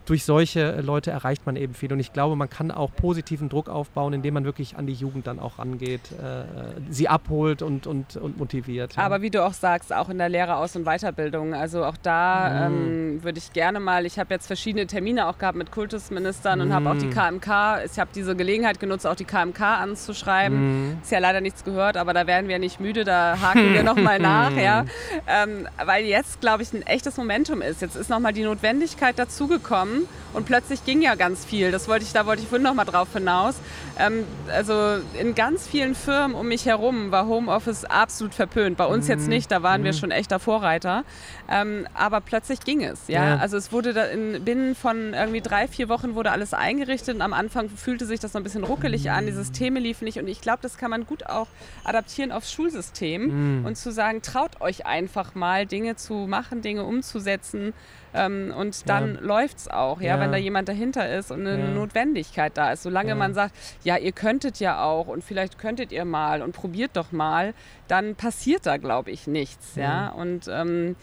durch 0.06 0.24
solche 0.24 0.80
Leute 0.80 1.10
erreicht 1.10 1.46
man 1.46 1.56
eben 1.56 1.74
viel. 1.74 1.92
Und 1.92 2.00
ich 2.00 2.12
glaube, 2.12 2.36
man 2.36 2.48
kann 2.48 2.70
auch 2.70 2.94
positiven 2.94 3.48
Druck 3.48 3.68
aufbauen, 3.68 4.12
indem 4.12 4.34
man 4.34 4.44
wirklich 4.44 4.76
an 4.76 4.86
die 4.86 4.92
Jugend 4.94 5.26
dann 5.26 5.38
auch 5.38 5.58
rangeht, 5.58 6.12
äh, 6.12 6.44
sie 6.88 7.08
abholt 7.08 7.60
und, 7.60 7.86
und, 7.86 8.16
und 8.16 8.38
motiviert. 8.38 8.96
Ja. 8.96 9.02
Aber 9.02 9.20
wie 9.20 9.30
du 9.30 9.44
auch 9.44 9.52
sagst, 9.52 9.92
auch 9.92 10.08
in 10.08 10.18
der 10.18 10.28
Lehreraus- 10.28 10.76
und 10.76 10.84
Weiterbildung. 10.84 11.54
Also 11.54 11.84
auch 11.84 11.96
da 12.02 12.68
mhm. 12.68 12.76
ähm, 12.76 13.24
würde 13.24 13.38
ich 13.38 13.52
gerne 13.52 13.80
mal, 13.80 14.06
ich 14.06 14.18
habe 14.18 14.32
jetzt 14.32 14.46
verschiedene 14.46 14.86
Termine 14.86 15.26
auch 15.26 15.38
gehabt 15.38 15.58
mit 15.58 15.72
Kultusministern 15.72 16.60
mhm. 16.60 16.66
und 16.66 16.72
habe 16.72 16.90
auch 16.90 16.98
die 16.98 17.10
KMK, 17.10 17.46
mhm. 17.46 17.90
ich 17.90 17.98
habe 17.98 18.10
diese 18.14 18.36
Gelegenheit 18.36 18.78
genutzt, 18.78 19.06
auch 19.06 19.16
die 19.16 19.24
KMK 19.24 19.60
anzuschreiben. 19.60 20.90
Mhm. 20.90 20.98
Ist 21.02 21.10
ja 21.10 21.18
leider 21.18 21.40
nichts 21.40 21.64
gehört, 21.64 21.96
aber 21.96 22.14
da 22.14 22.26
werden 22.26 22.48
wir 22.48 22.58
nicht 22.58 22.80
müde, 22.80 23.04
da 23.04 23.38
haken 23.40 23.74
wir 23.74 23.82
nochmal 23.82 24.18
nach. 24.20 24.52
ja. 24.52 24.84
Ähm, 25.26 25.66
weil 25.84 26.04
jetzt, 26.04 26.40
glaube 26.40 26.62
ich, 26.62 26.72
ein 26.72 26.82
echtes 26.82 27.16
Momentum 27.16 27.60
ist. 27.60 27.82
Jetzt 27.82 27.96
ist 27.96 28.08
nochmal 28.08 28.32
die 28.32 28.44
Notwendigkeit 28.44 29.18
dazugekommen, 29.18 29.95
und 30.32 30.44
plötzlich 30.46 30.84
ging 30.84 31.00
ja 31.00 31.14
ganz 31.14 31.44
viel. 31.44 31.70
Das 31.70 31.88
wollte 31.88 32.04
ich, 32.04 32.12
da 32.12 32.26
wollte 32.26 32.42
ich 32.42 32.48
vorhin 32.48 32.64
noch 32.64 32.74
mal 32.74 32.84
drauf 32.84 33.08
hinaus. 33.12 33.56
Ähm, 33.98 34.24
also 34.52 34.98
in 35.18 35.34
ganz 35.34 35.66
vielen 35.66 35.94
Firmen 35.94 36.36
um 36.36 36.48
mich 36.48 36.66
herum 36.66 37.10
war 37.10 37.26
Homeoffice 37.26 37.84
absolut 37.84 38.34
verpönt. 38.34 38.76
Bei 38.76 38.86
uns 38.86 39.04
mhm. 39.04 39.10
jetzt 39.10 39.28
nicht, 39.28 39.50
da 39.50 39.62
waren 39.62 39.80
mhm. 39.80 39.86
wir 39.86 39.92
schon 39.94 40.10
echter 40.10 40.38
Vorreiter. 40.38 41.04
Ähm, 41.48 41.86
aber 41.94 42.20
plötzlich 42.20 42.60
ging 42.60 42.82
es. 42.82 43.08
Ja? 43.08 43.24
ja. 43.24 43.36
Also 43.36 43.56
es 43.56 43.72
wurde 43.72 43.92
da 43.92 44.04
in, 44.04 44.44
binnen 44.44 44.74
von 44.74 45.14
irgendwie 45.14 45.40
drei, 45.40 45.68
vier 45.68 45.88
Wochen 45.88 46.14
wurde 46.14 46.32
alles 46.32 46.54
eingerichtet. 46.54 47.14
Und 47.14 47.22
am 47.22 47.32
Anfang 47.32 47.68
fühlte 47.68 48.06
sich 48.06 48.20
das 48.20 48.34
noch 48.34 48.40
ein 48.40 48.44
bisschen 48.44 48.64
ruckelig 48.64 49.10
an. 49.10 49.26
Die 49.26 49.32
Systeme 49.32 49.80
liefen 49.80 50.04
nicht. 50.04 50.18
Und 50.18 50.28
ich 50.28 50.40
glaube, 50.40 50.58
das 50.62 50.76
kann 50.76 50.90
man 50.90 51.06
gut 51.06 51.26
auch 51.26 51.48
adaptieren 51.84 52.32
aufs 52.32 52.52
Schulsystem 52.52 53.60
mhm. 53.60 53.66
und 53.66 53.76
zu 53.76 53.92
sagen, 53.92 54.22
traut 54.22 54.60
euch 54.60 54.86
einfach 54.86 55.34
mal 55.34 55.66
Dinge 55.66 55.96
zu 55.96 56.14
machen, 56.14 56.62
Dinge 56.62 56.84
umzusetzen. 56.84 57.72
Ähm, 58.14 58.52
und 58.56 58.88
dann 58.88 59.16
ja. 59.16 59.20
läuft 59.20 59.58
es 59.58 59.68
auch 59.68 60.00
ja, 60.00 60.14
ja, 60.14 60.20
wenn 60.20 60.32
da 60.32 60.38
jemand 60.38 60.68
dahinter 60.68 61.14
ist 61.16 61.30
und 61.30 61.46
eine 61.46 61.58
ja. 61.58 61.70
Notwendigkeit 61.70 62.56
da 62.56 62.72
ist. 62.72 62.82
Solange 62.82 63.14
man 63.14 63.34
sagt, 63.34 63.54
ja, 63.84 63.96
ihr 63.98 64.12
könntet 64.12 64.58
ja 64.58 64.82
auch 64.82 65.06
und 65.06 65.22
vielleicht 65.22 65.58
könntet 65.58 65.92
ihr 65.92 66.04
mal 66.04 66.42
und 66.42 66.52
probiert 66.52 66.92
doch 66.94 67.12
mal, 67.12 67.52
dann 67.88 68.14
passiert 68.14 68.64
da, 68.66 68.78
glaube 68.78 69.10
ich, 69.10 69.26
nichts, 69.26 69.76
ja. 69.76 70.08
Und 70.08 70.48
ähm, 70.48 70.96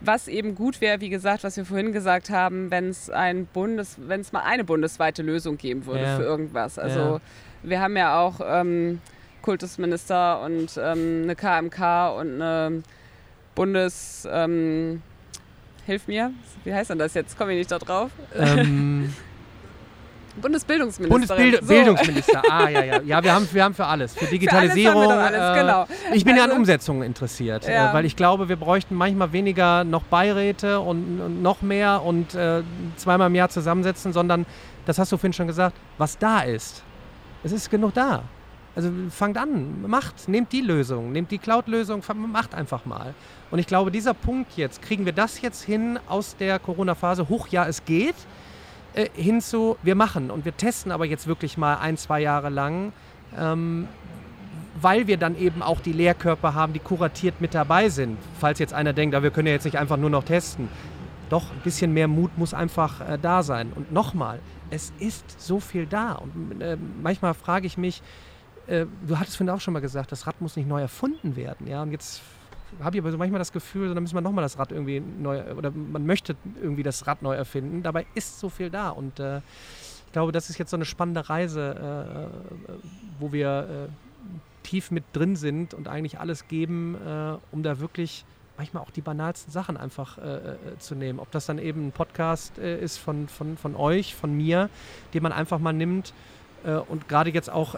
was 0.00 0.28
eben 0.28 0.54
gut 0.54 0.80
wäre, 0.80 1.00
wie 1.00 1.10
gesagt, 1.10 1.44
was 1.44 1.56
wir 1.56 1.64
vorhin 1.64 1.92
gesagt 1.92 2.30
haben, 2.30 2.70
wenn 2.70 2.88
es 2.88 3.10
ein 3.10 3.46
Bundes, 3.46 3.96
wenn 3.98 4.20
es 4.20 4.32
mal 4.32 4.40
eine 4.40 4.64
bundesweite 4.64 5.22
Lösung 5.22 5.58
geben 5.58 5.86
würde 5.86 6.16
für 6.16 6.22
irgendwas. 6.22 6.78
Also 6.78 7.20
wir 7.62 7.80
haben 7.80 7.96
ja 7.96 8.18
auch 8.18 8.40
ähm, 8.44 9.00
Kultusminister 9.42 10.42
und 10.42 10.78
ähm, 10.82 11.22
eine 11.24 11.36
KMK 11.36 12.18
und 12.18 12.40
eine 12.40 12.82
Bundes 13.54 14.26
ähm, 14.30 15.02
hilf 15.86 16.06
mir, 16.06 16.32
wie 16.64 16.72
heißt 16.72 16.90
denn 16.90 16.98
das 16.98 17.14
jetzt? 17.14 17.36
Komme 17.36 17.52
ich 17.52 17.58
nicht 17.58 17.70
da 17.70 17.78
drauf. 17.78 18.10
Ähm, 18.34 19.14
Bundesbildungsminister. 20.40 21.36
Bundesbildungsminister, 21.36 22.42
so. 22.44 22.50
ah 22.50 22.68
ja, 22.68 22.84
ja. 22.84 23.00
Ja, 23.02 23.22
wir 23.22 23.34
haben, 23.34 23.48
wir 23.50 23.64
haben 23.64 23.74
für 23.74 23.86
alles. 23.86 24.14
Für 24.14 24.26
Digitalisierung. 24.26 25.04
Für 25.04 25.14
alles 25.14 25.40
alles, 25.40 25.56
äh, 25.56 25.60
genau. 25.60 25.86
Ich 26.14 26.24
bin 26.24 26.32
also, 26.32 26.38
ja 26.38 26.44
an 26.44 26.50
also- 26.50 26.60
Umsetzungen 26.60 27.02
interessiert, 27.02 27.66
äh, 27.66 27.74
ja. 27.74 27.90
äh, 27.90 27.94
weil 27.94 28.04
ich 28.04 28.16
glaube, 28.16 28.48
wir 28.48 28.56
bräuchten 28.56 28.94
manchmal 28.94 29.32
weniger 29.32 29.84
noch 29.84 30.02
Beiräte 30.04 30.80
und, 30.80 31.20
und 31.20 31.42
noch 31.42 31.62
mehr 31.62 32.02
und 32.02 32.34
äh, 32.34 32.62
zweimal 32.96 33.28
im 33.28 33.34
Jahr 33.34 33.48
zusammensetzen, 33.48 34.12
sondern, 34.12 34.46
das 34.86 34.98
hast 34.98 35.12
du 35.12 35.16
vorhin 35.16 35.32
schon 35.32 35.46
gesagt, 35.46 35.76
was 35.98 36.18
da 36.18 36.40
ist. 36.40 36.82
Es 37.42 37.52
ist 37.52 37.70
genug 37.70 37.94
da. 37.94 38.22
Also 38.76 38.90
fangt 39.10 39.36
an, 39.36 39.82
macht, 39.86 40.28
nehmt 40.28 40.52
die 40.52 40.60
Lösung, 40.60 41.10
nehmt 41.10 41.30
die 41.32 41.38
Cloud-Lösung, 41.38 42.02
macht 42.14 42.54
einfach 42.54 42.84
mal. 42.84 43.14
Und 43.50 43.58
ich 43.58 43.66
glaube, 43.66 43.90
dieser 43.90 44.14
Punkt 44.14 44.56
jetzt, 44.56 44.80
kriegen 44.80 45.04
wir 45.04 45.12
das 45.12 45.40
jetzt 45.42 45.62
hin 45.62 45.98
aus 46.08 46.36
der 46.36 46.60
Corona-Phase, 46.60 47.28
hoch 47.28 47.48
ja, 47.48 47.66
es 47.66 47.84
geht, 47.84 48.14
äh, 48.94 49.08
hin 49.14 49.40
zu, 49.40 49.76
wir 49.82 49.94
machen 49.94 50.30
und 50.30 50.44
wir 50.44 50.56
testen 50.56 50.92
aber 50.92 51.06
jetzt 51.06 51.26
wirklich 51.26 51.56
mal 51.56 51.76
ein, 51.76 51.96
zwei 51.96 52.20
Jahre 52.20 52.48
lang, 52.48 52.92
ähm, 53.38 53.88
weil 54.80 55.06
wir 55.06 55.16
dann 55.16 55.36
eben 55.36 55.62
auch 55.62 55.80
die 55.80 55.92
Lehrkörper 55.92 56.54
haben, 56.54 56.72
die 56.72 56.78
kuratiert 56.78 57.40
mit 57.40 57.54
dabei 57.54 57.88
sind. 57.88 58.18
Falls 58.38 58.58
jetzt 58.58 58.72
einer 58.72 58.92
denkt, 58.92 59.14
ah, 59.14 59.22
wir 59.22 59.30
können 59.30 59.48
ja 59.48 59.54
jetzt 59.54 59.64
nicht 59.64 59.78
einfach 59.78 59.96
nur 59.96 60.10
noch 60.10 60.24
testen. 60.24 60.68
Doch, 61.28 61.50
ein 61.50 61.60
bisschen 61.62 61.92
mehr 61.92 62.08
Mut 62.08 62.36
muss 62.38 62.54
einfach 62.54 63.00
äh, 63.00 63.18
da 63.20 63.42
sein. 63.42 63.72
Und 63.74 63.92
nochmal, 63.92 64.40
es 64.70 64.92
ist 64.98 65.40
so 65.40 65.60
viel 65.60 65.86
da. 65.86 66.12
Und 66.12 66.60
äh, 66.60 66.76
manchmal 67.02 67.34
frage 67.34 67.66
ich 67.66 67.78
mich, 67.78 68.02
äh, 68.66 68.86
du 69.06 69.18
hattest 69.18 69.36
vorhin 69.36 69.54
auch 69.54 69.60
schon 69.60 69.74
mal 69.74 69.80
gesagt, 69.80 70.12
das 70.12 70.26
Rad 70.26 70.40
muss 70.40 70.56
nicht 70.56 70.68
neu 70.68 70.80
erfunden 70.80 71.36
werden. 71.36 71.66
Ja? 71.66 71.82
Und 71.82 71.92
jetzt 71.92 72.22
habe 72.82 72.96
ich 72.96 73.02
aber 73.02 73.10
so 73.10 73.18
manchmal 73.18 73.38
das 73.38 73.52
Gefühl, 73.52 73.92
dann 73.94 74.02
müssen 74.02 74.14
wir 74.14 74.20
nochmal 74.20 74.42
das 74.42 74.58
Rad 74.58 74.72
irgendwie 74.72 75.00
neu, 75.00 75.42
oder 75.54 75.70
man 75.70 76.06
möchte 76.06 76.36
irgendwie 76.60 76.82
das 76.82 77.06
Rad 77.06 77.22
neu 77.22 77.34
erfinden. 77.34 77.82
Dabei 77.82 78.06
ist 78.14 78.40
so 78.40 78.48
viel 78.48 78.70
da. 78.70 78.90
Und 78.90 79.20
äh, 79.20 79.38
ich 79.38 80.12
glaube, 80.12 80.32
das 80.32 80.50
ist 80.50 80.58
jetzt 80.58 80.70
so 80.70 80.76
eine 80.76 80.84
spannende 80.84 81.28
Reise, 81.28 81.74
äh, 81.78 82.72
äh 82.72 82.76
wo 83.18 83.32
wir 83.32 83.88
äh, 83.88 84.66
tief 84.66 84.90
mit 84.90 85.04
drin 85.12 85.36
sind 85.36 85.74
und 85.74 85.88
eigentlich 85.88 86.18
alles 86.18 86.48
geben, 86.48 86.94
äh, 86.94 87.36
um 87.52 87.62
da 87.62 87.80
wirklich 87.80 88.24
manchmal 88.56 88.82
auch 88.82 88.90
die 88.90 89.00
banalsten 89.00 89.50
Sachen 89.50 89.78
einfach 89.78 90.18
zu 90.78 90.94
nehmen. 90.94 91.18
Ob 91.18 91.30
das 91.30 91.46
dann 91.46 91.58
eben 91.58 91.86
ein 91.86 91.92
Podcast 91.92 92.58
ist 92.58 92.98
von, 92.98 93.26
von, 93.26 93.56
von 93.56 93.74
euch, 93.74 94.14
von 94.14 94.36
mir, 94.36 94.68
den 95.14 95.22
man 95.22 95.32
einfach 95.32 95.58
mal 95.58 95.72
nimmt 95.72 96.12
und 96.88 97.08
gerade 97.08 97.30
jetzt 97.30 97.48
auch 97.48 97.76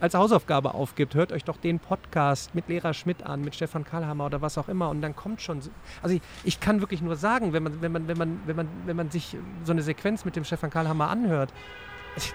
als 0.00 0.14
Hausaufgabe 0.14 0.74
aufgibt, 0.74 1.14
hört 1.14 1.32
euch 1.32 1.44
doch 1.44 1.56
den 1.56 1.78
Podcast 1.78 2.54
mit 2.54 2.68
Lehrer 2.68 2.94
Schmidt 2.94 3.22
an, 3.24 3.42
mit 3.42 3.54
Stefan 3.54 3.84
Karlhammer 3.84 4.26
oder 4.26 4.42
was 4.42 4.58
auch 4.58 4.68
immer 4.68 4.88
und 4.88 5.00
dann 5.00 5.14
kommt 5.14 5.40
schon. 5.40 5.60
Also 6.02 6.16
ich, 6.16 6.22
ich, 6.44 6.60
kann 6.60 6.80
wirklich 6.80 7.02
nur 7.02 7.16
sagen, 7.16 7.52
wenn 7.52 7.62
man, 7.62 7.80
wenn 7.80 7.92
man, 7.92 8.08
wenn 8.08 8.18
man, 8.18 8.40
wenn 8.46 8.56
man, 8.56 8.68
wenn 8.84 8.96
man 8.96 9.10
sich 9.10 9.36
so 9.64 9.72
eine 9.72 9.82
Sequenz 9.82 10.24
mit 10.24 10.36
dem 10.36 10.44
Stefan 10.44 10.70
Karlhammer 10.70 11.08
anhört, 11.08 11.52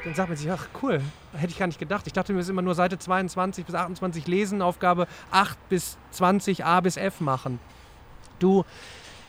dann 0.04 0.14
sagt 0.14 0.30
man 0.30 0.38
sich, 0.38 0.52
ach 0.52 0.68
cool, 0.82 1.02
hätte 1.34 1.52
ich 1.52 1.58
gar 1.58 1.68
nicht 1.68 1.80
gedacht. 1.80 2.06
Ich 2.06 2.14
dachte 2.14 2.34
mir, 2.34 2.40
es 2.40 2.46
ist 2.46 2.52
immer 2.52 2.62
nur 2.62 2.76
Seite 2.76 3.00
22 3.00 3.66
bis 3.66 3.76
28 3.76 4.28
lesen, 4.28 4.62
Aufgabe 4.62 5.08
8 5.32 5.58
bis 5.70 5.98
20 6.12 6.66
A 6.66 6.82
bis 6.82 6.98
F 6.98 7.20
machen. 7.20 7.60
Du, 8.40 8.64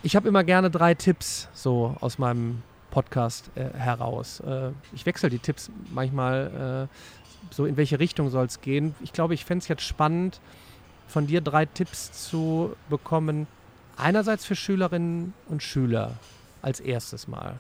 ich 0.03 0.16
habe 0.16 0.29
immer 0.29 0.45
gerne 0.45 0.71
drei 0.71 0.95
Tipps 0.95 1.49
so 1.55 1.97
aus 2.01 2.18
meinem 2.18 2.62
Podcast 2.90 3.51
äh, 3.55 3.71
heraus. 3.75 4.40
Äh, 4.40 4.71
ich 4.92 5.07
wechsle 5.07 5.31
die 5.31 5.38
Tipps 5.38 5.71
manchmal 5.90 6.88
äh, 6.88 7.21
so 7.50 7.66
in 7.66 7.76
welche 7.76 7.98
Richtung 7.98 8.31
soll 8.31 8.46
es 8.46 8.61
gehen. 8.61 8.94
Ich 9.02 9.12
glaube, 9.12 9.35
ich 9.35 9.44
fände 9.44 9.62
es 9.62 9.68
jetzt 9.68 9.83
spannend, 9.83 10.40
von 11.09 11.26
dir 11.26 11.40
drei 11.40 11.66
Tipps 11.66 12.28
zu 12.28 12.74
bekommen. 12.88 13.46
Einerseits 13.96 14.44
für 14.44 14.57
Schülerinnen 14.57 15.35
und 15.48 15.62
Schüler 15.62 16.12
als 16.62 16.81
erstes 16.81 17.28
Mal. 17.28 17.59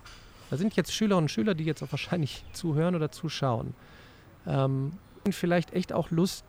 Da 0.50 0.56
sind 0.56 0.74
jetzt 0.76 0.92
Schülerinnen 0.92 1.24
und 1.24 1.30
Schüler, 1.30 1.54
die 1.54 1.64
jetzt 1.64 1.82
auch 1.82 1.92
wahrscheinlich 1.92 2.44
zuhören 2.52 2.94
oder 2.94 3.10
zuschauen. 3.10 3.74
Ähm, 4.46 4.92
vielleicht 5.30 5.72
echt 5.72 5.92
auch 5.92 6.10
Lust, 6.10 6.44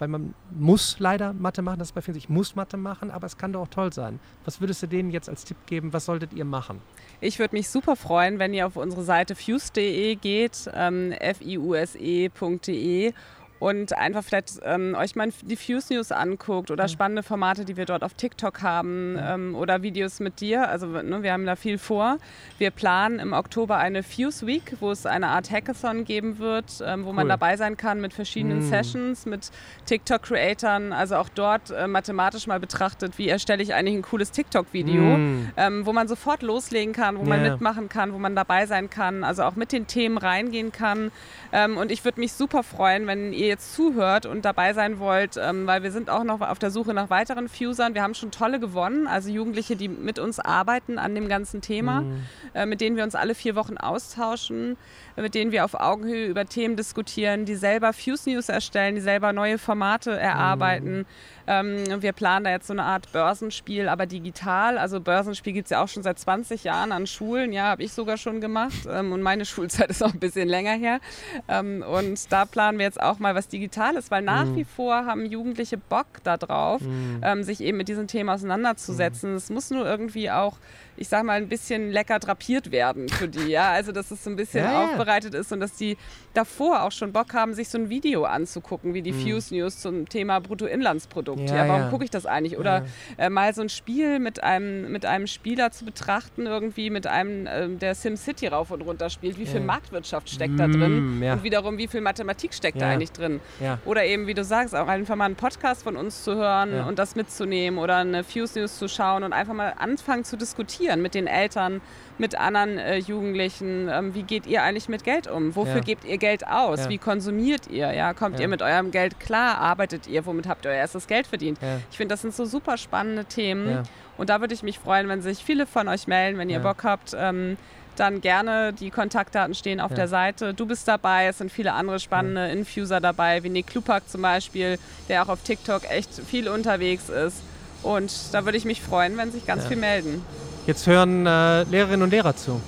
weil 0.00 0.08
man 0.08 0.34
muss 0.50 0.96
leider 0.98 1.32
Mathe 1.32 1.62
machen, 1.62 1.78
das 1.78 1.88
ist 1.88 1.94
bei 1.94 2.00
vielen, 2.00 2.16
ich 2.16 2.28
muss 2.28 2.56
Mathe 2.56 2.76
machen, 2.76 3.10
aber 3.10 3.26
es 3.26 3.36
kann 3.36 3.52
doch 3.52 3.62
auch 3.62 3.68
toll 3.68 3.92
sein. 3.92 4.18
Was 4.44 4.60
würdest 4.60 4.82
du 4.82 4.86
denen 4.86 5.10
jetzt 5.10 5.28
als 5.28 5.44
Tipp 5.44 5.58
geben, 5.66 5.92
was 5.92 6.06
solltet 6.06 6.32
ihr 6.32 6.44
machen? 6.44 6.80
Ich 7.20 7.38
würde 7.38 7.54
mich 7.54 7.68
super 7.68 7.96
freuen, 7.96 8.38
wenn 8.38 8.54
ihr 8.54 8.66
auf 8.66 8.76
unsere 8.76 9.04
Seite 9.04 9.34
fuse.de 9.34 10.16
geht, 10.16 10.70
ähm, 10.74 11.14
fiuse.de 11.38 13.12
und 13.60 13.96
einfach 13.96 14.24
vielleicht 14.24 14.58
ähm, 14.64 14.96
euch 14.98 15.14
mal 15.14 15.28
die 15.42 15.54
Fuse 15.54 15.92
News 15.92 16.12
anguckt 16.12 16.70
oder 16.70 16.88
spannende 16.88 17.22
Formate, 17.22 17.66
die 17.66 17.76
wir 17.76 17.84
dort 17.84 18.02
auf 18.02 18.14
TikTok 18.14 18.62
haben 18.62 19.18
ähm, 19.20 19.54
oder 19.54 19.82
Videos 19.82 20.18
mit 20.18 20.40
dir. 20.40 20.68
Also 20.68 20.86
ne, 20.86 21.22
wir 21.22 21.32
haben 21.32 21.44
da 21.44 21.56
viel 21.56 21.76
vor. 21.76 22.16
Wir 22.56 22.70
planen 22.70 23.18
im 23.18 23.34
Oktober 23.34 23.76
eine 23.76 24.02
Fuse 24.02 24.46
Week, 24.46 24.76
wo 24.80 24.90
es 24.90 25.04
eine 25.04 25.28
Art 25.28 25.50
Hackathon 25.50 26.04
geben 26.04 26.38
wird, 26.38 26.82
ähm, 26.82 27.04
wo 27.04 27.10
cool. 27.10 27.16
man 27.16 27.28
dabei 27.28 27.58
sein 27.58 27.76
kann 27.76 28.00
mit 28.00 28.14
verschiedenen 28.14 28.60
mm. 28.60 28.70
Sessions, 28.70 29.26
mit 29.26 29.50
TikTok-Creatern. 29.84 30.94
Also 30.94 31.16
auch 31.16 31.28
dort 31.28 31.70
äh, 31.70 31.86
mathematisch 31.86 32.46
mal 32.46 32.60
betrachtet, 32.60 33.18
wie 33.18 33.28
erstelle 33.28 33.62
ich 33.62 33.74
eigentlich 33.74 33.96
ein 33.96 34.02
cooles 34.02 34.30
TikTok-Video, 34.30 35.02
mm. 35.02 35.50
Ähm, 35.58 35.84
wo 35.84 35.92
man 35.92 36.08
sofort 36.08 36.42
loslegen 36.42 36.94
kann, 36.94 37.18
wo 37.18 37.26
yeah. 37.26 37.28
man 37.28 37.42
mitmachen 37.42 37.88
kann, 37.90 38.14
wo 38.14 38.18
man 38.18 38.34
dabei 38.34 38.64
sein 38.64 38.88
kann, 38.88 39.22
also 39.22 39.42
auch 39.42 39.54
mit 39.54 39.70
den 39.72 39.86
Themen 39.86 40.16
reingehen 40.16 40.72
kann. 40.72 41.12
Ähm, 41.52 41.76
und 41.76 41.92
ich 41.92 42.06
würde 42.06 42.20
mich 42.20 42.32
super 42.32 42.62
freuen, 42.62 43.06
wenn 43.06 43.34
ihr 43.34 43.49
jetzt 43.50 43.74
zuhört 43.74 44.24
und 44.24 44.44
dabei 44.44 44.72
sein 44.72 44.98
wollt, 44.98 45.36
ähm, 45.36 45.66
weil 45.66 45.82
wir 45.82 45.90
sind 45.90 46.08
auch 46.08 46.24
noch 46.24 46.40
auf 46.40 46.58
der 46.58 46.70
Suche 46.70 46.94
nach 46.94 47.10
weiteren 47.10 47.48
Fusern. 47.48 47.94
Wir 47.94 48.02
haben 48.02 48.14
schon 48.14 48.30
tolle 48.30 48.58
gewonnen, 48.58 49.06
also 49.06 49.28
Jugendliche, 49.28 49.76
die 49.76 49.88
mit 49.88 50.18
uns 50.18 50.40
arbeiten 50.40 50.98
an 50.98 51.14
dem 51.14 51.28
ganzen 51.28 51.60
Thema, 51.60 52.00
mhm. 52.00 52.22
äh, 52.54 52.64
mit 52.64 52.80
denen 52.80 52.96
wir 52.96 53.04
uns 53.04 53.14
alle 53.14 53.34
vier 53.34 53.56
Wochen 53.56 53.76
austauschen, 53.76 54.76
mit 55.16 55.34
denen 55.34 55.52
wir 55.52 55.64
auf 55.64 55.74
Augenhöhe 55.74 56.26
über 56.26 56.46
Themen 56.46 56.76
diskutieren, 56.76 57.44
die 57.44 57.56
selber 57.56 57.92
Fuse 57.92 58.30
News 58.30 58.48
erstellen, 58.48 58.94
die 58.94 59.00
selber 59.00 59.32
neue 59.32 59.58
Formate 59.58 60.12
erarbeiten. 60.12 60.98
Mhm. 60.98 61.06
Ähm, 61.50 62.00
wir 62.00 62.12
planen 62.12 62.44
da 62.44 62.50
jetzt 62.52 62.68
so 62.68 62.72
eine 62.72 62.84
Art 62.84 63.10
Börsenspiel, 63.10 63.88
aber 63.88 64.06
digital. 64.06 64.78
Also 64.78 65.00
Börsenspiel 65.00 65.52
gibt 65.52 65.66
es 65.66 65.70
ja 65.70 65.82
auch 65.82 65.88
schon 65.88 66.04
seit 66.04 66.16
20 66.16 66.62
Jahren 66.62 66.92
an 66.92 67.08
Schulen. 67.08 67.52
Ja, 67.52 67.64
habe 67.64 67.82
ich 67.82 67.92
sogar 67.92 68.18
schon 68.18 68.40
gemacht. 68.40 68.86
Ähm, 68.88 69.12
und 69.12 69.20
meine 69.20 69.44
Schulzeit 69.46 69.90
ist 69.90 70.00
auch 70.00 70.12
ein 70.12 70.20
bisschen 70.20 70.48
länger 70.48 70.74
her. 70.74 71.00
Ähm, 71.48 71.82
und 71.82 72.32
da 72.32 72.44
planen 72.44 72.78
wir 72.78 72.84
jetzt 72.86 73.00
auch 73.00 73.18
mal 73.18 73.34
was 73.34 73.48
Digitales, 73.48 74.12
weil 74.12 74.22
nach 74.22 74.44
mhm. 74.44 74.56
wie 74.56 74.64
vor 74.64 75.06
haben 75.06 75.26
Jugendliche 75.26 75.76
Bock 75.76 76.06
darauf, 76.22 76.82
mhm. 76.82 77.20
Ähm, 77.22 77.42
sich 77.42 77.60
eben 77.60 77.78
mit 77.78 77.88
diesem 77.88 78.06
Thema 78.06 78.34
auseinanderzusetzen. 78.34 79.32
Mhm. 79.32 79.36
Es 79.36 79.50
muss 79.50 79.70
nur 79.70 79.84
irgendwie 79.84 80.30
auch 80.30 80.56
ich 81.00 81.08
sag 81.08 81.24
mal, 81.24 81.38
ein 81.38 81.48
bisschen 81.48 81.90
lecker 81.90 82.18
drapiert 82.18 82.72
werden 82.72 83.08
für 83.08 83.26
die. 83.26 83.48
Ja? 83.48 83.70
Also, 83.70 83.90
dass 83.90 84.10
es 84.10 84.22
so 84.22 84.28
ein 84.28 84.36
bisschen 84.36 84.64
ja, 84.64 84.84
aufbereitet 84.84 85.32
ist 85.32 85.50
und 85.50 85.58
dass 85.58 85.72
die 85.72 85.96
davor 86.34 86.82
auch 86.82 86.92
schon 86.92 87.10
Bock 87.10 87.32
haben, 87.32 87.54
sich 87.54 87.70
so 87.70 87.78
ein 87.78 87.88
Video 87.88 88.24
anzugucken, 88.24 88.92
wie 88.92 89.00
die 89.00 89.12
mhm. 89.12 89.20
Fuse 89.22 89.54
News 89.54 89.78
zum 89.80 90.06
Thema 90.10 90.40
Bruttoinlandsprodukt. 90.40 91.48
Ja, 91.48 91.56
ja 91.56 91.68
warum 91.68 91.90
gucke 91.90 92.04
ich 92.04 92.10
das 92.10 92.26
eigentlich? 92.26 92.58
Oder 92.58 92.84
äh, 93.16 93.30
mal 93.30 93.54
so 93.54 93.62
ein 93.62 93.70
Spiel 93.70 94.18
mit 94.18 94.42
einem, 94.42 94.92
mit 94.92 95.06
einem 95.06 95.26
Spieler 95.26 95.70
zu 95.70 95.86
betrachten, 95.86 96.44
irgendwie 96.44 96.90
mit 96.90 97.06
einem, 97.06 97.46
äh, 97.46 97.68
der 97.68 97.94
SimCity 97.94 98.48
rauf 98.48 98.70
und 98.70 98.82
runter 98.82 99.08
spielt. 99.08 99.38
Wie 99.38 99.46
viel 99.46 99.60
Marktwirtschaft 99.60 100.28
steckt 100.28 100.60
da 100.60 100.68
drin? 100.68 101.18
Mm, 101.18 101.22
und 101.32 101.42
wiederum, 101.42 101.78
wie 101.78 101.88
viel 101.88 102.02
Mathematik 102.02 102.52
steckt 102.52 102.78
da 102.78 102.90
eigentlich 102.90 103.12
drin? 103.12 103.40
Oder 103.86 104.04
eben, 104.04 104.26
wie 104.26 104.34
du 104.34 104.44
sagst, 104.44 104.76
auch 104.76 104.86
einfach 104.86 105.16
mal 105.16 105.24
einen 105.24 105.36
Podcast 105.36 105.82
von 105.82 105.96
uns 105.96 106.24
zu 106.24 106.34
hören 106.34 106.84
und 106.84 106.98
das 106.98 107.16
mitzunehmen 107.16 107.78
oder 107.78 107.96
eine 107.96 108.22
Fuse 108.22 108.58
News 108.58 108.78
zu 108.78 108.86
schauen 108.86 109.22
und 109.22 109.32
einfach 109.32 109.54
mal 109.54 109.72
anfangen 109.78 110.24
zu 110.24 110.36
diskutieren 110.36 110.89
mit 110.98 111.14
den 111.14 111.26
Eltern, 111.26 111.80
mit 112.18 112.34
anderen 112.34 112.78
äh, 112.78 112.96
Jugendlichen. 112.96 113.88
Ähm, 113.88 114.14
wie 114.14 114.22
geht 114.24 114.46
ihr 114.46 114.62
eigentlich 114.62 114.88
mit 114.88 115.04
Geld 115.04 115.28
um? 115.28 115.54
Wofür 115.54 115.76
ja. 115.76 115.80
gebt 115.80 116.04
ihr 116.04 116.18
Geld 116.18 116.46
aus? 116.46 116.80
Ja. 116.80 116.88
Wie 116.88 116.98
konsumiert 116.98 117.68
ihr? 117.68 117.92
Ja, 117.92 118.12
kommt 118.14 118.36
ja. 118.36 118.42
ihr 118.42 118.48
mit 118.48 118.62
eurem 118.62 118.90
Geld 118.90 119.20
klar? 119.20 119.58
Arbeitet 119.58 120.06
ihr? 120.06 120.26
Womit 120.26 120.48
habt 120.48 120.64
ihr 120.64 120.70
euer 120.70 120.78
erstes 120.78 121.06
Geld 121.06 121.26
verdient? 121.26 121.58
Ich 121.90 121.96
finde, 121.96 122.12
das 122.12 122.22
sind 122.22 122.34
so 122.34 122.44
super 122.44 122.76
spannende 122.76 123.24
Themen. 123.24 123.84
Und 124.18 124.28
da 124.28 124.40
würde 124.40 124.52
ich 124.52 124.62
mich 124.62 124.78
freuen, 124.78 125.08
wenn 125.08 125.22
sich 125.22 125.44
viele 125.44 125.66
von 125.66 125.88
euch 125.88 126.06
melden, 126.06 126.38
wenn 126.38 126.50
ihr 126.50 126.58
Bock 126.58 126.84
habt. 126.84 127.16
Ähm, 127.16 127.56
dann 128.00 128.20
gerne. 128.20 128.72
Die 128.72 128.90
Kontaktdaten 128.90 129.54
stehen 129.54 129.80
auf 129.80 129.90
ja. 129.90 129.96
der 129.96 130.08
Seite. 130.08 130.54
Du 130.54 130.66
bist 130.66 130.88
dabei, 130.88 131.26
es 131.26 131.38
sind 131.38 131.52
viele 131.52 131.72
andere 131.72 132.00
spannende 132.00 132.46
ja. 132.46 132.52
Infuser 132.52 133.00
dabei, 133.00 133.42
wie 133.42 133.50
Nick 133.50 133.68
Klupak 133.68 134.08
zum 134.08 134.22
Beispiel, 134.22 134.78
der 135.08 135.22
auch 135.22 135.28
auf 135.28 135.42
TikTok 135.42 135.88
echt 135.90 136.10
viel 136.14 136.48
unterwegs 136.48 137.08
ist. 137.08 137.42
Und 137.82 138.12
da 138.32 138.44
würde 138.44 138.58
ich 138.58 138.64
mich 138.64 138.82
freuen, 138.82 139.16
wenn 139.16 139.30
sich 139.32 139.46
ganz 139.46 139.62
ja. 139.64 139.68
viel 139.68 139.76
melden. 139.78 140.24
Jetzt 140.66 140.86
hören 140.86 141.26
äh, 141.26 141.62
Lehrerinnen 141.64 142.02
und 142.02 142.10
Lehrer 142.10 142.36
zu. 142.36 142.60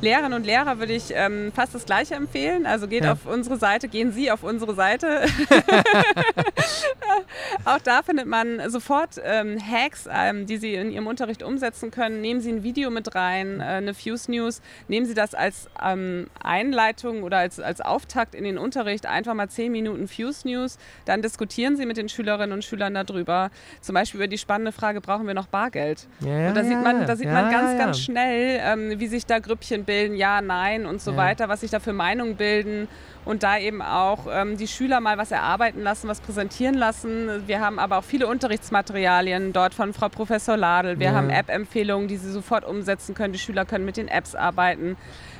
Lehrerinnen 0.00 0.32
und 0.32 0.46
Lehrer 0.46 0.78
würde 0.78 0.94
ich 0.94 1.12
ähm, 1.12 1.52
fast 1.54 1.74
das 1.74 1.84
Gleiche 1.84 2.14
empfehlen. 2.14 2.64
Also 2.64 2.88
geht 2.88 3.04
ja. 3.04 3.12
auf 3.12 3.26
unsere 3.26 3.58
Seite, 3.58 3.88
gehen 3.88 4.12
Sie 4.12 4.30
auf 4.30 4.42
unsere 4.42 4.74
Seite. 4.74 5.26
Auch 7.66 7.78
da 7.80 8.02
findet 8.02 8.26
man 8.26 8.70
sofort 8.70 9.20
ähm, 9.22 9.58
Hacks, 9.60 10.08
ähm, 10.10 10.46
die 10.46 10.56
Sie 10.56 10.74
in 10.74 10.90
Ihrem 10.90 11.06
Unterricht 11.06 11.42
umsetzen 11.42 11.90
können. 11.90 12.22
Nehmen 12.22 12.40
Sie 12.40 12.50
ein 12.50 12.62
Video 12.62 12.90
mit 12.90 13.14
rein, 13.14 13.60
äh, 13.60 13.64
eine 13.64 13.92
Fuse 13.92 14.30
News. 14.30 14.62
Nehmen 14.88 15.04
Sie 15.04 15.14
das 15.14 15.34
als 15.34 15.68
ähm, 15.84 16.28
Einleitung 16.42 17.22
oder 17.22 17.38
als, 17.38 17.60
als 17.60 17.82
Auftakt 17.82 18.34
in 18.34 18.44
den 18.44 18.56
Unterricht. 18.56 19.04
Einfach 19.04 19.34
mal 19.34 19.48
zehn 19.48 19.70
Minuten 19.70 20.08
Fuse 20.08 20.48
News. 20.48 20.78
Dann 21.04 21.20
diskutieren 21.20 21.76
Sie 21.76 21.84
mit 21.84 21.98
den 21.98 22.08
Schülerinnen 22.08 22.52
und 22.52 22.64
Schülern 22.64 22.94
darüber. 22.94 23.50
Zum 23.82 23.94
Beispiel 23.94 24.20
über 24.20 24.28
die 24.28 24.38
spannende 24.38 24.72
Frage, 24.72 25.02
brauchen 25.02 25.26
wir 25.26 25.34
noch 25.34 25.46
Bargeld? 25.46 26.06
Ja, 26.20 26.38
ja, 26.38 26.48
und 26.48 26.56
da 26.56 26.64
sieht 26.64 26.82
man, 26.82 27.06
da 27.06 27.16
sieht 27.16 27.26
ja, 27.26 27.32
man 27.32 27.50
ganz, 27.50 27.78
ganz 27.78 27.98
schnell, 27.98 28.60
ähm, 28.62 28.98
wie 28.98 29.06
sich 29.06 29.26
da 29.26 29.38
Grüppchen 29.38 29.84
bilden, 29.90 30.14
ja, 30.14 30.40
nein 30.40 30.86
und 30.86 31.02
so 31.02 31.16
weiter, 31.16 31.48
was 31.48 31.62
sich 31.62 31.72
da 31.72 31.80
für 31.80 31.92
Meinungen 31.92 32.36
bilden 32.36 32.86
und 33.24 33.42
da 33.42 33.58
eben 33.58 33.82
auch 33.82 34.28
ähm, 34.30 34.56
die 34.56 34.68
Schüler 34.68 35.00
mal 35.00 35.18
was 35.18 35.32
erarbeiten 35.32 35.82
lassen, 35.82 36.06
was 36.06 36.20
präsentieren 36.20 36.76
lassen. 36.76 37.42
Wir 37.48 37.60
haben 37.60 37.80
aber 37.80 37.98
auch 37.98 38.04
viele 38.04 38.28
Unterrichtsmaterialien 38.28 39.52
dort 39.52 39.74
von 39.74 39.92
Frau 39.92 40.08
Professor 40.08 40.56
Ladel. 40.56 41.00
Wir 41.00 41.06
ja. 41.06 41.12
haben 41.14 41.28
App-Empfehlungen, 41.28 42.06
die 42.06 42.18
sie 42.18 42.30
sofort 42.30 42.64
umsetzen 42.64 43.16
können. 43.16 43.32
Die 43.32 43.40
Schüler 43.40 43.64
können 43.64 43.84
mit 43.84 43.96
den 43.96 44.06
Apps 44.06 44.36
arbeiten. 44.36 44.96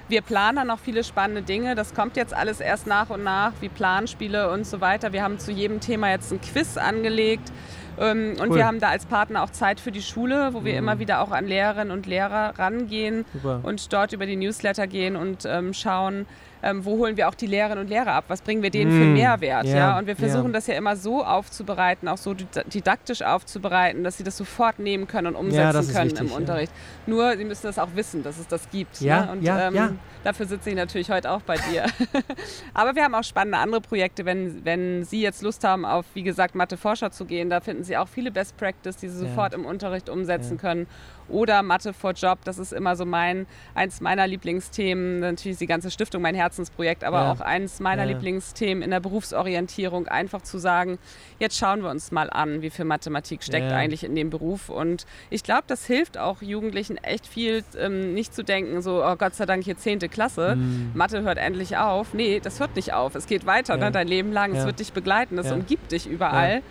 Wir 0.09 0.21
planen 0.21 0.57
dann 0.57 0.67
noch 0.67 0.81
viele 0.81 1.05
spannende 1.05 1.43
Dinge. 1.43 1.77
Das 1.77 1.95
kommt 1.95 2.17
jetzt 2.17 2.35
alles 2.35 2.59
erst 2.59 2.89
nach 2.89 3.09
und 3.11 3.23
nach, 3.23 3.53
wie 3.61 3.69
Planspiele 3.69 4.51
und 4.51 4.67
so 4.67 4.81
weiter. 4.81 5.13
Wir 5.13 5.23
haben 5.23 5.39
zu 5.39 5.53
jedem 5.53 5.79
Thema 5.79 6.11
jetzt 6.11 6.33
ein 6.33 6.41
Quiz 6.41 6.77
angelegt. 6.77 7.53
Ähm, 7.99 8.37
und 8.41 8.51
cool. 8.51 8.57
wir 8.57 8.67
haben 8.67 8.81
da 8.81 8.89
als 8.89 9.07
Partner 9.07 9.43
auch 9.43 9.51
Zeit 9.51 9.81
für 9.81 9.93
die 9.93 10.03
Schule, 10.03 10.53
wo 10.53 10.65
wir 10.65 10.73
mhm. 10.73 10.79
immer 10.79 10.99
wieder 10.99 11.21
auch 11.21 11.31
an 11.31 11.47
Lehrerinnen 11.47 11.91
und 11.91 12.07
Lehrer 12.07 12.59
rangehen 12.59 13.25
Super. 13.33 13.61
und 13.63 13.93
dort 13.93 14.13
über 14.13 14.27
die 14.27 14.37
Newsletter 14.37 14.87
gehen 14.87 15.17
und 15.17 15.45
ähm, 15.47 15.75
schauen, 15.75 16.27
ähm, 16.63 16.85
wo 16.85 16.99
holen 16.99 17.17
wir 17.17 17.29
auch 17.29 17.35
die 17.35 17.47
Lehrerinnen 17.47 17.85
und 17.85 17.91
Lehrer 17.91 18.13
ab? 18.13 18.25
Was 18.29 18.43
bringen 18.43 18.63
wir 18.63 18.71
denen 18.71 18.91
mm. 18.91 19.01
für 19.01 19.07
Mehrwert? 19.07 19.67
Ja. 19.67 19.77
ja? 19.77 19.99
Und 19.99 20.07
wir 20.07 20.17
versuchen 20.17 20.45
yeah. 20.45 20.53
das 20.53 20.67
ja 20.67 20.75
immer 20.75 20.97
so 20.97 21.25
aufzubereiten, 21.25 22.09
auch 22.09 22.19
so 22.19 22.35
didaktisch 22.35 23.23
aufzubereiten, 23.23 24.05
dass 24.05 24.17
sie 24.17 24.25
das 24.25 24.37
sofort 24.37 24.79
nehmen 24.79 25.07
können 25.07 25.29
und 25.29 25.37
umsetzen 25.37 25.87
ja, 25.87 25.93
können 25.93 26.11
wichtig, 26.11 26.31
im 26.31 26.33
Unterricht. 26.33 26.73
Ja. 26.73 27.13
Nur, 27.13 27.37
sie 27.37 27.45
müssen 27.45 27.67
das 27.67 27.79
auch 27.79 27.89
wissen, 27.95 28.23
dass 28.23 28.39
es 28.39 28.47
das 28.47 28.69
gibt. 28.71 29.01
Ja, 29.01 29.27
ne? 29.27 29.33
Und 29.33 29.47
ähm, 29.47 29.99
dafür 30.25 30.47
sitze 30.47 30.71
ich 30.71 30.77
natürlich 30.77 31.11
heute 31.11 31.31
auch 31.31 31.43
bei 31.43 31.57
dir. 31.57 31.87
Aber 32.75 32.95
wir 32.95 33.05
haben 33.05 33.15
auch 33.15 33.25
spannende 33.25 33.59
andere 33.59 33.81
Projekte, 33.81 34.25
wenn, 34.25 34.65
wenn 34.65 35.05
Sie 35.05 35.23
jetzt 35.23 35.43
Lust 35.43 35.65
haben, 35.65 35.85
auf, 35.85 36.05
wie 36.15 36.23
gesagt, 36.23 36.55
Mathe-Forscher 36.55 37.11
zu 37.11 37.25
gehen, 37.25 37.51
da 37.51 37.61
finden 37.61 37.85
Sie 37.85 37.97
auch 37.97 38.09
viele 38.09 38.31
Best 38.31 38.57
Practice, 38.57 38.97
die 38.97 39.09
Sie 39.09 39.19
sofort 39.19 39.55
im 39.55 39.65
Unterricht 39.65 40.09
umsetzen 40.09 40.59
können 40.59 40.87
oder 41.31 41.63
Mathe 41.63 41.93
for 41.93 42.13
Job. 42.13 42.39
Das 42.45 42.59
ist 42.59 42.73
immer 42.73 42.97
so 42.97 43.05
mein, 43.05 43.47
eins 43.75 44.01
meiner 44.01 44.27
Lieblingsthemen. 44.27 45.21
Natürlich 45.21 45.53
ist 45.53 45.61
die 45.61 45.67
ganze 45.67 45.91
Stiftung 45.91 46.23
mein 46.23 46.35
Herzensprojekt, 46.35 47.05
aber 47.05 47.23
ja. 47.23 47.33
auch 47.33 47.41
eins 47.41 47.81
meiner 47.81 48.05
ja. 48.05 48.11
Lieblingsthemen 48.11 48.83
in 48.83 48.91
der 48.91 49.01
Berufsorientierung. 49.01 50.09
Einfach 50.09 50.43
zu 50.43 50.59
sagen, 50.59 50.99
jetzt 51.39 51.57
schauen 51.57 51.83
wir 51.83 51.91
uns 51.91 52.13
mal 52.13 52.31
an, 52.31 52.63
wie 52.63 52.71
viel 52.71 52.85
Mathematik 52.85 53.43
steckt 53.43 53.71
ja. 53.71 53.77
eigentlich 53.77 54.05
in 54.05 54.15
dem 54.15 54.31
Beruf. 54.31 54.69
Und 54.69 55.07
ich 55.31 55.43
glaube, 55.43 55.65
das 55.67 55.87
hilft 55.87 56.19
auch 56.19 56.43
Jugendlichen 56.43 56.97
echt 56.97 57.27
viel, 57.27 57.65
ähm, 57.79 58.15
nicht 58.15 58.35
zu 58.35 58.43
denken, 58.45 58.83
so, 58.83 59.05
oh 59.05 59.17
Gott 59.17 59.35
sei 59.35 59.47
Dank 59.47 59.65
hier 59.65 59.77
10. 59.77 60.01
Klasse, 60.11 60.57
mhm. 60.57 60.93
Mathe 60.95 61.23
hört 61.23 61.39
endlich 61.39 61.77
auf. 61.77 62.15
Nee, 62.15 62.41
das 62.43 62.61
hört 62.61 62.77
nicht 62.77 62.93
auf. 62.93 63.15
Es 63.15 63.27
geht 63.27 63.47
weiter, 63.47 63.77
ne? 63.77 63.91
dein 63.91 64.09
Leben 64.09 64.33
lang. 64.33 64.55
Es 64.55 64.65
wird 64.65 64.81
dich 64.81 64.93
begleiten, 64.93 65.39
es 65.39 65.51
umgibt 65.51 65.93
dich 65.93 66.07
überall. 66.07 66.63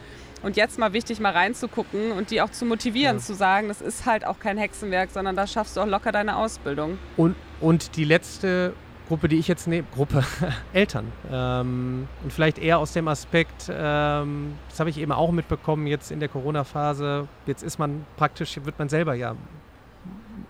Und 0.42 0.56
jetzt 0.56 0.80
mal 0.80 0.94
wichtig, 0.94 1.20
mal 1.20 1.34
reinzugucken 1.34 2.12
und 2.12 2.32
die 2.32 2.42
auch 2.42 2.52
zu 2.52 2.66
motivieren, 2.66 3.18
ja. 3.18 3.22
zu 3.22 3.34
sagen, 3.34 3.68
das 3.68 3.82
ist 3.82 4.06
halt 4.06 4.26
auch 4.26 4.40
kein 4.40 4.58
Hexenwerk, 4.58 5.10
sondern 5.12 5.36
da 5.36 5.48
schaffst 5.48 5.78
du 5.78 5.82
auch 5.82 5.88
locker 5.88 6.12
deine 6.12 6.38
Ausbildung. 6.38 6.98
Und, 7.18 7.36
und 7.60 7.98
die 7.98 8.06
letzte 8.06 8.74
Gruppe, 9.08 9.28
die 9.28 9.38
ich 9.38 9.48
jetzt 9.48 9.68
nehme, 9.68 9.88
Gruppe 9.94 10.24
Eltern. 10.74 11.12
Ähm, 11.32 12.08
und 12.24 12.32
vielleicht 12.32 12.60
eher 12.60 12.80
aus 12.80 12.94
dem 12.94 13.08
Aspekt, 13.08 13.70
ähm, 13.70 14.54
das 14.70 14.80
habe 14.80 14.90
ich 14.90 14.98
eben 14.98 15.12
auch 15.12 15.32
mitbekommen 15.32 15.88
jetzt 15.88 16.12
in 16.12 16.20
der 16.20 16.30
Corona-Phase, 16.30 17.28
jetzt 17.46 17.64
ist 17.64 17.80
man 17.80 18.06
praktisch, 18.16 18.60
wird 18.64 18.80
man 18.80 18.88
selber 18.88 19.16
ja, 19.16 19.36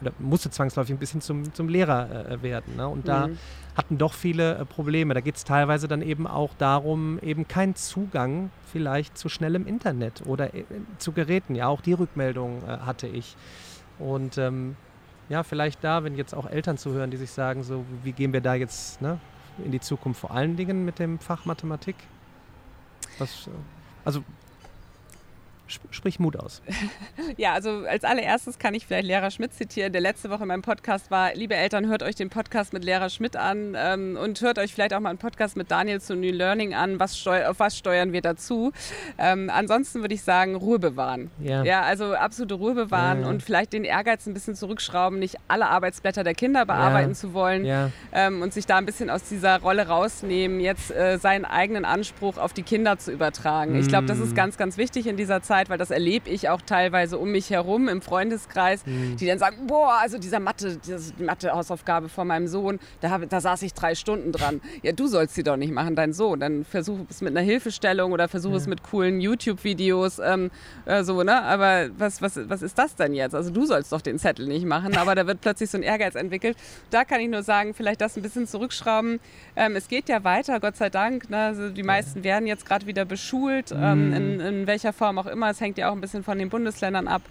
oder 0.01 0.11
musste 0.19 0.49
zwangsläufig 0.51 0.93
ein 0.93 0.99
bisschen 0.99 1.21
zum, 1.21 1.53
zum 1.53 1.67
Lehrer 1.67 2.29
äh, 2.29 2.41
werden. 2.43 2.75
Ne? 2.75 2.87
Und 2.87 3.07
da 3.07 3.27
mhm 3.27 3.37
hatten 3.79 3.97
doch 3.97 4.13
viele 4.13 4.57
äh, 4.57 4.65
Probleme. 4.65 5.13
Da 5.13 5.21
geht 5.21 5.37
es 5.37 5.45
teilweise 5.45 5.87
dann 5.87 6.01
eben 6.01 6.27
auch 6.27 6.51
darum, 6.57 7.17
eben 7.21 7.47
keinen 7.47 7.75
Zugang 7.75 8.51
vielleicht 8.69 9.17
zu 9.17 9.29
schnellem 9.29 9.65
Internet 9.65 10.23
oder 10.25 10.53
äh, 10.53 10.65
zu 10.97 11.13
Geräten. 11.13 11.55
Ja, 11.55 11.69
auch 11.69 11.79
die 11.79 11.93
Rückmeldung 11.93 12.61
äh, 12.67 12.79
hatte 12.79 13.07
ich. 13.07 13.37
Und 13.97 14.37
ähm, 14.37 14.75
ja, 15.29 15.43
vielleicht 15.43 15.81
da, 15.81 16.03
wenn 16.03 16.15
jetzt 16.15 16.35
auch 16.35 16.45
Eltern 16.45 16.77
zuhören, 16.77 17.09
die 17.09 17.15
sich 17.15 17.31
sagen, 17.31 17.63
so 17.63 17.85
wie 18.03 18.11
gehen 18.11 18.33
wir 18.33 18.41
da 18.41 18.53
jetzt 18.53 19.01
ne, 19.01 19.17
in 19.63 19.71
die 19.71 19.79
Zukunft 19.79 20.19
vor 20.19 20.31
allen 20.31 20.57
Dingen 20.57 20.83
mit 20.83 20.99
dem 20.99 21.17
Fach 21.17 21.45
Mathematik? 21.45 21.95
Was, 23.17 23.49
also 24.03 24.23
Sprich 25.91 26.19
Mut 26.19 26.35
aus. 26.35 26.61
ja, 27.37 27.53
also 27.53 27.85
als 27.87 28.03
allererstes 28.03 28.59
kann 28.59 28.73
ich 28.73 28.85
vielleicht 28.85 29.07
Lehrer 29.07 29.31
Schmidt 29.31 29.53
zitieren, 29.53 29.91
der 29.91 30.01
letzte 30.01 30.29
Woche 30.29 30.43
in 30.43 30.47
meinem 30.47 30.61
Podcast 30.61 31.11
war, 31.11 31.33
liebe 31.33 31.55
Eltern, 31.55 31.87
hört 31.87 32.03
euch 32.03 32.15
den 32.15 32.29
Podcast 32.29 32.73
mit 32.73 32.83
Lehrer 32.83 33.09
Schmidt 33.09 33.35
an 33.35 33.75
ähm, 33.77 34.17
und 34.21 34.41
hört 34.41 34.59
euch 34.59 34.73
vielleicht 34.73 34.93
auch 34.93 34.99
mal 34.99 35.09
einen 35.09 35.19
Podcast 35.19 35.57
mit 35.57 35.71
Daniel 35.71 36.01
zu 36.01 36.15
New 36.15 36.31
Learning 36.31 36.73
an, 36.73 36.99
was 36.99 37.27
auf 37.27 37.59
was 37.59 37.77
steuern 37.77 38.13
wir 38.13 38.21
dazu. 38.21 38.71
Ähm, 39.17 39.49
ansonsten 39.53 40.01
würde 40.01 40.15
ich 40.15 40.23
sagen, 40.23 40.55
Ruhe 40.55 40.79
bewahren. 40.79 41.31
Ja, 41.39 41.63
ja 41.63 41.81
also 41.81 42.13
absolute 42.13 42.55
Ruhe 42.55 42.73
bewahren 42.73 43.19
ja, 43.19 43.25
ja. 43.25 43.29
und 43.29 43.43
vielleicht 43.43 43.73
den 43.73 43.83
Ehrgeiz 43.83 44.25
ein 44.25 44.33
bisschen 44.33 44.55
zurückschrauben, 44.55 45.19
nicht 45.19 45.37
alle 45.47 45.67
Arbeitsblätter 45.67 46.23
der 46.23 46.33
Kinder 46.33 46.65
bearbeiten 46.65 47.15
zu 47.15 47.33
wollen 47.33 47.91
ähm, 48.11 48.41
und 48.41 48.53
sich 48.53 48.65
da 48.65 48.77
ein 48.77 48.85
bisschen 48.85 49.09
aus 49.09 49.23
dieser 49.23 49.59
Rolle 49.61 49.87
rausnehmen, 49.87 50.59
jetzt 50.59 50.91
äh, 50.91 51.17
seinen 51.17 51.45
eigenen 51.45 51.85
Anspruch 51.85 52.37
auf 52.37 52.53
die 52.53 52.63
Kinder 52.63 52.97
zu 52.97 53.11
übertragen. 53.11 53.73
Mm. 53.73 53.81
Ich 53.81 53.87
glaube, 53.87 54.07
das 54.07 54.19
ist 54.19 54.33
mm. 54.33 54.35
ganz, 54.35 54.57
ganz 54.57 54.77
wichtig 54.77 55.07
in 55.07 55.17
dieser 55.17 55.41
Zeit 55.41 55.58
Zeit, 55.59 55.69
weil 55.69 55.77
das 55.77 55.91
erlebe 55.91 56.29
ich 56.29 56.49
auch 56.49 56.61
teilweise 56.61 57.17
um 57.17 57.31
mich 57.31 57.49
herum 57.49 57.87
im 57.89 58.01
Freundeskreis, 58.01 58.85
mhm. 58.85 59.17
die 59.17 59.27
dann 59.27 59.39
sagen, 59.39 59.67
boah, 59.67 59.97
also 59.99 60.17
dieser 60.17 60.39
Mathe, 60.39 60.77
die 60.77 61.23
Mathe-Hausaufgabe 61.23 62.09
von 62.09 62.27
meinem 62.27 62.47
Sohn, 62.47 62.79
da, 63.01 63.17
da 63.17 63.41
saß 63.41 63.61
ich 63.63 63.73
drei 63.73 63.95
Stunden 63.95 64.31
dran. 64.31 64.61
Ja, 64.81 64.91
du 64.93 65.07
sollst 65.07 65.35
sie 65.35 65.43
doch 65.43 65.57
nicht 65.57 65.73
machen, 65.73 65.95
dein 65.95 66.13
Sohn. 66.13 66.39
Dann 66.39 66.63
versuch 66.63 66.99
es 67.09 67.21
mit 67.21 67.35
einer 67.35 67.45
Hilfestellung 67.45 68.11
oder 68.11 68.27
versuch 68.27 68.51
ja. 68.51 68.57
es 68.57 68.67
mit 68.67 68.83
coolen 68.83 69.19
YouTube-Videos, 69.19 70.19
ähm, 70.19 70.51
äh, 70.85 71.03
so, 71.03 71.23
ne? 71.23 71.41
Aber 71.41 71.89
was, 71.97 72.21
was, 72.21 72.39
was 72.49 72.61
ist 72.61 72.77
das 72.77 72.95
denn 72.95 73.13
jetzt? 73.13 73.35
Also 73.35 73.51
du 73.51 73.65
sollst 73.65 73.91
doch 73.91 74.01
den 74.01 74.17
Zettel 74.17 74.47
nicht 74.47 74.65
machen, 74.65 74.95
aber 74.97 75.15
da 75.15 75.27
wird 75.27 75.41
plötzlich 75.41 75.69
so 75.69 75.77
ein 75.77 75.83
Ehrgeiz 75.83 76.15
entwickelt. 76.15 76.57
Da 76.89 77.03
kann 77.03 77.19
ich 77.19 77.29
nur 77.29 77.43
sagen, 77.43 77.73
vielleicht 77.73 78.01
das 78.01 78.15
ein 78.15 78.21
bisschen 78.21 78.47
zurückschrauben. 78.47 79.19
Ähm, 79.55 79.75
es 79.75 79.87
geht 79.87 80.09
ja 80.09 80.23
weiter, 80.23 80.59
Gott 80.59 80.77
sei 80.77 80.89
Dank. 80.89 81.29
Ne? 81.29 81.37
Also 81.37 81.69
die 81.69 81.83
meisten 81.83 82.23
werden 82.23 82.47
jetzt 82.47 82.65
gerade 82.65 82.85
wieder 82.85 83.05
beschult, 83.05 83.71
ähm, 83.71 84.07
mhm. 84.07 84.13
in, 84.13 84.39
in 84.39 84.67
welcher 84.67 84.93
Form 84.93 85.17
auch 85.17 85.25
immer 85.25 85.48
das 85.49 85.61
hängt 85.61 85.77
ja 85.77 85.89
auch 85.89 85.93
ein 85.93 86.01
bisschen 86.01 86.23
von 86.23 86.37
den 86.37 86.49
Bundesländern 86.49 87.07
ab. 87.07 87.21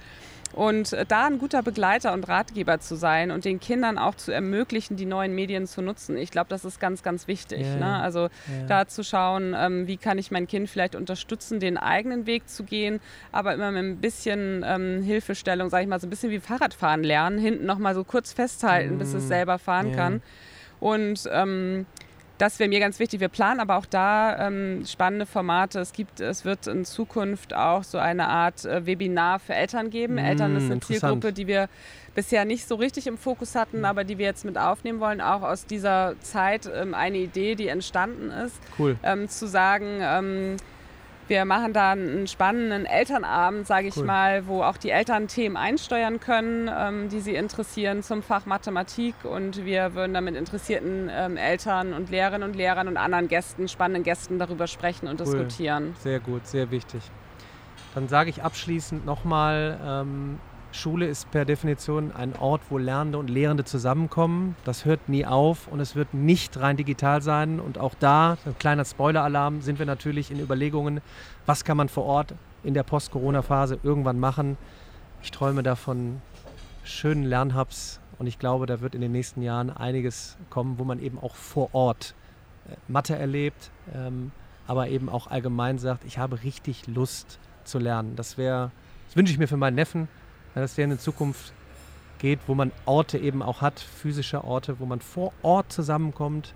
Und 0.52 0.92
äh, 0.92 1.04
da 1.06 1.26
ein 1.26 1.38
guter 1.38 1.62
Begleiter 1.62 2.12
und 2.12 2.26
Ratgeber 2.26 2.80
zu 2.80 2.96
sein 2.96 3.30
und 3.30 3.44
den 3.44 3.60
Kindern 3.60 3.98
auch 3.98 4.14
zu 4.14 4.32
ermöglichen, 4.32 4.96
die 4.96 5.04
neuen 5.04 5.34
Medien 5.34 5.66
zu 5.66 5.82
nutzen. 5.82 6.16
Ich 6.16 6.30
glaube, 6.30 6.48
das 6.48 6.64
ist 6.64 6.80
ganz, 6.80 7.02
ganz 7.02 7.28
wichtig. 7.28 7.60
Yeah. 7.60 7.76
Ne? 7.76 8.00
Also 8.00 8.20
yeah. 8.20 8.66
da 8.66 8.88
zu 8.88 9.04
schauen, 9.04 9.54
ähm, 9.56 9.86
wie 9.86 9.98
kann 9.98 10.18
ich 10.18 10.30
mein 10.30 10.46
Kind 10.46 10.70
vielleicht 10.70 10.94
unterstützen, 10.94 11.60
den 11.60 11.76
eigenen 11.76 12.26
Weg 12.26 12.48
zu 12.48 12.64
gehen, 12.64 13.00
aber 13.30 13.54
immer 13.54 13.70
mit 13.70 13.84
ein 13.84 13.96
bisschen 13.98 14.64
ähm, 14.66 15.02
Hilfestellung, 15.02 15.68
sage 15.68 15.82
ich 15.82 15.88
mal, 15.88 16.00
so 16.00 16.06
ein 16.06 16.10
bisschen 16.10 16.30
wie 16.30 16.40
Fahrradfahren 16.40 17.04
lernen, 17.04 17.38
hinten 17.38 17.66
nochmal 17.66 17.94
so 17.94 18.04
kurz 18.04 18.32
festhalten, 18.32 18.96
mm. 18.96 18.98
bis 18.98 19.12
es 19.12 19.24
mm. 19.24 19.28
selber 19.28 19.58
fahren 19.58 19.88
yeah. 19.88 19.96
kann. 19.96 20.22
Und 20.80 21.28
ähm, 21.30 21.86
das 22.38 22.58
wäre 22.58 22.68
mir 22.68 22.80
ganz 22.80 23.00
wichtig. 23.00 23.20
Wir 23.20 23.28
planen 23.28 23.60
aber 23.60 23.76
auch 23.76 23.86
da 23.86 24.46
ähm, 24.46 24.84
spannende 24.86 25.26
Formate. 25.26 25.80
Es 25.80 25.92
gibt, 25.92 26.20
es 26.20 26.44
wird 26.44 26.68
in 26.68 26.84
Zukunft 26.84 27.52
auch 27.52 27.82
so 27.82 27.98
eine 27.98 28.28
Art 28.28 28.64
äh, 28.64 28.86
Webinar 28.86 29.40
für 29.40 29.54
Eltern 29.54 29.90
geben. 29.90 30.14
Mm, 30.14 30.18
Eltern 30.18 30.56
ist 30.56 30.70
eine 30.70 30.80
Zielgruppe, 30.80 31.32
die 31.32 31.48
wir 31.48 31.68
bisher 32.14 32.44
nicht 32.44 32.66
so 32.66 32.76
richtig 32.76 33.06
im 33.08 33.18
Fokus 33.18 33.54
hatten, 33.56 33.84
aber 33.84 34.04
die 34.04 34.18
wir 34.18 34.26
jetzt 34.26 34.44
mit 34.44 34.56
aufnehmen 34.56 35.00
wollen. 35.00 35.20
Auch 35.20 35.42
aus 35.42 35.66
dieser 35.66 36.14
Zeit 36.20 36.70
ähm, 36.72 36.94
eine 36.94 37.18
Idee, 37.18 37.56
die 37.56 37.68
entstanden 37.68 38.30
ist. 38.30 38.56
Cool. 38.78 38.96
Ähm, 39.02 39.28
zu 39.28 39.48
sagen, 39.48 39.98
ähm, 40.00 40.56
wir 41.28 41.44
machen 41.44 41.72
da 41.72 41.92
einen 41.92 42.26
spannenden 42.26 42.86
Elternabend, 42.86 43.66
sage 43.66 43.88
ich 43.88 43.96
cool. 43.96 44.04
mal, 44.04 44.46
wo 44.46 44.62
auch 44.62 44.76
die 44.76 44.90
Eltern 44.90 45.28
Themen 45.28 45.56
einsteuern 45.56 46.20
können, 46.20 46.70
ähm, 46.74 47.08
die 47.08 47.20
sie 47.20 47.34
interessieren 47.34 48.02
zum 48.02 48.22
Fach 48.22 48.46
Mathematik. 48.46 49.14
Und 49.24 49.64
wir 49.64 49.94
würden 49.94 50.14
dann 50.14 50.24
mit 50.24 50.36
interessierten 50.36 51.10
ähm, 51.12 51.36
Eltern 51.36 51.92
und 51.92 52.10
Lehrerinnen 52.10 52.48
und 52.48 52.56
Lehrern 52.56 52.88
und 52.88 52.96
anderen 52.96 53.28
Gästen, 53.28 53.68
spannenden 53.68 54.02
Gästen 54.02 54.38
darüber 54.38 54.66
sprechen 54.66 55.08
und 55.08 55.20
cool. 55.20 55.26
diskutieren. 55.26 55.94
Sehr 55.98 56.20
gut, 56.20 56.46
sehr 56.46 56.70
wichtig. 56.70 57.02
Dann 57.94 58.08
sage 58.08 58.30
ich 58.30 58.42
abschließend 58.42 59.04
nochmal, 59.04 59.78
ähm, 59.84 60.38
Schule 60.70 61.06
ist 61.06 61.30
per 61.30 61.44
Definition 61.44 62.12
ein 62.12 62.36
Ort, 62.36 62.60
wo 62.68 62.78
Lernende 62.78 63.18
und 63.18 63.30
Lehrende 63.30 63.64
zusammenkommen. 63.64 64.54
Das 64.64 64.84
hört 64.84 65.08
nie 65.08 65.24
auf 65.24 65.66
und 65.68 65.80
es 65.80 65.96
wird 65.96 66.12
nicht 66.14 66.60
rein 66.60 66.76
digital 66.76 67.22
sein. 67.22 67.58
Und 67.58 67.78
auch 67.78 67.94
da, 67.98 68.36
ein 68.44 68.58
kleiner 68.58 68.84
Spoiler-Alarm, 68.84 69.62
sind 69.62 69.78
wir 69.78 69.86
natürlich 69.86 70.30
in 70.30 70.40
Überlegungen, 70.40 71.00
was 71.46 71.64
kann 71.64 71.78
man 71.78 71.88
vor 71.88 72.04
Ort 72.04 72.34
in 72.62 72.74
der 72.74 72.82
Post-Corona-Phase 72.82 73.78
irgendwann 73.82 74.20
machen. 74.20 74.58
Ich 75.22 75.30
träume 75.30 75.62
davon 75.62 76.20
schönen 76.84 77.24
Lernhubs 77.24 78.00
Und 78.18 78.26
ich 78.26 78.38
glaube, 78.38 78.66
da 78.66 78.80
wird 78.80 78.94
in 78.94 79.00
den 79.00 79.12
nächsten 79.12 79.42
Jahren 79.42 79.70
einiges 79.70 80.36
kommen, 80.50 80.78
wo 80.78 80.84
man 80.84 81.00
eben 81.00 81.18
auch 81.18 81.36
vor 81.36 81.72
Ort 81.72 82.14
äh, 82.68 82.74
Mathe 82.88 83.16
erlebt, 83.16 83.70
ähm, 83.94 84.32
aber 84.66 84.88
eben 84.88 85.08
auch 85.08 85.28
allgemein 85.28 85.78
sagt, 85.78 86.04
ich 86.04 86.18
habe 86.18 86.42
richtig 86.42 86.86
Lust 86.88 87.38
zu 87.64 87.78
lernen. 87.78 88.16
Das 88.16 88.36
wäre, 88.36 88.70
das 89.06 89.16
wünsche 89.16 89.32
ich 89.32 89.38
mir 89.38 89.46
für 89.46 89.56
meinen 89.56 89.76
Neffen, 89.76 90.08
dass 90.60 90.74
der 90.74 90.84
in 90.84 90.90
der 90.90 90.98
Zukunft 90.98 91.52
geht, 92.18 92.40
wo 92.46 92.54
man 92.54 92.72
Orte 92.84 93.18
eben 93.18 93.42
auch 93.42 93.60
hat, 93.60 93.78
physische 93.78 94.44
Orte, 94.44 94.80
wo 94.80 94.86
man 94.86 95.00
vor 95.00 95.32
Ort 95.42 95.72
zusammenkommt 95.72 96.54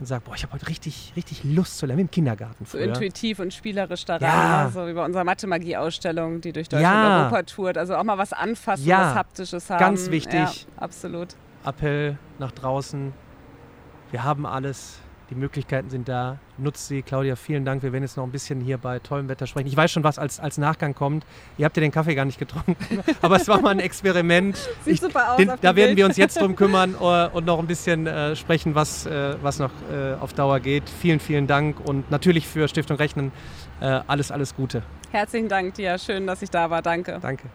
und 0.00 0.06
sagt, 0.06 0.24
boah, 0.24 0.34
ich 0.34 0.42
habe 0.42 0.54
heute 0.54 0.68
richtig, 0.68 1.12
richtig 1.14 1.44
Lust 1.44 1.78
zu 1.78 1.86
lernen, 1.86 1.98
wie 1.98 2.02
im 2.02 2.10
Kindergarten 2.10 2.66
früher. 2.66 2.82
So 2.82 2.88
intuitiv 2.88 3.38
und 3.38 3.54
spielerisch 3.54 4.04
daran, 4.04 4.22
ja. 4.22 4.70
so 4.72 4.86
wie 4.86 4.92
bei 4.92 5.04
unserer 5.04 5.24
Mathemagie-Ausstellung, 5.24 6.40
die 6.40 6.52
durch 6.52 6.68
Deutschland 6.68 6.94
ja. 6.94 7.16
und 7.16 7.22
Europa 7.24 7.42
tourt. 7.44 7.78
Also 7.78 7.94
auch 7.94 8.02
mal 8.02 8.18
was 8.18 8.32
anfassen, 8.32 8.86
ja. 8.86 9.10
was 9.10 9.14
Haptisches 9.14 9.70
haben. 9.70 9.78
Ganz 9.78 10.10
wichtig. 10.10 10.32
Ja, 10.34 10.50
absolut. 10.76 11.36
Appell 11.64 12.18
nach 12.38 12.52
draußen. 12.52 13.12
Wir 14.10 14.24
haben 14.24 14.46
alles. 14.46 14.98
Die 15.34 15.40
Möglichkeiten 15.40 15.90
sind 15.90 16.08
da. 16.08 16.38
Nutzt 16.58 16.86
sie. 16.86 17.02
Claudia, 17.02 17.34
vielen 17.34 17.64
Dank. 17.64 17.82
Wir 17.82 17.92
werden 17.92 18.04
jetzt 18.04 18.16
noch 18.16 18.24
ein 18.24 18.30
bisschen 18.30 18.60
hier 18.60 18.78
bei 18.78 19.00
tollem 19.00 19.28
Wetter 19.28 19.46
sprechen. 19.46 19.66
Ich 19.66 19.76
weiß 19.76 19.90
schon, 19.90 20.04
was 20.04 20.18
als, 20.18 20.38
als 20.38 20.58
Nachgang 20.58 20.94
kommt. 20.94 21.26
Ihr 21.58 21.64
habt 21.64 21.76
ja 21.76 21.80
den 21.80 21.90
Kaffee 21.90 22.14
gar 22.14 22.24
nicht 22.24 22.38
getrunken, 22.38 22.76
aber 23.20 23.36
es 23.36 23.48
war 23.48 23.60
mal 23.60 23.70
ein 23.70 23.80
Experiment. 23.80 24.56
Sieht 24.84 24.94
ich, 24.94 25.00
super 25.00 25.32
aus. 25.32 25.36
Den, 25.38 25.50
da 25.60 25.74
werden 25.74 25.96
wir 25.96 26.06
uns 26.06 26.16
jetzt 26.16 26.40
drum 26.40 26.54
kümmern 26.56 26.94
uh, 26.94 27.36
und 27.36 27.46
noch 27.46 27.58
ein 27.58 27.66
bisschen 27.66 28.06
uh, 28.06 28.36
sprechen, 28.36 28.74
was, 28.74 29.06
uh, 29.06 29.34
was 29.42 29.58
noch 29.58 29.72
auf 30.20 30.32
Dauer 30.32 30.60
geht. 30.60 30.88
Vielen, 30.88 31.20
vielen 31.20 31.46
Dank 31.46 31.80
und 31.80 32.10
natürlich 32.10 32.46
für 32.46 32.68
Stiftung 32.68 32.96
Rechnen 32.96 33.32
alles, 33.80 34.30
alles 34.30 34.54
Gute. 34.54 34.82
Herzlichen 35.10 35.48
Dank 35.48 35.74
dir. 35.74 35.98
Schön, 35.98 36.26
dass 36.26 36.42
ich 36.42 36.50
da 36.50 36.70
war. 36.70 36.80
Danke. 36.80 37.18
Danke. 37.20 37.48